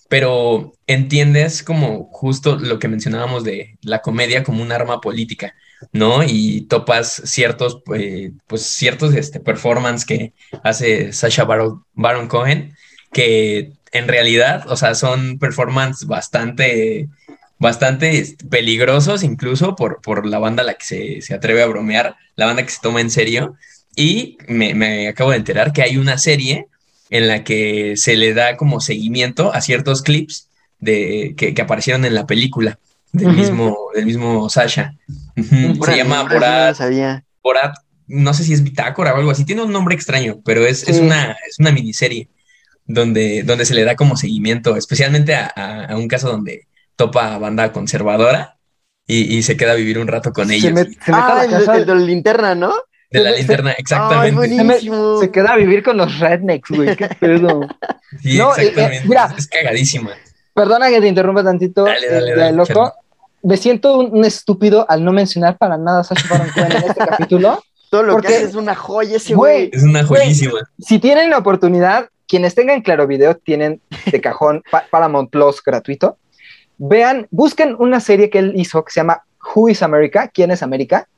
[0.08, 5.54] pero entiendes como justo lo que mencionábamos de la comedia como un arma política,
[5.92, 6.22] ¿no?
[6.22, 12.76] Y topas ciertos, eh, pues ciertos este, performance que hace Sasha Baron, Baron Cohen,
[13.12, 17.08] que en realidad, o sea, son performance bastante
[17.58, 22.16] bastante peligrosos incluso por, por la banda a la que se, se, atreve a bromear,
[22.36, 23.56] la banda que se toma en serio.
[23.96, 26.66] Y me, me, acabo de enterar que hay una serie
[27.10, 30.48] en la que se le da como seguimiento a ciertos clips
[30.80, 32.78] de, que, que aparecieron en la película
[33.12, 34.96] del, mismo, del mismo Sasha.
[35.36, 36.76] Se llama Borat,
[37.42, 37.76] Borat,
[38.08, 40.98] no sé si es Bitácora o algo así, tiene un nombre extraño, pero es, es,
[40.98, 42.28] una, es una miniserie
[42.86, 45.46] donde, donde se le da como seguimiento, especialmente a,
[45.88, 48.58] a un caso donde topa banda conservadora
[49.06, 50.72] y, se queda a vivir un rato con ellos.
[51.04, 52.72] Se, ah, el, de la linterna, ¿no?
[53.10, 54.48] De la linterna, exactamente.
[55.20, 56.96] se, queda a vivir con los rednecks, güey.
[56.96, 57.68] Qué pedo.
[58.22, 59.08] Sí, no, eh, exactamente.
[59.08, 60.10] mira, es, cagadísima.
[60.54, 62.94] Perdona que te interrumpa tantito, dale, dale, eh, dale, loco.
[63.42, 66.94] Me siento un, estúpido al no mencionar para nada a Sacha Baron Cohen en este
[67.06, 67.62] capítulo.
[67.90, 69.70] Todo lo que hace es una joya ese güey.
[69.72, 70.60] Es una joyísima.
[70.78, 76.16] si tienen la oportunidad, quienes tengan Claro Video tienen de cajón Paramount Plus gratuito.
[76.78, 79.22] Vean, busquen una serie que él hizo que se llama
[79.54, 80.28] Who is America?
[80.28, 81.08] ¿Quién es América?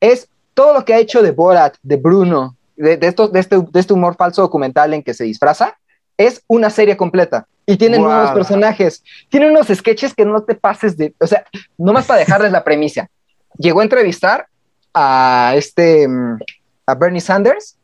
[0.00, 3.80] Es todo lo que ha hecho de Borat, de Bruno, de, de, de, este, de
[3.80, 5.76] este humor falso documental en que se disfraza,
[6.16, 7.46] es una serie completa.
[7.66, 9.02] Y tiene nuevos personajes.
[9.30, 11.14] Tiene unos sketches que no te pases de.
[11.18, 11.46] O sea,
[11.78, 13.08] nomás para dejarles la premisa.
[13.56, 14.46] Llegó a entrevistar
[14.92, 16.06] a este.
[16.06, 16.38] Mm,
[16.86, 17.78] a Bernie Sanders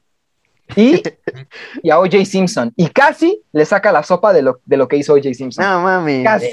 [0.77, 1.03] y,
[1.83, 2.25] y a O.J.
[2.25, 2.73] Simpson.
[2.77, 5.35] Y casi le saca la sopa de lo, de lo que hizo O.J.
[5.35, 5.65] Simpson.
[5.65, 6.23] No mami.
[6.23, 6.49] Casi.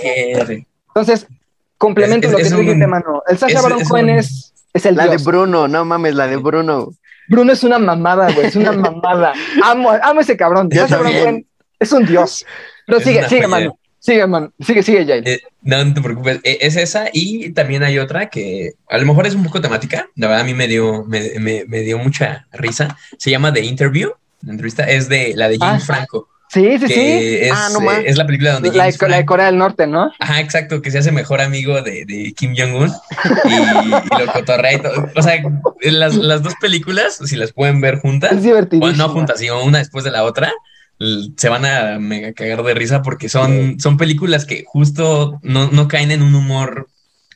[0.87, 1.27] Entonces,
[1.77, 3.23] complemento lo que tú dijiste, mano.
[3.27, 6.89] El Sasha Baron Cohen es, es el La de Bruno, no mames, la de Bruno.
[7.29, 9.33] Bruno es una mamada, güey, es una mamada.
[9.63, 10.69] amo, amo ese cabrón.
[10.71, 11.47] Sasha Baron Cohen
[11.79, 12.45] es un dios.
[12.85, 13.77] Pero sigue, sigue, mano.
[14.07, 14.53] Sigue, man.
[14.61, 15.27] Sigue, sigue, Jail.
[15.27, 16.39] Eh, no, no te preocupes.
[16.45, 20.07] Eh, es esa y también hay otra que a lo mejor es un poco temática.
[20.15, 22.97] La verdad a mí me dio, me, me, dio mucha risa.
[23.17, 24.11] Se llama The Interview.
[24.43, 26.29] La entrevista es de la de James ah, Franco.
[26.47, 26.93] Sí, sí, sí.
[27.41, 30.09] Es, ah, no es la película donde la, James la de Corea del Norte, ¿no?
[30.19, 32.89] Ajá, exacto, que se hace mejor amigo de, de Kim Jong-un
[33.43, 35.09] y, lo cotorrea y todo.
[35.17, 35.43] O sea,
[35.81, 38.89] las, las, dos películas, si las pueden ver juntas, es divertido.
[38.93, 40.53] no juntas, sino una después de la otra,
[40.99, 45.87] se van a mega cagar de risa porque son, son películas que justo no, no,
[45.87, 46.89] caen en un humor,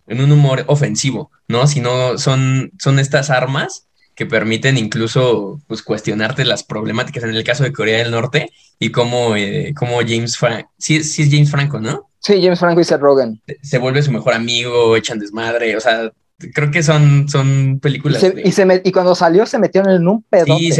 [0.07, 1.67] en un humor ofensivo, ¿no?
[1.67, 7.63] Sino son, son estas armas que permiten incluso pues, cuestionarte las problemáticas en el caso
[7.63, 12.09] de Corea del Norte y cómo, eh, James Franco, sí, sí es James Franco, ¿no?
[12.19, 13.41] Sí, James Franco y Seth Rogen.
[13.61, 16.11] Se vuelve su mejor amigo, echan desmadre, o sea,
[16.53, 18.23] creo que son, son películas.
[18.43, 20.57] Y, se, y, cuando salió se metieron en un pedo.
[20.57, 20.71] Sí,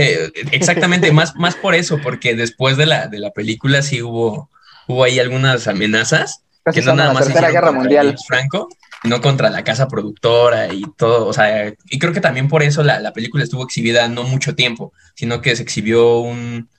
[0.51, 4.49] exactamente, más, más por eso, porque después de la, de la película sí hubo,
[4.88, 6.43] hubo ahí algunas amenazas.
[6.73, 8.15] que no nada más la Guerra Mundial.
[8.27, 8.69] Franco,
[9.03, 12.83] no contra la casa productora y todo, o sea, y creo que también por eso
[12.83, 16.69] la, la película estuvo exhibida no mucho tiempo, sino que se exhibió un,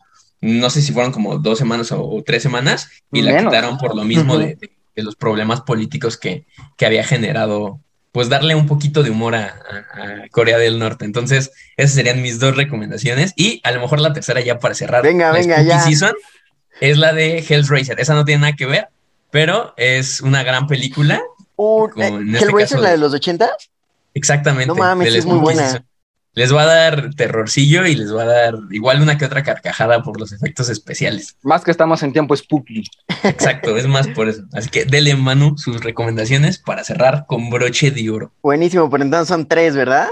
[0.40, 4.04] no sé si fueron como dos semanas o, tres semanas, y la quitaron por lo
[4.04, 4.56] mismo de,
[4.94, 6.46] de, los problemas políticos que,
[6.76, 7.80] que había generado
[8.12, 9.58] pues darle un poquito de humor a,
[10.30, 11.04] Corea del Norte.
[11.04, 13.32] Entonces, esas serían mis dos recomendaciones.
[13.36, 15.02] Y a lo mejor la tercera ya para cerrar.
[15.02, 15.80] Venga, venga, ya.
[15.80, 16.14] Season
[16.80, 17.98] es la de Hellraiser.
[18.00, 18.88] Esa no tiene nada que ver,
[19.30, 21.22] pero es una gran película.
[21.56, 23.50] Uh, eh, este ¿Hellraiser, la de los 80?
[24.14, 24.66] Exactamente.
[24.66, 25.82] No mames, es muy buena
[26.34, 30.02] les va a dar terrorcillo y les va a dar igual una que otra carcajada
[30.02, 31.36] por los efectos especiales.
[31.42, 32.84] Más que estamos en tiempo spooky.
[33.24, 34.42] Exacto, es más por eso.
[34.52, 38.32] Así que dele Manu sus recomendaciones para cerrar con broche de oro.
[38.42, 40.08] Buenísimo, pero entonces son tres, ¿verdad?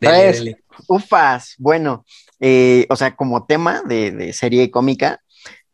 [0.00, 0.42] tres.
[0.88, 2.04] Ufas, bueno,
[2.40, 5.20] eh, o sea, como tema de, serie cómica,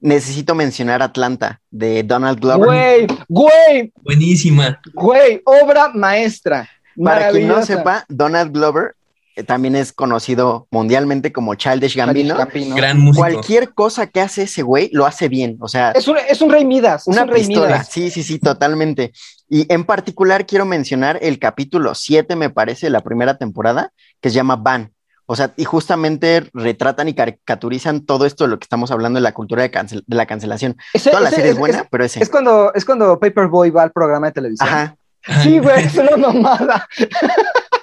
[0.01, 2.66] necesito mencionar Atlanta de Donald Glover.
[2.66, 3.93] Güey, güey.
[4.02, 4.81] Buenísima.
[4.93, 6.69] Güey, obra maestra.
[7.02, 8.97] Para quien no sepa, Donald Glover
[9.44, 12.36] también es conocido mundialmente como Childish Gambino.
[12.74, 13.27] Gran músico.
[13.27, 15.56] Cualquier cosa que hace ese güey lo hace bien.
[15.60, 17.06] O sea, es un, es un rey Midas.
[17.06, 17.85] Una un rey pistola.
[17.85, 19.12] Sí, sí, sí, totalmente.
[19.48, 24.31] Y en particular quiero mencionar el capítulo 7, me parece, de la primera temporada, que
[24.31, 24.93] se llama Van.
[25.31, 29.23] O sea, y justamente retratan y caricaturizan todo esto de lo que estamos hablando de
[29.23, 30.77] la cultura de, cancel de la cancelación.
[31.05, 32.23] Toda la serie es, buena, pero ese.
[32.23, 34.69] Es cuando, es cuando Paperboy va al programa de televisión.
[34.69, 34.97] Ajá.
[35.43, 36.89] Sí, güey, es una mamada.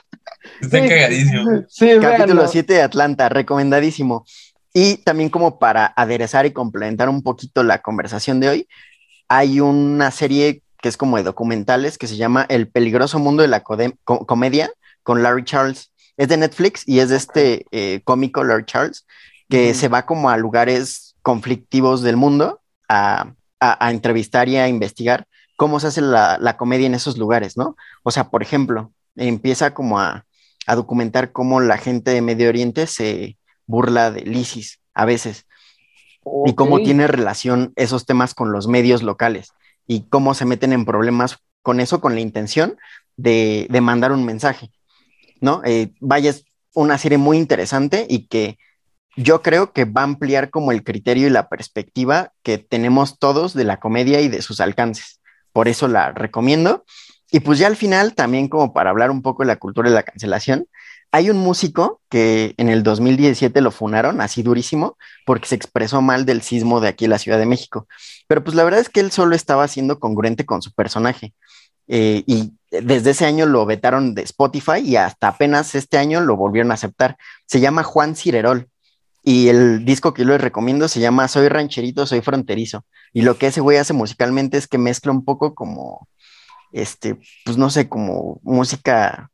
[0.61, 1.65] Está cagadísimo.
[2.01, 4.25] Capítulo 7 de Atlanta, recomendadísimo.
[4.73, 8.67] Y también como para aderezar y complementar un poquito la conversación de hoy,
[9.27, 13.47] hay una serie que es como de documentales que se llama El peligroso mundo de
[13.47, 14.71] la comedia
[15.03, 15.91] con Larry Charles.
[16.17, 19.05] Es de Netflix y es de este eh, cómico Larry Charles
[19.49, 23.33] que se va como a lugares conflictivos del mundo a,
[23.89, 25.25] entrevistar y a investigar
[25.55, 27.75] cómo se hace la, la, comedia en esos lugares, ¿no?
[28.03, 30.25] O sea, por ejemplo, empieza como a,
[30.65, 35.45] a documentar cómo la gente de Medio Oriente se burla del ISIS a veces
[36.45, 39.51] y cómo tiene relación esos temas con los medios locales
[39.87, 42.77] y cómo se meten en problemas con eso con la intención
[43.17, 44.71] de, mandar un mensaje,
[45.39, 45.61] ¿no?
[45.65, 48.57] Eh, vaya, es una serie muy interesante y que
[49.15, 53.53] yo creo que va a ampliar como el criterio y la perspectiva que tenemos todos
[53.53, 55.21] de la comedia y de sus alcances.
[55.53, 56.83] Por eso la recomiendo.
[57.31, 59.95] Y pues ya al final, también como para hablar un poco de la cultura de
[59.95, 60.67] la cancelación,
[61.11, 66.25] hay un músico que en el 2017 lo funaron así durísimo porque se expresó mal
[66.25, 67.87] del sismo de aquí en la Ciudad de México.
[68.27, 71.33] Pero pues la verdad es que él solo estaba siendo congruente con su personaje.
[71.87, 76.35] Eh, y desde ese año lo vetaron de Spotify y hasta apenas este año lo
[76.35, 77.17] volvieron a aceptar.
[77.45, 78.67] Se llama Juan Cirerol.
[79.23, 82.85] Y el disco que yo les recomiendo se llama Soy rancherito, soy fronterizo.
[83.11, 86.07] Y lo que ese güey hace musicalmente es que mezcla un poco como,
[86.75, 89.31] este, pues no sé, como música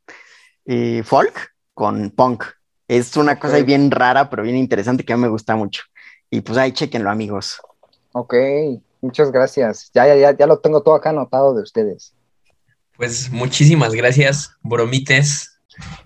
[0.66, 2.44] eh, folk con punk.
[2.88, 5.82] Es una cosa bien rara, pero bien interesante que a mí me gusta mucho.
[6.30, 7.60] Y pues ahí chequenlo, amigos.
[8.12, 8.36] Ok,
[9.02, 9.90] muchas gracias.
[9.94, 12.14] Ya, ya, ya, ya lo tengo todo acá anotado de ustedes.
[12.96, 15.60] Pues muchísimas gracias, Bromites,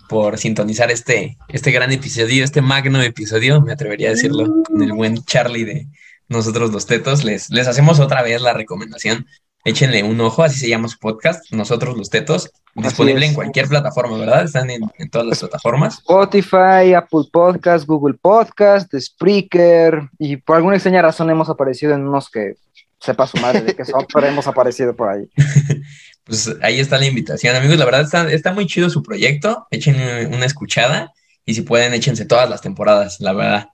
[0.08, 4.94] por sintonizar este, este gran episodio, este magno episodio, me atrevería a decirlo, con el
[4.94, 5.88] buen Charlie de
[6.30, 7.26] Nosotros los Tetos.
[7.26, 9.26] Les, les hacemos otra vez la recomendación.
[9.66, 14.16] Échenle un ojo, así se llama su podcast, Nosotros los Tetos, disponible en cualquier plataforma,
[14.16, 14.44] ¿verdad?
[14.44, 15.98] Están en, todas las plataformas.
[15.98, 22.30] Spotify, Apple Podcast, Google Podcast, Spreaker, y por alguna extraña razón hemos aparecido en unos
[22.30, 22.58] que
[23.00, 25.28] sepa su madre de qué son, pero hemos aparecido por ahí.
[26.24, 27.80] pues ahí está la invitación, amigos.
[27.80, 29.66] La verdad está, está muy chido su proyecto.
[29.72, 31.12] Echen una escuchada
[31.44, 33.70] y si pueden, échense todas las temporadas, la verdad,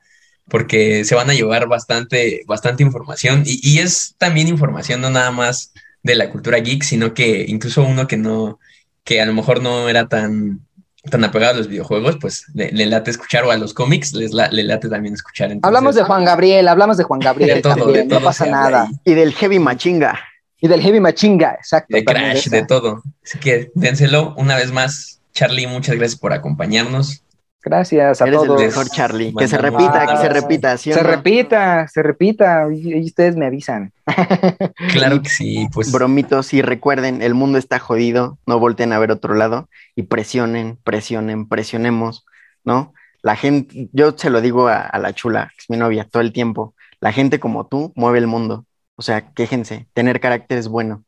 [0.50, 5.32] porque se van a llevar bastante, bastante información y, y es también información no nada
[5.32, 5.72] más
[6.04, 8.60] de la cultura geek, sino que incluso uno que no,
[9.04, 10.62] que a lo mejor no era tan,
[11.10, 14.64] tan apegado a los videojuegos, pues le, late escuchar o a los cómics, les le
[14.64, 15.56] late también escuchar.
[15.62, 18.90] hablamos de Juan Gabriel, hablamos de Juan Gabriel también, no pasa nada.
[19.04, 20.20] Y del Heavy Machinga.
[20.60, 21.96] Y del Heavy Machinga, exacto.
[21.96, 23.02] De Crash, de, todo.
[23.24, 25.20] Así que dénselo una vez más.
[25.34, 27.24] Charlie, muchas gracias por acompañarnos.
[27.64, 28.60] Gracias a Eres todos.
[28.60, 29.34] el mejor, Charlie.
[29.36, 30.78] Que se repita, que se repita.
[30.78, 32.68] se repita, se repita.
[32.74, 33.94] Y, ustedes me avisan.
[34.94, 35.92] Claro que sí, pues.
[35.92, 38.40] Bromitos, y recuerden, el mundo está jodido.
[38.48, 39.70] No volteen a ver otro lado.
[39.96, 42.26] Y presionen, presionen, presionemos,
[42.64, 42.94] ¿no?
[43.22, 46.34] La gente, yo se lo digo a, la chula, que es mi novia, todo el
[46.34, 46.74] tiempo.
[47.00, 48.66] La gente como tú mueve el mundo.
[48.96, 51.04] O sea, quéjense, tener carácter es bueno.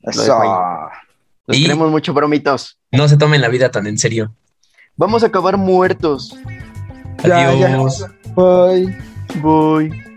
[0.00, 0.38] Eso.
[1.46, 2.78] Los queremos mucho, bromitos.
[2.90, 4.32] No se tomen la vida tan en serio.
[4.96, 6.36] Vamos a acabar muertos.
[7.24, 8.06] Adiós.
[8.34, 8.98] Bye.
[9.40, 10.11] Bye.